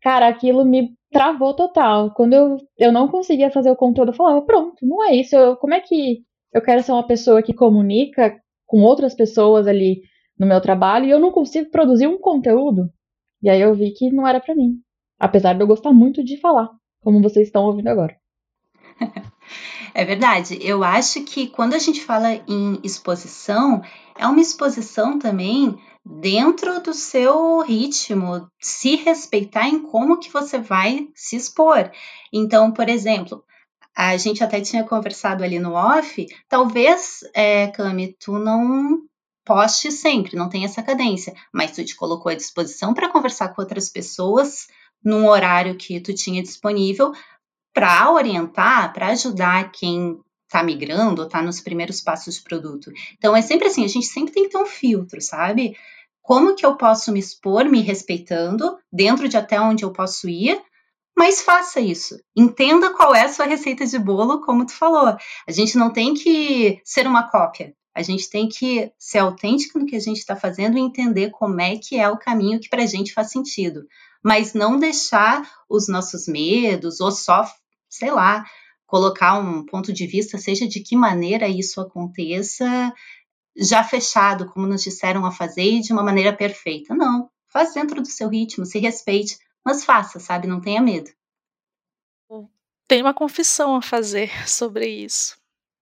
Cara, 0.00 0.28
aquilo 0.28 0.64
me 0.64 0.90
travou 1.10 1.54
total. 1.54 2.12
Quando 2.14 2.32
eu, 2.32 2.56
eu 2.78 2.92
não 2.92 3.08
conseguia 3.08 3.50
fazer 3.50 3.70
o 3.70 3.76
conteúdo, 3.76 4.10
eu 4.10 4.16
falava, 4.16 4.42
pronto, 4.42 4.86
não 4.86 5.04
é 5.04 5.14
isso. 5.14 5.36
Eu, 5.36 5.56
como 5.56 5.74
é 5.74 5.80
que 5.80 6.22
eu 6.52 6.62
quero 6.62 6.82
ser 6.82 6.92
uma 6.92 7.06
pessoa 7.06 7.42
que 7.42 7.54
comunica 7.54 8.38
com 8.66 8.82
outras 8.82 9.14
pessoas 9.14 9.66
ali 9.66 10.02
no 10.38 10.46
meu 10.46 10.60
trabalho 10.60 11.06
e 11.06 11.10
eu 11.10 11.20
não 11.20 11.32
consigo 11.32 11.70
produzir 11.70 12.06
um 12.06 12.18
conteúdo? 12.18 12.90
E 13.42 13.50
aí 13.50 13.60
eu 13.60 13.74
vi 13.74 13.92
que 13.92 14.10
não 14.10 14.26
era 14.26 14.40
para 14.40 14.54
mim. 14.54 14.80
Apesar 15.18 15.54
de 15.54 15.60
eu 15.60 15.66
gostar 15.66 15.92
muito 15.92 16.24
de 16.24 16.36
falar, 16.38 16.68
como 17.00 17.22
vocês 17.22 17.48
estão 17.48 17.64
ouvindo 17.64 17.88
agora. 17.88 18.16
É 19.94 20.06
verdade. 20.06 20.58
Eu 20.62 20.82
acho 20.82 21.22
que 21.22 21.48
quando 21.48 21.74
a 21.74 21.78
gente 21.78 22.02
fala 22.02 22.32
em 22.48 22.80
exposição, 22.82 23.82
é 24.16 24.26
uma 24.26 24.40
exposição 24.40 25.18
também 25.18 25.76
dentro 26.04 26.80
do 26.80 26.94
seu 26.94 27.60
ritmo, 27.60 28.48
se 28.58 28.96
respeitar 28.96 29.68
em 29.68 29.80
como 29.80 30.18
que 30.18 30.32
você 30.32 30.58
vai 30.58 31.08
se 31.14 31.36
expor. 31.36 31.90
Então, 32.32 32.72
por 32.72 32.88
exemplo, 32.88 33.44
a 33.96 34.16
gente 34.16 34.42
até 34.42 34.60
tinha 34.60 34.84
conversado 34.84 35.44
ali 35.44 35.58
no 35.58 35.72
off, 35.72 36.26
talvez, 36.48 37.20
é, 37.34 37.68
Cami, 37.68 38.16
tu 38.18 38.38
não 38.38 39.02
poste 39.44 39.90
sempre, 39.90 40.36
não 40.36 40.48
tem 40.48 40.64
essa 40.64 40.82
cadência, 40.82 41.34
mas 41.52 41.72
tu 41.72 41.84
te 41.84 41.96
colocou 41.96 42.30
à 42.30 42.34
disposição 42.34 42.94
para 42.94 43.10
conversar 43.10 43.48
com 43.48 43.60
outras 43.60 43.88
pessoas 43.88 44.68
num 45.04 45.26
horário 45.28 45.76
que 45.76 46.00
tu 46.00 46.14
tinha 46.14 46.42
disponível 46.42 47.12
para 47.74 48.10
orientar, 48.12 48.92
para 48.92 49.08
ajudar 49.08 49.72
quem 49.72 50.20
está 50.46 50.62
migrando 50.62 51.22
ou 51.22 51.26
está 51.26 51.42
nos 51.42 51.60
primeiros 51.60 52.00
passos 52.00 52.36
de 52.36 52.42
produto. 52.42 52.92
Então 53.16 53.34
é 53.34 53.42
sempre 53.42 53.68
assim, 53.68 53.84
a 53.84 53.88
gente 53.88 54.06
sempre 54.06 54.32
tem 54.32 54.44
que 54.44 54.50
ter 54.50 54.58
um 54.58 54.66
filtro, 54.66 55.20
sabe? 55.20 55.76
Como 56.20 56.54
que 56.54 56.64
eu 56.64 56.76
posso 56.76 57.10
me 57.10 57.18
expor 57.18 57.64
me 57.64 57.80
respeitando 57.80 58.78
dentro 58.92 59.28
de 59.28 59.36
até 59.36 59.60
onde 59.60 59.82
eu 59.82 59.92
posso 59.92 60.28
ir, 60.28 60.60
mas 61.16 61.42
faça 61.42 61.80
isso. 61.80 62.18
Entenda 62.36 62.94
qual 62.94 63.14
é 63.14 63.22
a 63.22 63.28
sua 63.28 63.46
receita 63.46 63.86
de 63.86 63.98
bolo, 63.98 64.40
como 64.40 64.66
tu 64.66 64.72
falou. 64.72 65.16
A 65.46 65.52
gente 65.52 65.76
não 65.76 65.92
tem 65.92 66.14
que 66.14 66.80
ser 66.84 67.06
uma 67.06 67.30
cópia. 67.30 67.74
A 67.94 68.02
gente 68.02 68.30
tem 68.30 68.48
que 68.48 68.90
ser 68.98 69.18
autêntico 69.18 69.78
no 69.78 69.86
que 69.86 69.96
a 69.96 70.00
gente 70.00 70.18
está 70.18 70.34
fazendo 70.34 70.78
e 70.78 70.80
entender 70.80 71.30
como 71.30 71.60
é 71.60 71.76
que 71.76 71.98
é 71.98 72.08
o 72.08 72.18
caminho 72.18 72.58
que 72.58 72.70
para 72.70 72.82
a 72.82 72.86
gente 72.86 73.12
faz 73.12 73.30
sentido. 73.30 73.82
Mas 74.24 74.54
não 74.54 74.78
deixar 74.78 75.46
os 75.68 75.88
nossos 75.88 76.26
medos 76.26 77.00
ou 77.00 77.12
só 77.12 77.46
sei 77.92 78.10
lá, 78.10 78.44
colocar 78.86 79.38
um 79.38 79.64
ponto 79.64 79.92
de 79.92 80.06
vista, 80.06 80.38
seja 80.38 80.66
de 80.66 80.80
que 80.80 80.96
maneira 80.96 81.46
isso 81.46 81.80
aconteça, 81.80 82.92
já 83.56 83.84
fechado, 83.84 84.46
como 84.46 84.66
nos 84.66 84.82
disseram 84.82 85.26
a 85.26 85.30
fazer, 85.30 85.62
e 85.62 85.80
de 85.80 85.92
uma 85.92 86.02
maneira 86.02 86.34
perfeita. 86.34 86.94
Não, 86.94 87.28
faz 87.52 87.74
dentro 87.74 88.00
do 88.00 88.08
seu 88.08 88.30
ritmo, 88.30 88.64
se 88.64 88.78
respeite, 88.78 89.36
mas 89.64 89.84
faça, 89.84 90.18
sabe? 90.18 90.46
Não 90.46 90.60
tenha 90.60 90.80
medo. 90.80 91.10
Tem 92.88 93.00
uma 93.00 93.14
confissão 93.14 93.76
a 93.76 93.82
fazer 93.82 94.30
sobre 94.48 94.86
isso. 94.86 95.36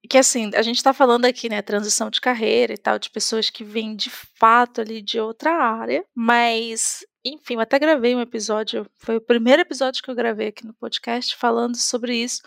Que 0.08 0.16
assim, 0.16 0.50
a 0.54 0.62
gente 0.62 0.76
está 0.76 0.94
falando 0.94 1.26
aqui, 1.26 1.48
né, 1.48 1.60
transição 1.60 2.08
de 2.08 2.20
carreira 2.20 2.72
e 2.72 2.78
tal, 2.78 2.98
de 2.98 3.10
pessoas 3.10 3.50
que 3.50 3.62
vêm 3.62 3.94
de 3.94 4.08
fato 4.08 4.80
ali 4.80 5.02
de 5.02 5.20
outra 5.20 5.52
área, 5.52 6.04
mas 6.14 7.04
enfim, 7.24 7.54
eu 7.54 7.60
até 7.60 7.78
gravei 7.78 8.14
um 8.14 8.20
episódio, 8.20 8.88
foi 8.96 9.16
o 9.16 9.20
primeiro 9.20 9.60
episódio 9.60 10.02
que 10.02 10.10
eu 10.10 10.14
gravei 10.14 10.48
aqui 10.48 10.66
no 10.66 10.72
podcast 10.72 11.36
falando 11.36 11.76
sobre 11.76 12.16
isso, 12.16 12.40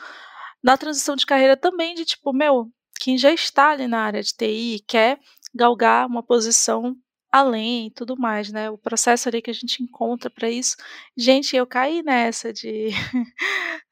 na 0.64 0.78
transição 0.78 1.16
de 1.16 1.28
carreira 1.28 1.56
também, 1.56 1.94
de 1.94 2.06
tipo, 2.06 2.34
meu, 2.34 2.72
quem 3.00 3.18
já 3.18 3.32
está 3.32 3.72
ali 3.72 3.88
na 3.88 4.00
área 4.00 4.24
de 4.24 4.34
TI 4.34 4.84
quer 4.88 5.20
galgar 5.54 6.08
uma 6.08 6.24
posição 6.24 6.96
além 7.34 7.88
e 7.88 7.92
tudo 7.92 8.16
mais, 8.16 8.52
né? 8.52 8.70
O 8.70 8.78
processo 8.78 9.28
ali 9.28 9.42
que 9.42 9.50
a 9.50 9.54
gente 9.54 9.82
encontra 9.82 10.30
para 10.30 10.50
isso. 10.52 10.78
Gente, 11.18 11.56
eu 11.56 11.66
caí 11.66 12.04
nessa 12.04 12.54
de. 12.54 12.90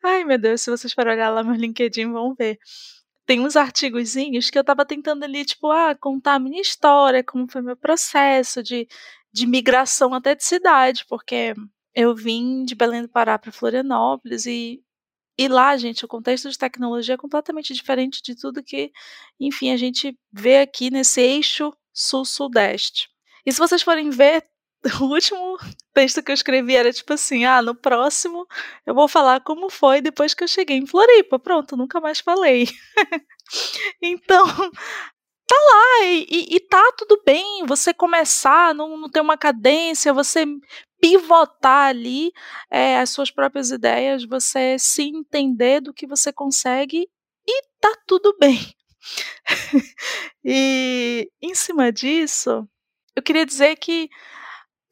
Ai, 0.03 0.23
meu 0.23 0.37
Deus, 0.37 0.61
se 0.61 0.69
vocês 0.69 0.93
forem 0.93 1.13
olhar 1.13 1.29
lá 1.31 1.43
no 1.43 1.53
LinkedIn, 1.53 2.11
vão 2.11 2.35
ver. 2.35 2.59
Tem 3.25 3.39
uns 3.41 3.55
artigozinhos 3.55 4.49
que 4.49 4.59
eu 4.59 4.63
tava 4.63 4.85
tentando 4.85 5.23
ali, 5.23 5.45
tipo, 5.45 5.71
ah, 5.71 5.95
contar 5.95 6.35
a 6.35 6.39
minha 6.39 6.61
história, 6.61 7.23
como 7.23 7.49
foi 7.51 7.61
meu 7.61 7.77
processo 7.77 8.61
de 8.63 8.87
de 9.33 9.47
migração 9.47 10.13
até 10.13 10.35
de 10.35 10.43
cidade, 10.43 11.05
porque 11.07 11.53
eu 11.95 12.13
vim 12.15 12.65
de 12.65 12.75
Belém 12.75 13.01
do 13.01 13.09
Pará 13.09 13.39
para 13.39 13.51
Florianópolis 13.51 14.45
e 14.45 14.83
e 15.37 15.47
lá, 15.47 15.75
gente, 15.77 16.05
o 16.05 16.07
contexto 16.07 16.49
de 16.49 16.57
tecnologia 16.57 17.15
é 17.15 17.17
completamente 17.17 17.73
diferente 17.73 18.21
de 18.21 18.35
tudo 18.35 18.63
que, 18.63 18.91
enfim, 19.39 19.71
a 19.71 19.77
gente 19.77 20.15
vê 20.31 20.59
aqui 20.59 20.91
nesse 20.91 21.21
eixo 21.21 21.73
sul-sudeste. 21.93 23.09
E 23.45 23.51
se 23.51 23.59
vocês 23.59 23.81
forem 23.81 24.09
ver, 24.09 24.45
o 25.01 25.05
último 25.05 25.57
texto 25.93 26.23
que 26.23 26.31
eu 26.31 26.33
escrevi 26.33 26.75
era 26.75 26.91
tipo 26.91 27.13
assim: 27.13 27.45
ah, 27.45 27.61
no 27.61 27.75
próximo 27.75 28.47
eu 28.85 28.93
vou 28.93 29.07
falar 29.07 29.41
como 29.41 29.69
foi 29.69 30.01
depois 30.01 30.33
que 30.33 30.43
eu 30.43 30.47
cheguei 30.47 30.77
em 30.77 30.87
Floripa. 30.87 31.37
Pronto, 31.39 31.77
nunca 31.77 31.99
mais 31.99 32.19
falei. 32.19 32.67
então, 34.01 34.45
tá 35.47 35.55
lá 35.55 36.05
e, 36.05 36.27
e, 36.29 36.55
e 36.55 36.59
tá 36.59 36.93
tudo 36.97 37.21
bem 37.25 37.65
você 37.65 37.93
começar, 37.93 38.73
não, 38.73 38.97
não 38.97 39.09
ter 39.09 39.21
uma 39.21 39.37
cadência, 39.37 40.13
você 40.13 40.45
pivotar 40.99 41.89
ali 41.89 42.31
é, 42.69 42.99
as 42.99 43.09
suas 43.09 43.31
próprias 43.31 43.71
ideias, 43.71 44.23
você 44.23 44.77
se 44.79 45.03
entender 45.03 45.81
do 45.81 45.93
que 45.93 46.07
você 46.07 46.31
consegue 46.31 47.09
e 47.47 47.63
tá 47.79 47.93
tudo 48.07 48.35
bem. 48.39 48.73
e 50.45 51.29
em 51.41 51.55
cima 51.55 51.91
disso, 51.91 52.67
eu 53.16 53.22
queria 53.22 53.45
dizer 53.45 53.76
que 53.78 54.09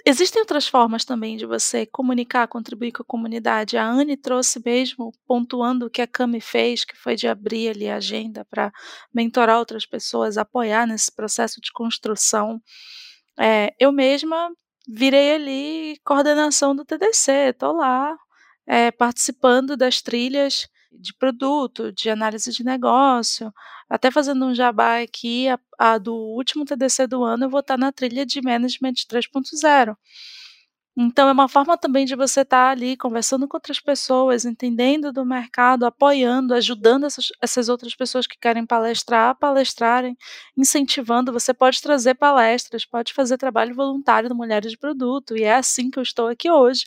Existem 0.06 0.40
outras 0.42 0.66
formas 0.68 1.04
também 1.04 1.36
de 1.36 1.46
você 1.46 1.86
comunicar, 1.86 2.48
contribuir 2.48 2.92
com 2.92 3.04
a 3.04 3.06
comunidade. 3.06 3.78
A 3.78 3.86
Anne 3.86 4.16
trouxe 4.16 4.62
mesmo, 4.64 5.12
pontuando 5.28 5.86
o 5.86 5.90
que 5.90 6.02
a 6.02 6.08
Cami 6.08 6.40
fez, 6.40 6.86
que 6.86 6.96
foi 6.96 7.16
de 7.16 7.28
abrir 7.28 7.70
ali 7.70 7.90
a 7.90 7.98
agenda 7.98 8.46
para 8.46 8.72
mentorar 9.14 9.60
outras 9.60 9.86
pessoas, 9.86 10.38
apoiar 10.38 10.88
nesse 10.88 11.14
processo 11.14 11.60
de 11.60 11.72
construção. 11.74 12.62
É, 13.38 13.74
eu 13.78 13.92
mesma 13.92 14.50
virei 14.88 15.36
ali 15.36 16.00
coordenação 16.04 16.76
do 16.76 16.86
TDC, 16.86 17.50
estou 17.50 17.74
lá 17.74 18.18
é, 18.66 18.92
participando 18.92 19.76
das 19.76 20.02
trilhas 20.02 20.68
de 20.92 21.14
produto, 21.14 21.92
de 21.92 22.10
análise 22.10 22.52
de 22.52 22.64
negócio, 22.64 23.54
até 23.90 24.12
fazendo 24.12 24.46
um 24.46 24.54
jabá 24.54 25.02
aqui, 25.02 25.48
a, 25.50 25.60
a 25.78 25.98
do 25.98 26.14
último 26.14 26.66
TDC 26.66 27.08
do 27.08 27.24
ano 27.24 27.46
eu 27.46 27.50
vou 27.50 27.62
estar 27.62 27.78
na 27.78 27.92
trilha 27.92 28.26
de 28.26 28.42
Management 28.42 28.94
3.0. 29.10 29.96
Então, 31.02 31.30
é 31.30 31.32
uma 31.32 31.48
forma 31.48 31.78
também 31.78 32.06
de 32.06 32.14
você 32.14 32.42
estar 32.42 32.72
ali 32.72 32.98
conversando 32.98 33.48
com 33.48 33.56
outras 33.56 33.80
pessoas, 33.80 34.44
entendendo 34.44 35.14
do 35.14 35.26
mercado, 35.26 35.86
apoiando, 35.86 36.54
ajudando 36.54 37.06
essas, 37.06 37.28
essas 37.42 37.70
outras 37.70 37.96
pessoas 37.96 38.28
que 38.28 38.38
querem 38.38 38.66
palestrar 38.66 39.38
palestrarem, 39.38 40.18
incentivando. 40.58 41.32
Você 41.32 41.54
pode 41.54 41.82
trazer 41.82 42.16
palestras, 42.16 42.86
pode 42.86 43.14
fazer 43.14 43.38
trabalho 43.38 43.74
voluntário 43.74 44.28
no 44.28 44.36
Mulheres 44.36 44.72
de 44.72 44.78
Produto, 44.78 45.38
e 45.38 45.44
é 45.44 45.56
assim 45.56 45.90
que 45.90 46.00
eu 46.00 46.04
estou 46.04 46.28
aqui 46.28 46.52
hoje. 46.52 46.84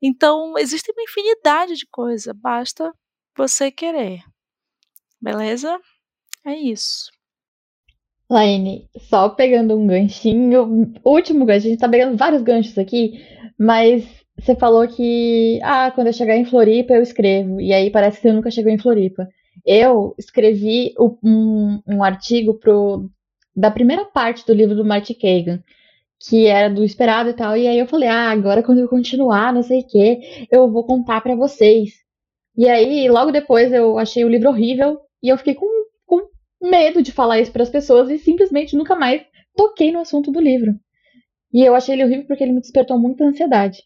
Então, 0.00 0.56
existe 0.58 0.92
uma 0.92 1.02
infinidade 1.02 1.74
de 1.76 1.86
coisas, 1.90 2.32
basta 2.36 2.92
você 3.36 3.70
querer. 3.70 4.20
Beleza? 5.20 5.78
É 6.44 6.54
isso. 6.54 7.10
Laine, 8.32 8.88
só 8.98 9.28
pegando 9.28 9.76
um 9.76 9.86
ganchinho, 9.86 10.94
último 11.04 11.44
gancho, 11.44 11.66
a 11.66 11.70
gente 11.70 11.80
tá 11.80 11.88
pegando 11.88 12.16
vários 12.16 12.42
ganchos 12.42 12.78
aqui, 12.78 13.22
mas 13.58 14.04
você 14.38 14.56
falou 14.56 14.88
que, 14.88 15.60
ah, 15.62 15.90
quando 15.90 16.06
eu 16.06 16.12
chegar 16.12 16.36
em 16.36 16.44
Floripa 16.44 16.94
eu 16.94 17.02
escrevo, 17.02 17.60
e 17.60 17.72
aí 17.72 17.90
parece 17.90 18.16
que 18.16 18.22
você 18.22 18.32
nunca 18.32 18.50
chegou 18.50 18.72
em 18.72 18.78
Floripa. 18.78 19.28
Eu 19.64 20.14
escrevi 20.18 20.94
um, 20.98 21.80
um 21.86 22.02
artigo 22.02 22.54
pro, 22.54 23.08
da 23.54 23.70
primeira 23.70 24.04
parte 24.06 24.46
do 24.46 24.54
livro 24.54 24.74
do 24.74 24.84
Marty 24.84 25.14
Kagan, 25.14 25.62
que 26.18 26.46
era 26.46 26.70
do 26.70 26.82
esperado 26.84 27.30
e 27.30 27.34
tal, 27.34 27.56
e 27.56 27.68
aí 27.68 27.78
eu 27.78 27.86
falei, 27.86 28.08
ah, 28.08 28.30
agora 28.30 28.62
quando 28.62 28.78
eu 28.78 28.88
continuar, 28.88 29.52
não 29.52 29.62
sei 29.62 29.80
o 29.80 29.86
que, 29.86 30.46
eu 30.50 30.70
vou 30.70 30.84
contar 30.84 31.20
para 31.20 31.36
vocês. 31.36 32.01
E 32.56 32.68
aí, 32.68 33.08
logo 33.08 33.30
depois, 33.30 33.72
eu 33.72 33.98
achei 33.98 34.24
o 34.24 34.28
livro 34.28 34.50
horrível 34.50 35.00
e 35.22 35.28
eu 35.28 35.38
fiquei 35.38 35.54
com, 35.54 35.66
com 36.06 36.28
medo 36.60 37.02
de 37.02 37.12
falar 37.12 37.40
isso 37.40 37.52
para 37.52 37.62
as 37.62 37.70
pessoas 37.70 38.10
e 38.10 38.18
simplesmente 38.18 38.76
nunca 38.76 38.94
mais 38.94 39.22
toquei 39.56 39.90
no 39.90 40.00
assunto 40.00 40.30
do 40.30 40.40
livro. 40.40 40.74
E 41.52 41.62
eu 41.62 41.74
achei 41.74 41.94
ele 41.94 42.04
horrível 42.04 42.26
porque 42.26 42.42
ele 42.42 42.52
me 42.52 42.60
despertou 42.60 42.98
muita 42.98 43.24
ansiedade. 43.24 43.82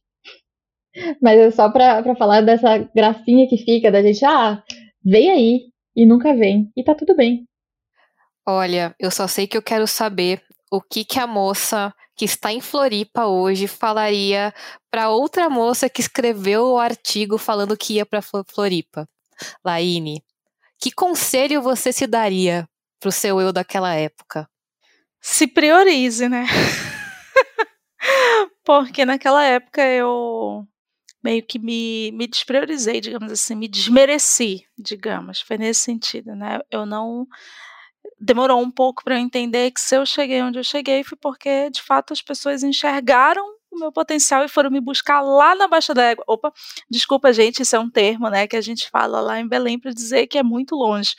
Mas 1.23 1.39
é 1.39 1.51
só 1.51 1.71
pra 1.71 2.03
falar 2.17 2.41
dessa 2.41 2.79
gracinha 2.95 3.49
que 3.49 3.57
fica 3.57 3.91
da 3.91 4.03
gente, 4.03 4.25
ah, 4.25 4.63
vem 5.05 5.31
aí 5.31 5.61
e 5.95 6.05
nunca 6.07 6.35
vem. 6.35 6.71
E 6.77 6.83
tá 6.83 6.95
tudo 6.95 7.15
bem. 7.15 7.47
Olha, 8.47 8.95
eu 8.99 9.11
só 9.11 9.27
sei 9.27 9.47
que 9.47 9.57
eu 9.57 9.63
quero 9.63 9.87
saber 9.87 10.41
o 10.71 10.81
que 10.81 11.05
que 11.05 11.19
a 11.19 11.27
moça 11.27 11.93
que 12.17 12.25
está 12.25 12.53
em 12.53 12.61
Floripa 12.61 13.27
hoje 13.27 13.67
falaria 13.67 14.55
para 14.91 15.11
outra 15.11 15.51
moça 15.51 15.89
que 15.89 16.01
escreveu 16.01 16.73
o 16.73 16.79
artigo 16.79 17.37
falando 17.37 17.77
que 17.77 17.95
ia 17.95 18.07
para 18.07 18.23
Floripa? 18.23 19.09
Laine, 19.65 20.25
que 20.79 20.91
conselho 20.91 21.61
você 21.61 21.93
se 21.93 22.07
daria 22.07 22.67
para 22.99 23.11
o 23.11 23.13
seu 23.13 23.41
eu 23.41 23.53
daquela 23.53 23.95
época? 23.95 24.49
Se 25.21 25.47
priorize, 25.47 26.29
né? 26.29 26.47
Porque 28.65 29.05
naquela 29.05 29.45
época 29.45 29.83
eu 29.83 30.67
meio 31.23 31.45
que 31.45 31.59
me, 31.59 32.13
me 32.13 32.27
despriorizei, 32.27 33.01
digamos 33.01 33.33
assim, 33.33 33.55
me 33.55 33.69
desmereci, 33.69 34.65
digamos. 34.79 35.41
Foi 35.41 35.59
nesse 35.59 35.81
sentido, 35.81 36.37
né? 36.37 36.61
Eu 36.71 36.87
não 36.87 37.27
demorou 38.19 38.61
um 38.61 38.71
pouco 38.71 39.05
para 39.05 39.17
eu 39.17 39.19
entender 39.21 39.71
que 39.71 39.81
se 39.81 39.97
eu 39.97 40.07
cheguei 40.07 40.43
onde 40.43 40.59
eu 40.59 40.65
cheguei 40.65 41.05
foi 41.05 41.19
porque 41.19 41.71
de 41.71 41.83
fato 41.83 42.13
as 42.13 42.23
pessoas 42.23 42.63
enxergaram 42.63 43.45
o 43.71 43.79
meu 43.79 43.93
potencial 43.93 44.45
e 44.45 44.49
foram 44.49 44.71
me 44.71 44.81
buscar 44.81 45.21
lá 45.21 45.55
na 45.55 45.69
Baixa 45.69 45.93
da 45.93 46.03
Égua. 46.03 46.25
Opa, 46.27 46.53
desculpa, 46.91 47.33
gente, 47.33 47.63
isso 47.63 47.77
é 47.77 47.79
um 47.79 47.91
termo, 47.91 48.29
né, 48.31 48.47
que 48.47 48.57
a 48.57 48.61
gente 48.61 48.89
fala 48.91 49.21
lá 49.21 49.39
em 49.39 49.47
Belém 49.49 49.79
para 49.79 49.93
dizer 49.93 50.27
que 50.27 50.39
é 50.39 50.43
muito 50.43 50.75
longe. 50.75 51.15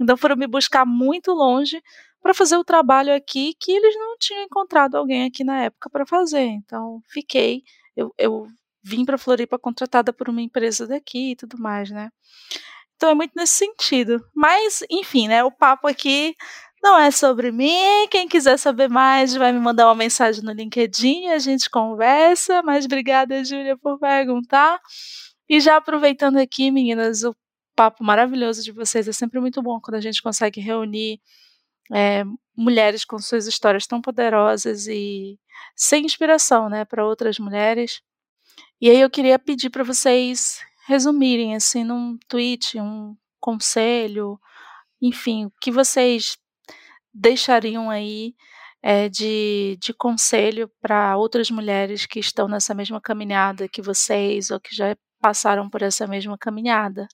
Então 0.00 0.16
foram 0.16 0.36
me 0.36 0.46
buscar 0.46 0.86
muito 0.86 1.32
longe 1.32 1.82
para 2.22 2.34
fazer 2.34 2.56
o 2.56 2.64
trabalho 2.64 3.14
aqui 3.14 3.54
que 3.58 3.72
eles 3.72 3.94
não 3.96 4.16
tinham 4.18 4.42
encontrado 4.44 4.96
alguém 4.96 5.24
aqui 5.24 5.44
na 5.44 5.62
época 5.64 5.90
para 5.90 6.06
fazer. 6.06 6.44
Então 6.44 7.02
fiquei, 7.08 7.62
eu, 7.96 8.12
eu 8.16 8.46
vim 8.82 9.04
para 9.04 9.18
Floripa 9.18 9.58
contratada 9.58 10.12
por 10.12 10.28
uma 10.28 10.40
empresa 10.40 10.86
daqui 10.86 11.32
e 11.32 11.36
tudo 11.36 11.58
mais, 11.58 11.90
né? 11.90 12.10
Então 12.98 13.10
é 13.10 13.14
muito 13.14 13.32
nesse 13.36 13.54
sentido. 13.54 14.20
Mas, 14.34 14.82
enfim, 14.90 15.28
né? 15.28 15.44
O 15.44 15.52
papo 15.52 15.86
aqui 15.86 16.34
não 16.82 16.98
é 16.98 17.12
sobre 17.12 17.52
mim. 17.52 18.08
Quem 18.10 18.28
quiser 18.28 18.58
saber 18.58 18.88
mais, 18.88 19.34
vai 19.34 19.52
me 19.52 19.60
mandar 19.60 19.86
uma 19.86 19.94
mensagem 19.94 20.42
no 20.42 20.52
LinkedIn, 20.52 21.28
a 21.28 21.38
gente 21.38 21.70
conversa. 21.70 22.60
Mas 22.64 22.86
obrigada, 22.86 23.44
Júlia, 23.44 23.76
por 23.76 24.00
perguntar. 24.00 24.80
E 25.48 25.60
já 25.60 25.76
aproveitando 25.76 26.38
aqui, 26.38 26.72
meninas, 26.72 27.22
o 27.22 27.34
papo 27.76 28.02
maravilhoso 28.02 28.64
de 28.64 28.72
vocês. 28.72 29.06
É 29.06 29.12
sempre 29.12 29.38
muito 29.38 29.62
bom 29.62 29.80
quando 29.80 29.94
a 29.94 30.00
gente 30.00 30.20
consegue 30.20 30.60
reunir 30.60 31.20
é, 31.92 32.24
mulheres 32.56 33.04
com 33.04 33.18
suas 33.20 33.46
histórias 33.46 33.86
tão 33.86 34.02
poderosas 34.02 34.88
e 34.88 35.38
sem 35.76 36.04
inspiração, 36.04 36.68
né, 36.68 36.84
para 36.84 37.06
outras 37.06 37.38
mulheres. 37.38 38.02
E 38.80 38.90
aí 38.90 39.00
eu 39.00 39.08
queria 39.08 39.38
pedir 39.38 39.70
para 39.70 39.84
vocês 39.84 40.60
resumirem 40.88 41.54
assim 41.54 41.84
num 41.84 42.18
tweet, 42.26 42.80
um 42.80 43.14
conselho, 43.38 44.40
enfim, 45.02 45.44
o 45.44 45.52
que 45.60 45.70
vocês 45.70 46.38
deixariam 47.12 47.90
aí 47.90 48.34
é, 48.82 49.06
de, 49.06 49.76
de 49.78 49.92
conselho 49.92 50.70
para 50.80 51.14
outras 51.18 51.50
mulheres 51.50 52.06
que 52.06 52.18
estão 52.18 52.48
nessa 52.48 52.72
mesma 52.74 53.02
caminhada 53.02 53.68
que 53.68 53.82
vocês 53.82 54.50
ou 54.50 54.58
que 54.58 54.74
já 54.74 54.96
passaram 55.20 55.68
por 55.68 55.82
essa 55.82 56.06
mesma 56.06 56.38
caminhada? 56.38 57.06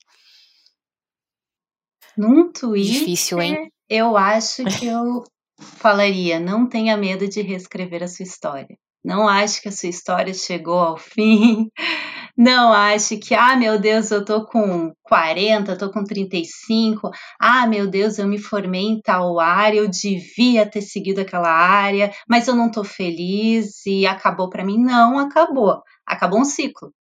Num 2.16 2.52
tweet, 2.52 2.92
Difícil, 2.92 3.42
hein? 3.42 3.72
eu 3.88 4.16
acho 4.16 4.62
que 4.78 4.86
eu 4.86 5.24
falaria: 5.58 6.38
não 6.38 6.68
tenha 6.68 6.96
medo 6.96 7.26
de 7.26 7.42
reescrever 7.42 8.04
a 8.04 8.08
sua 8.08 8.22
história. 8.22 8.78
Não 9.04 9.28
acho 9.28 9.60
que 9.60 9.68
a 9.68 9.72
sua 9.72 9.90
história 9.90 10.32
chegou 10.32 10.78
ao 10.78 10.96
fim. 10.96 11.70
Não 12.36 12.72
ache 12.72 13.18
que, 13.18 13.34
ah, 13.34 13.54
meu 13.56 13.78
Deus, 13.78 14.10
eu 14.10 14.24
tô 14.24 14.44
com 14.46 14.92
40, 15.04 15.76
tô 15.78 15.90
com 15.92 16.02
35. 16.02 17.10
Ah, 17.38 17.66
meu 17.66 17.86
Deus, 17.86 18.18
eu 18.18 18.26
me 18.26 18.38
formei 18.38 18.82
em 18.82 19.00
tal 19.00 19.38
área, 19.38 19.78
eu 19.78 19.88
devia 19.88 20.68
ter 20.68 20.80
seguido 20.82 21.20
aquela 21.20 21.50
área, 21.50 22.12
mas 22.28 22.48
eu 22.48 22.56
não 22.56 22.70
tô 22.70 22.82
feliz 22.82 23.86
e 23.86 24.04
acabou 24.06 24.48
para 24.50 24.64
mim. 24.64 24.78
Não, 24.78 25.18
acabou. 25.18 25.80
Acabou 26.06 26.40
um 26.40 26.44
ciclo. 26.44 26.92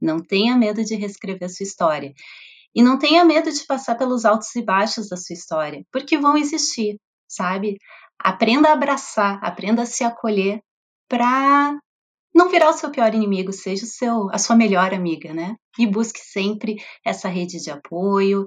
Não 0.00 0.20
tenha 0.20 0.56
medo 0.56 0.84
de 0.84 0.94
reescrever 0.94 1.46
a 1.46 1.48
sua 1.48 1.64
história. 1.64 2.12
E 2.74 2.82
não 2.82 2.98
tenha 2.98 3.24
medo 3.24 3.50
de 3.50 3.64
passar 3.66 3.96
pelos 3.96 4.24
altos 4.24 4.54
e 4.54 4.62
baixos 4.62 5.08
da 5.08 5.16
sua 5.16 5.34
história, 5.34 5.82
porque 5.90 6.18
vão 6.18 6.36
existir, 6.36 6.98
sabe? 7.26 7.78
Aprenda 8.18 8.68
a 8.68 8.72
abraçar, 8.74 9.40
aprenda 9.42 9.82
a 9.82 9.86
se 9.86 10.04
acolher 10.04 10.60
para 11.08 11.78
não 12.34 12.50
virar 12.50 12.70
o 12.70 12.74
seu 12.74 12.90
pior 12.90 13.14
inimigo, 13.14 13.52
seja 13.52 13.84
o 13.84 13.88
seu, 13.88 14.30
a 14.30 14.38
sua 14.38 14.54
melhor 14.54 14.92
amiga, 14.92 15.32
né? 15.32 15.56
E 15.78 15.86
busque 15.86 16.20
sempre 16.20 16.76
essa 17.04 17.28
rede 17.28 17.62
de 17.62 17.70
apoio, 17.70 18.46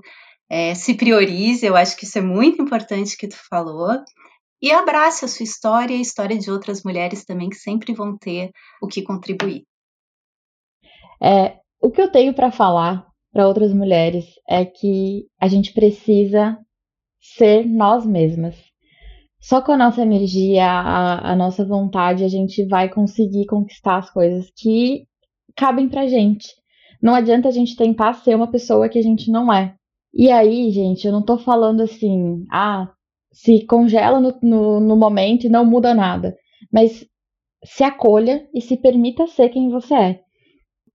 é, 0.49 0.73
se 0.75 0.95
priorize, 0.95 1.65
eu 1.65 1.75
acho 1.75 1.95
que 1.97 2.05
isso 2.05 2.17
é 2.17 2.21
muito 2.21 2.61
importante 2.61 3.17
que 3.17 3.27
tu 3.27 3.37
falou, 3.49 3.89
e 4.61 4.71
abrace 4.71 5.23
a 5.23 5.27
sua 5.27 5.43
história 5.43 5.93
e 5.93 5.99
a 5.99 6.01
história 6.01 6.37
de 6.37 6.51
outras 6.51 6.83
mulheres 6.83 7.23
também 7.23 7.49
que 7.49 7.55
sempre 7.55 7.93
vão 7.93 8.17
ter 8.17 8.51
o 8.81 8.87
que 8.87 9.01
contribuir. 9.01 9.63
É, 11.21 11.59
o 11.81 11.89
que 11.89 12.01
eu 12.01 12.11
tenho 12.11 12.33
para 12.33 12.51
falar 12.51 13.07
para 13.31 13.47
outras 13.47 13.73
mulheres 13.73 14.25
é 14.47 14.65
que 14.65 15.27
a 15.39 15.47
gente 15.47 15.73
precisa 15.73 16.57
ser 17.21 17.65
nós 17.65 18.05
mesmas. 18.05 18.55
Só 19.41 19.61
com 19.61 19.71
a 19.71 19.77
nossa 19.77 20.01
energia, 20.01 20.65
a, 20.65 21.31
a 21.31 21.35
nossa 21.35 21.63
vontade, 21.63 22.23
a 22.23 22.27
gente 22.27 22.65
vai 22.65 22.89
conseguir 22.89 23.45
conquistar 23.45 23.97
as 23.97 24.09
coisas 24.09 24.51
que 24.55 25.07
cabem 25.55 25.87
pra 25.87 26.07
gente. 26.07 26.49
Não 27.01 27.15
adianta 27.15 27.47
a 27.47 27.51
gente 27.51 27.75
tentar 27.75 28.13
ser 28.13 28.35
uma 28.35 28.51
pessoa 28.51 28.89
que 28.89 28.99
a 28.99 29.01
gente 29.01 29.31
não 29.31 29.51
é. 29.51 29.75
E 30.13 30.29
aí, 30.29 30.69
gente, 30.71 31.05
eu 31.05 31.13
não 31.13 31.21
tô 31.21 31.37
falando 31.37 31.81
assim, 31.81 32.45
ah, 32.51 32.91
se 33.31 33.65
congela 33.65 34.19
no, 34.19 34.37
no, 34.41 34.79
no 34.79 34.95
momento 34.97 35.45
e 35.45 35.49
não 35.49 35.63
muda 35.63 35.93
nada. 35.93 36.35
Mas 36.71 37.05
se 37.63 37.83
acolha 37.83 38.47
e 38.53 38.61
se 38.61 38.75
permita 38.77 39.27
ser 39.27 39.49
quem 39.49 39.69
você 39.69 39.93
é. 39.93 40.19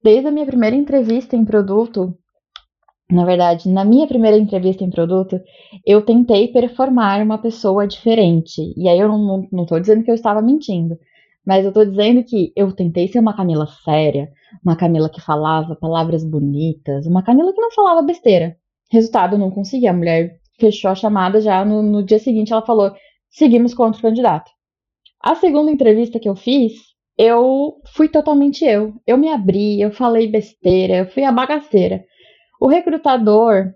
Desde 0.03 0.29
a 0.29 0.31
minha 0.31 0.47
primeira 0.47 0.77
entrevista 0.77 1.37
em 1.37 1.45
produto, 1.45 2.15
Na 3.11 3.25
verdade, 3.25 3.69
na 3.69 3.85
minha 3.85 4.07
primeira 4.07 4.37
entrevista 4.37 4.83
em 4.83 4.91
produto, 4.91 5.39
eu 5.85 6.03
tentei 6.03 6.49
performar 6.49 7.23
uma 7.23 7.39
pessoa 7.39 7.87
diferente. 7.87 8.73
E 8.77 8.89
aí 8.89 8.99
eu 8.99 9.09
não, 9.09 9.67
tô 9.67 9.79
dizendo 9.79 10.03
que 10.03 10.11
eu 10.11 10.15
estava 10.15 10.41
mentindo, 10.41 10.99
mas 11.47 11.65
eu 11.65 11.73
tô 11.73 11.85
dizendo 11.85 12.25
que 12.25 12.53
eu 12.57 12.73
tentei 12.73 13.07
ser 13.09 13.19
uma 13.19 13.37
Camila 13.37 13.67
séria, 13.85 14.31
uma 14.65 14.75
Camila 14.77 15.11
que 15.11 15.21
falava 15.21 15.77
palavras 15.77 16.25
bonitas, 16.25 17.07
uma 17.07 17.23
Camila 17.23 17.53
que 17.53 17.61
não 17.61 17.71
falava 17.73 18.03
besteira. 18.03 18.57
Resultado, 18.91 19.35
eu 19.35 19.39
não 19.39 19.51
consegui. 19.51 19.87
A 19.87 19.93
mulher 19.93 20.41
fechou 20.59 20.91
a 20.91 20.95
chamada 20.95 21.41
já 21.41 21.65
no, 21.65 21.83
no 21.83 22.03
dia 22.03 22.19
seguinte, 22.19 22.53
ela 22.53 22.65
falou: 22.65 22.93
seguimos 23.31 23.75
com 23.75 23.83
outro 23.85 24.01
candidato. 24.01 24.51
A 25.21 25.35
segunda 25.35 25.71
entrevista 25.71 26.19
que 26.19 26.29
eu 26.29 26.37
fiz, 26.37 26.73
eu 27.19 27.81
fui 27.95 28.09
totalmente 28.09 28.65
eu. 28.65 28.95
Eu 29.07 29.19
me 29.19 29.29
abri, 29.29 29.81
eu 29.81 29.93
falei 29.93 30.27
besteira, 30.29 30.97
eu 30.97 31.07
fui 31.09 31.25
a 31.25 31.33
bagaceira. 31.33 32.05
O 32.61 32.69
recrutador, 32.69 33.73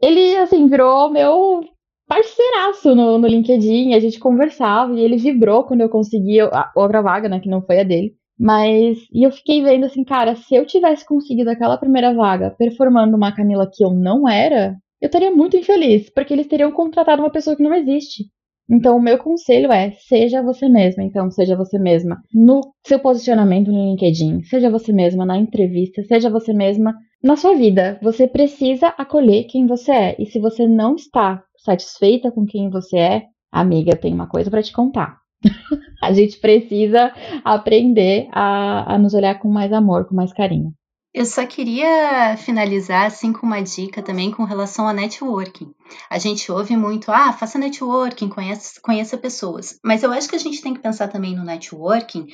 ele, 0.00 0.36
assim, 0.36 0.66
virou 0.68 1.10
meu 1.10 1.62
parceiraço 2.08 2.94
no, 2.94 3.18
no 3.18 3.28
LinkedIn, 3.28 3.94
a 3.94 4.00
gente 4.00 4.18
conversava 4.18 4.94
e 4.94 5.00
ele 5.00 5.16
vibrou 5.16 5.64
quando 5.64 5.82
eu 5.82 5.88
consegui 5.88 6.40
a 6.40 6.72
outra 6.74 7.00
vaga, 7.00 7.28
né, 7.28 7.38
que 7.38 7.48
não 7.48 7.62
foi 7.62 7.80
a 7.80 7.84
dele. 7.84 8.14
Mas, 8.38 8.98
e 9.12 9.24
eu 9.24 9.30
fiquei 9.30 9.62
vendo 9.62 9.84
assim, 9.84 10.02
cara, 10.02 10.34
se 10.34 10.54
eu 10.54 10.64
tivesse 10.64 11.06
conseguido 11.06 11.50
aquela 11.50 11.76
primeira 11.76 12.14
vaga 12.14 12.50
performando 12.58 13.16
uma 13.16 13.34
Camila 13.34 13.70
que 13.70 13.84
eu 13.84 13.90
não 13.90 14.28
era, 14.28 14.76
eu 15.00 15.06
estaria 15.06 15.30
muito 15.30 15.56
infeliz, 15.56 16.10
porque 16.10 16.32
eles 16.32 16.46
teriam 16.46 16.72
contratado 16.72 17.22
uma 17.22 17.30
pessoa 17.30 17.54
que 17.54 17.62
não 17.62 17.74
existe. 17.74 18.24
Então, 18.68 18.96
o 18.96 19.02
meu 19.02 19.18
conselho 19.18 19.72
é: 19.72 19.90
seja 19.90 20.42
você 20.42 20.68
mesma. 20.68 21.02
Então, 21.02 21.30
seja 21.30 21.56
você 21.56 21.78
mesma 21.78 22.22
no 22.32 22.60
seu 22.86 22.98
posicionamento 23.00 23.72
no 23.72 23.90
LinkedIn, 23.90 24.42
seja 24.44 24.70
você 24.70 24.92
mesma 24.92 25.26
na 25.26 25.36
entrevista, 25.36 26.02
seja 26.04 26.30
você 26.30 26.52
mesma 26.52 26.94
na 27.22 27.36
sua 27.36 27.54
vida. 27.54 27.98
Você 28.02 28.26
precisa 28.26 28.88
acolher 28.98 29.44
quem 29.44 29.66
você 29.66 29.92
é. 29.92 30.16
E 30.18 30.26
se 30.26 30.38
você 30.38 30.66
não 30.66 30.94
está 30.94 31.42
satisfeita 31.58 32.30
com 32.30 32.46
quem 32.46 32.70
você 32.70 32.98
é, 32.98 33.22
amiga, 33.52 33.96
tem 33.96 34.12
uma 34.12 34.26
coisa 34.26 34.50
para 34.50 34.62
te 34.62 34.72
contar. 34.72 35.18
a 36.02 36.12
gente 36.12 36.38
precisa 36.38 37.12
aprender 37.44 38.28
a, 38.32 38.94
a 38.94 38.98
nos 38.98 39.14
olhar 39.14 39.38
com 39.38 39.48
mais 39.48 39.72
amor, 39.72 40.06
com 40.06 40.14
mais 40.14 40.32
carinho. 40.32 40.72
Eu 41.12 41.26
só 41.26 41.44
queria 41.44 42.36
finalizar 42.36 43.06
assim 43.06 43.32
com 43.32 43.44
uma 43.44 43.60
dica 43.60 44.00
também 44.00 44.30
com 44.30 44.44
relação 44.44 44.86
a 44.86 44.92
networking. 44.92 45.74
A 46.08 46.20
gente 46.20 46.52
ouve 46.52 46.76
muito, 46.76 47.10
ah, 47.10 47.32
faça 47.32 47.58
networking, 47.58 48.28
conheça, 48.28 48.80
conheça 48.80 49.18
pessoas. 49.18 49.80
Mas 49.84 50.04
eu 50.04 50.12
acho 50.12 50.28
que 50.28 50.36
a 50.36 50.40
gente 50.40 50.62
tem 50.62 50.72
que 50.72 50.80
pensar 50.80 51.08
também 51.08 51.34
no 51.34 51.44
networking 51.44 52.28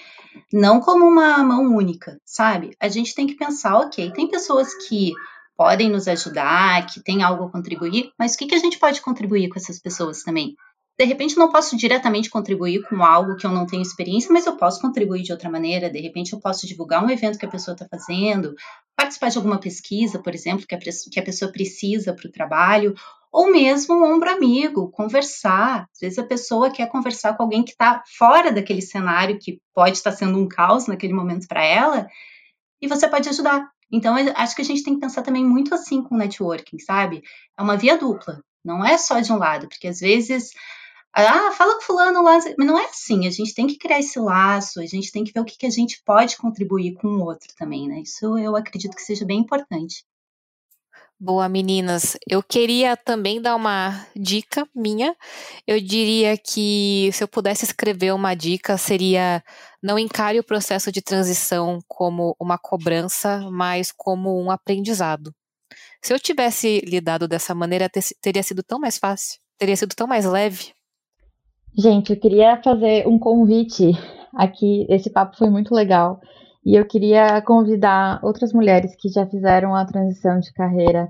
não 0.52 0.78
como 0.78 1.06
uma 1.06 1.42
mão 1.42 1.74
única, 1.74 2.20
sabe? 2.22 2.76
A 2.78 2.88
gente 2.88 3.14
tem 3.14 3.26
que 3.26 3.34
pensar, 3.34 3.78
ok, 3.78 4.12
tem 4.12 4.28
pessoas 4.28 4.74
que 4.86 5.12
podem 5.56 5.88
nos 5.88 6.06
ajudar, 6.06 6.84
que 6.84 7.02
tem 7.02 7.22
algo 7.22 7.44
a 7.44 7.50
contribuir, 7.50 8.12
mas 8.18 8.34
o 8.34 8.38
que, 8.38 8.46
que 8.46 8.54
a 8.54 8.58
gente 8.58 8.78
pode 8.78 9.00
contribuir 9.00 9.48
com 9.48 9.58
essas 9.58 9.80
pessoas 9.80 10.22
também? 10.22 10.54
De 10.98 11.04
repente 11.04 11.36
não 11.36 11.50
posso 11.50 11.76
diretamente 11.76 12.30
contribuir 12.30 12.82
com 12.88 13.04
algo 13.04 13.36
que 13.36 13.46
eu 13.46 13.50
não 13.50 13.66
tenho 13.66 13.82
experiência, 13.82 14.32
mas 14.32 14.46
eu 14.46 14.56
posso 14.56 14.80
contribuir 14.80 15.22
de 15.22 15.32
outra 15.32 15.50
maneira. 15.50 15.90
De 15.90 16.00
repente 16.00 16.32
eu 16.32 16.40
posso 16.40 16.66
divulgar 16.66 17.04
um 17.04 17.10
evento 17.10 17.38
que 17.38 17.44
a 17.44 17.50
pessoa 17.50 17.74
está 17.74 17.86
fazendo, 17.86 18.54
participar 18.96 19.28
de 19.28 19.36
alguma 19.36 19.58
pesquisa, 19.58 20.18
por 20.18 20.34
exemplo, 20.34 20.66
que 20.66 20.74
a, 20.74 20.78
que 20.78 21.20
a 21.20 21.22
pessoa 21.22 21.52
precisa 21.52 22.14
para 22.14 22.26
o 22.26 22.32
trabalho, 22.32 22.94
ou 23.30 23.52
mesmo 23.52 23.94
um 23.94 24.14
ombro 24.14 24.30
amigo, 24.30 24.90
conversar. 24.90 25.86
Às 25.92 26.00
vezes 26.00 26.18
a 26.18 26.24
pessoa 26.24 26.70
quer 26.70 26.88
conversar 26.88 27.36
com 27.36 27.42
alguém 27.42 27.62
que 27.62 27.72
está 27.72 28.02
fora 28.16 28.50
daquele 28.50 28.80
cenário 28.80 29.38
que 29.38 29.60
pode 29.74 29.98
estar 29.98 30.12
sendo 30.12 30.38
um 30.38 30.48
caos 30.48 30.86
naquele 30.86 31.12
momento 31.12 31.46
para 31.46 31.62
ela, 31.62 32.08
e 32.80 32.88
você 32.88 33.06
pode 33.06 33.28
ajudar. 33.28 33.68
Então, 33.92 34.16
acho 34.34 34.56
que 34.56 34.62
a 34.62 34.64
gente 34.64 34.82
tem 34.82 34.94
que 34.94 35.00
pensar 35.00 35.22
também 35.22 35.44
muito 35.44 35.74
assim 35.74 36.02
com 36.02 36.14
o 36.14 36.18
networking, 36.18 36.78
sabe? 36.78 37.22
É 37.56 37.62
uma 37.62 37.76
via 37.76 37.98
dupla, 37.98 38.42
não 38.64 38.84
é 38.84 38.96
só 38.96 39.20
de 39.20 39.30
um 39.30 39.36
lado, 39.36 39.68
porque 39.68 39.88
às 39.88 40.00
vezes 40.00 40.50
ah, 41.24 41.52
fala 41.52 41.74
com 41.76 41.82
fulano 41.82 42.22
lá. 42.22 42.38
Mas 42.58 42.66
não 42.66 42.78
é 42.78 42.86
assim, 42.86 43.26
a 43.26 43.30
gente 43.30 43.54
tem 43.54 43.66
que 43.66 43.78
criar 43.78 44.00
esse 44.00 44.18
laço, 44.18 44.80
a 44.80 44.86
gente 44.86 45.10
tem 45.10 45.24
que 45.24 45.32
ver 45.32 45.40
o 45.40 45.44
que, 45.44 45.56
que 45.56 45.66
a 45.66 45.70
gente 45.70 46.02
pode 46.04 46.36
contribuir 46.36 46.94
com 46.94 47.08
o 47.08 47.24
outro 47.24 47.48
também, 47.56 47.88
né? 47.88 48.00
Isso 48.00 48.36
eu 48.38 48.56
acredito 48.56 48.94
que 48.94 49.02
seja 49.02 49.24
bem 49.24 49.40
importante. 49.40 50.04
Boa, 51.18 51.48
meninas. 51.48 52.14
Eu 52.28 52.42
queria 52.42 52.94
também 52.94 53.40
dar 53.40 53.56
uma 53.56 54.06
dica 54.14 54.68
minha. 54.74 55.16
Eu 55.66 55.80
diria 55.80 56.36
que 56.36 57.08
se 57.14 57.24
eu 57.24 57.28
pudesse 57.28 57.64
escrever 57.64 58.12
uma 58.12 58.34
dica, 58.34 58.76
seria 58.76 59.42
não 59.82 59.98
encare 59.98 60.38
o 60.38 60.44
processo 60.44 60.92
de 60.92 61.00
transição 61.00 61.78
como 61.88 62.36
uma 62.38 62.58
cobrança, 62.58 63.48
mas 63.50 63.90
como 63.90 64.38
um 64.42 64.50
aprendizado. 64.50 65.34
Se 66.02 66.12
eu 66.12 66.20
tivesse 66.20 66.80
lidado 66.80 67.26
dessa 67.26 67.54
maneira, 67.54 67.90
teria 68.20 68.42
sido 68.42 68.62
tão 68.62 68.78
mais 68.78 68.98
fácil, 68.98 69.40
teria 69.58 69.76
sido 69.76 69.94
tão 69.94 70.06
mais 70.06 70.26
leve. 70.26 70.75
Gente, 71.78 72.10
eu 72.12 72.18
queria 72.18 72.60
fazer 72.62 73.06
um 73.06 73.18
convite 73.18 73.92
aqui. 74.34 74.86
Esse 74.88 75.10
papo 75.10 75.36
foi 75.36 75.50
muito 75.50 75.74
legal. 75.74 76.20
E 76.64 76.74
eu 76.74 76.86
queria 76.86 77.40
convidar 77.42 78.18
outras 78.24 78.52
mulheres 78.52 78.96
que 78.96 79.08
já 79.08 79.26
fizeram 79.26 79.74
a 79.74 79.84
transição 79.84 80.40
de 80.40 80.52
carreira 80.54 81.08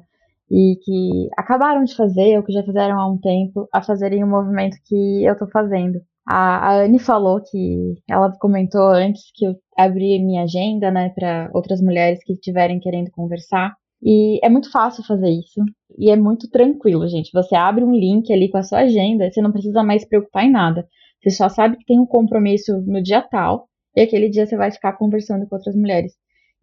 e 0.50 0.76
que 0.84 1.28
acabaram 1.36 1.84
de 1.84 1.94
fazer 1.94 2.36
ou 2.36 2.42
que 2.42 2.52
já 2.52 2.62
fizeram 2.62 2.98
há 3.00 3.08
um 3.08 3.18
tempo 3.18 3.68
a 3.72 3.80
fazerem 3.82 4.24
o 4.24 4.26
movimento 4.26 4.76
que 4.84 5.24
eu 5.24 5.32
estou 5.32 5.48
fazendo. 5.48 6.00
A, 6.26 6.70
a 6.70 6.82
Anne 6.82 6.98
falou 6.98 7.40
que 7.40 7.94
ela 8.08 8.32
comentou 8.38 8.88
antes 8.88 9.22
que 9.34 9.46
eu 9.46 9.54
abri 9.78 10.18
minha 10.18 10.42
agenda, 10.42 10.90
né, 10.90 11.10
para 11.10 11.48
outras 11.54 11.80
mulheres 11.80 12.22
que 12.24 12.32
estiverem 12.32 12.80
querendo 12.80 13.10
conversar. 13.12 13.72
E 14.02 14.38
é 14.44 14.48
muito 14.48 14.70
fácil 14.70 15.04
fazer 15.04 15.30
isso. 15.30 15.60
E 15.98 16.10
é 16.10 16.16
muito 16.16 16.48
tranquilo, 16.50 17.08
gente. 17.08 17.30
Você 17.32 17.54
abre 17.54 17.84
um 17.84 17.92
link 17.92 18.32
ali 18.32 18.50
com 18.50 18.58
a 18.58 18.62
sua 18.62 18.80
agenda, 18.80 19.30
você 19.30 19.40
não 19.40 19.52
precisa 19.52 19.82
mais 19.82 20.02
se 20.02 20.08
preocupar 20.08 20.44
em 20.44 20.50
nada. 20.50 20.86
Você 21.22 21.30
só 21.30 21.48
sabe 21.48 21.76
que 21.76 21.84
tem 21.84 21.98
um 21.98 22.06
compromisso 22.06 22.72
no 22.86 23.02
dia 23.02 23.22
tal, 23.22 23.68
e 23.96 24.02
aquele 24.02 24.28
dia 24.28 24.46
você 24.46 24.56
vai 24.56 24.70
ficar 24.70 24.92
conversando 24.92 25.48
com 25.48 25.56
outras 25.56 25.74
mulheres. 25.74 26.12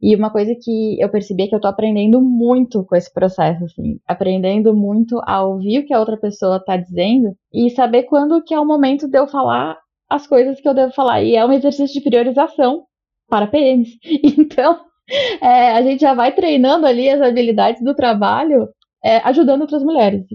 E 0.01 0.15
uma 0.15 0.29
coisa 0.29 0.53
que 0.61 1.01
eu 1.01 1.09
percebi 1.09 1.43
é 1.43 1.47
que 1.47 1.55
eu 1.55 1.61
tô 1.61 1.67
aprendendo 1.67 2.21
muito 2.21 2.83
com 2.85 2.95
esse 2.95 3.11
processo, 3.11 3.63
assim, 3.63 3.99
aprendendo 4.05 4.75
muito 4.75 5.19
a 5.25 5.43
ouvir 5.43 5.79
o 5.79 5.85
que 5.85 5.93
a 5.93 5.99
outra 5.99 6.17
pessoa 6.17 6.63
tá 6.63 6.75
dizendo 6.75 7.35
e 7.53 7.69
saber 7.69 8.03
quando 8.03 8.43
que 8.43 8.53
é 8.53 8.59
o 8.59 8.65
momento 8.65 9.07
de 9.07 9.17
eu 9.17 9.27
falar 9.27 9.77
as 10.09 10.27
coisas 10.27 10.59
que 10.59 10.67
eu 10.67 10.73
devo 10.73 10.93
falar. 10.93 11.23
E 11.23 11.35
é 11.35 11.45
um 11.45 11.53
exercício 11.53 11.93
de 11.93 12.01
priorização 12.01 12.83
para 13.29 13.47
PMs. 13.47 13.97
Então, 14.37 14.79
é, 15.09 15.71
a 15.71 15.81
gente 15.81 16.01
já 16.01 16.13
vai 16.13 16.33
treinando 16.33 16.85
ali 16.85 17.09
as 17.09 17.21
habilidades 17.21 17.83
do 17.83 17.95
trabalho, 17.95 18.69
é, 19.03 19.17
ajudando 19.17 19.61
outras 19.61 19.83
mulheres. 19.83 20.25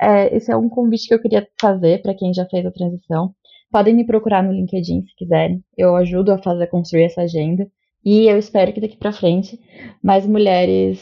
É, 0.00 0.34
esse 0.36 0.50
é 0.50 0.56
um 0.56 0.68
convite 0.68 1.06
que 1.06 1.14
eu 1.14 1.20
queria 1.20 1.46
fazer 1.60 2.02
para 2.02 2.14
quem 2.14 2.32
já 2.32 2.46
fez 2.46 2.64
a 2.66 2.70
transição. 2.70 3.34
Podem 3.70 3.94
me 3.94 4.06
procurar 4.06 4.42
no 4.42 4.52
LinkedIn 4.52 5.02
se 5.02 5.14
quiserem. 5.16 5.62
Eu 5.76 5.96
ajudo 5.96 6.32
a 6.32 6.38
fazer 6.38 6.66
construir 6.68 7.04
essa 7.04 7.22
agenda. 7.22 7.66
E 8.04 8.26
eu 8.26 8.38
espero 8.38 8.72
que 8.72 8.80
daqui 8.80 8.96
para 8.96 9.12
frente 9.12 9.58
mais 10.02 10.26
mulheres 10.26 11.00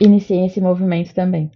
iniciem 0.00 0.46
esse 0.46 0.60
movimento 0.60 1.14
também. 1.14 1.50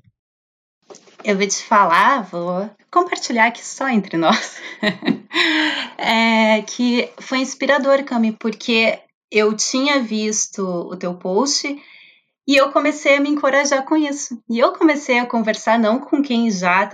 Eu 1.24 1.36
vou 1.36 1.46
te 1.46 1.62
falar, 1.62 2.22
vou 2.22 2.70
compartilhar 2.90 3.46
aqui 3.46 3.64
só 3.64 3.88
entre 3.88 4.16
nós, 4.16 4.60
é, 5.98 6.62
que 6.62 7.10
foi 7.20 7.38
inspirador, 7.38 8.02
Cami, 8.04 8.32
porque 8.32 8.98
eu 9.30 9.54
tinha 9.54 10.02
visto 10.02 10.62
o 10.62 10.96
teu 10.96 11.14
post 11.14 11.76
e 12.46 12.56
eu 12.56 12.72
comecei 12.72 13.16
a 13.16 13.20
me 13.20 13.28
encorajar 13.28 13.84
com 13.84 13.94
isso. 13.94 14.42
E 14.48 14.58
eu 14.58 14.72
comecei 14.72 15.18
a 15.18 15.26
conversar 15.26 15.78
não 15.78 16.00
com 16.00 16.22
quem 16.22 16.50
já, 16.50 16.88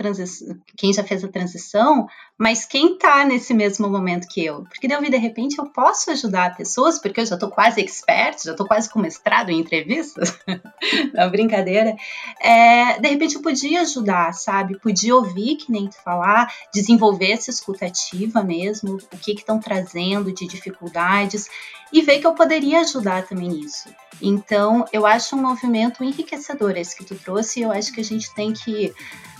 quem 0.77 0.91
já 0.91 1.03
fez 1.03 1.23
a 1.23 1.29
transição, 1.29 2.07
mas 2.37 2.65
quem 2.65 2.93
está 2.93 3.23
nesse 3.23 3.53
mesmo 3.53 3.89
momento 3.89 4.27
que 4.27 4.43
eu. 4.43 4.63
Porque 4.63 4.87
daí 4.87 5.09
de 5.09 5.17
repente, 5.17 5.57
eu 5.57 5.65
posso 5.67 6.11
ajudar 6.11 6.55
pessoas, 6.55 6.99
porque 6.99 7.21
eu 7.21 7.25
já 7.25 7.35
estou 7.35 7.49
quase 7.49 7.79
expert, 7.79 8.43
já 8.43 8.51
estou 8.51 8.67
quase 8.67 8.89
com 8.89 8.99
mestrado 8.99 9.51
em 9.51 9.59
entrevistas. 9.59 10.37
Não, 11.13 11.29
brincadeira. 11.31 11.95
É, 12.41 12.99
de 12.99 13.07
repente 13.07 13.35
eu 13.35 13.41
podia 13.41 13.81
ajudar, 13.81 14.33
sabe? 14.33 14.77
Podia 14.79 15.15
ouvir, 15.15 15.55
que 15.55 15.71
nem 15.71 15.87
tu 15.87 15.95
falar, 16.03 16.51
desenvolver 16.73 17.31
essa 17.31 17.49
escutativa 17.49 18.43
mesmo, 18.43 18.97
o 19.13 19.17
que 19.17 19.31
estão 19.31 19.59
trazendo 19.59 20.33
de 20.33 20.45
dificuldades, 20.45 21.47
e 21.93 22.01
ver 22.01 22.19
que 22.19 22.27
eu 22.27 22.33
poderia 22.33 22.81
ajudar 22.81 23.25
também 23.25 23.47
nisso. 23.47 23.87
Então, 24.21 24.85
eu 24.91 25.05
acho 25.05 25.35
um 25.35 25.41
movimento 25.41 26.03
enriquecedor 26.03 26.75
esse 26.75 26.97
que 26.97 27.05
tu 27.05 27.15
trouxe, 27.15 27.59
e 27.59 27.63
eu 27.63 27.71
acho 27.71 27.93
que 27.93 28.01
a 28.01 28.03
gente 28.03 28.33
tem 28.33 28.51
que 28.51 28.93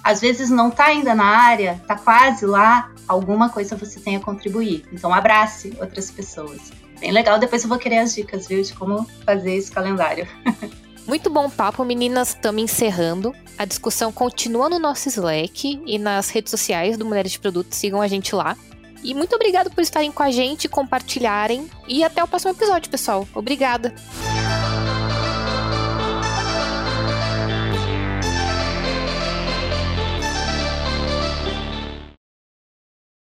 às 0.06 0.22
vezes 0.22 0.52
não 0.52 0.70
está 0.70 0.86
ainda 0.86 1.16
na 1.16 1.26
área, 1.26 1.80
está 1.82 1.96
quase 1.96 2.46
lá, 2.46 2.92
alguma 3.08 3.50
coisa 3.50 3.76
você 3.76 4.00
tem 4.00 4.16
a 4.16 4.20
contribuir. 4.20 4.86
Então 4.94 5.12
abrace 5.12 5.74
outras 5.80 6.12
pessoas. 6.12 6.72
Bem 7.00 7.12
legal, 7.12 7.40
depois 7.40 7.64
eu 7.64 7.70
vou 7.70 7.80
querer 7.80 7.98
as 7.98 8.14
dicas, 8.14 8.48
viu, 8.48 8.62
de 8.62 8.72
como 8.76 9.10
fazer 9.26 9.56
esse 9.56 9.72
calendário. 9.72 10.28
Muito 11.08 11.28
bom 11.30 11.50
papo, 11.50 11.84
meninas. 11.84 12.30
Estamos 12.30 12.62
encerrando. 12.62 13.34
A 13.58 13.66
discussão 13.66 14.12
continua 14.12 14.70
no 14.70 14.78
nosso 14.78 15.10
Slack 15.10 15.82
e 15.86 15.98
nas 15.98 16.30
redes 16.30 16.52
sociais 16.52 16.98
do 16.98 17.06
Mulheres 17.06 17.32
de 17.32 17.40
Produto. 17.40 17.74
Sigam 17.74 18.00
a 18.00 18.08
gente 18.08 18.36
lá. 18.36 18.56
E 19.04 19.14
muito 19.14 19.36
obrigado 19.36 19.72
por 19.72 19.82
estarem 19.82 20.12
com 20.12 20.22
a 20.22 20.32
gente, 20.32 20.68
compartilharem. 20.68 21.68
E 21.88 22.04
até 22.04 22.24
o 22.24 22.28
próximo 22.28 22.52
episódio, 22.52 22.90
pessoal. 22.92 23.28
Obrigada. 23.34 23.94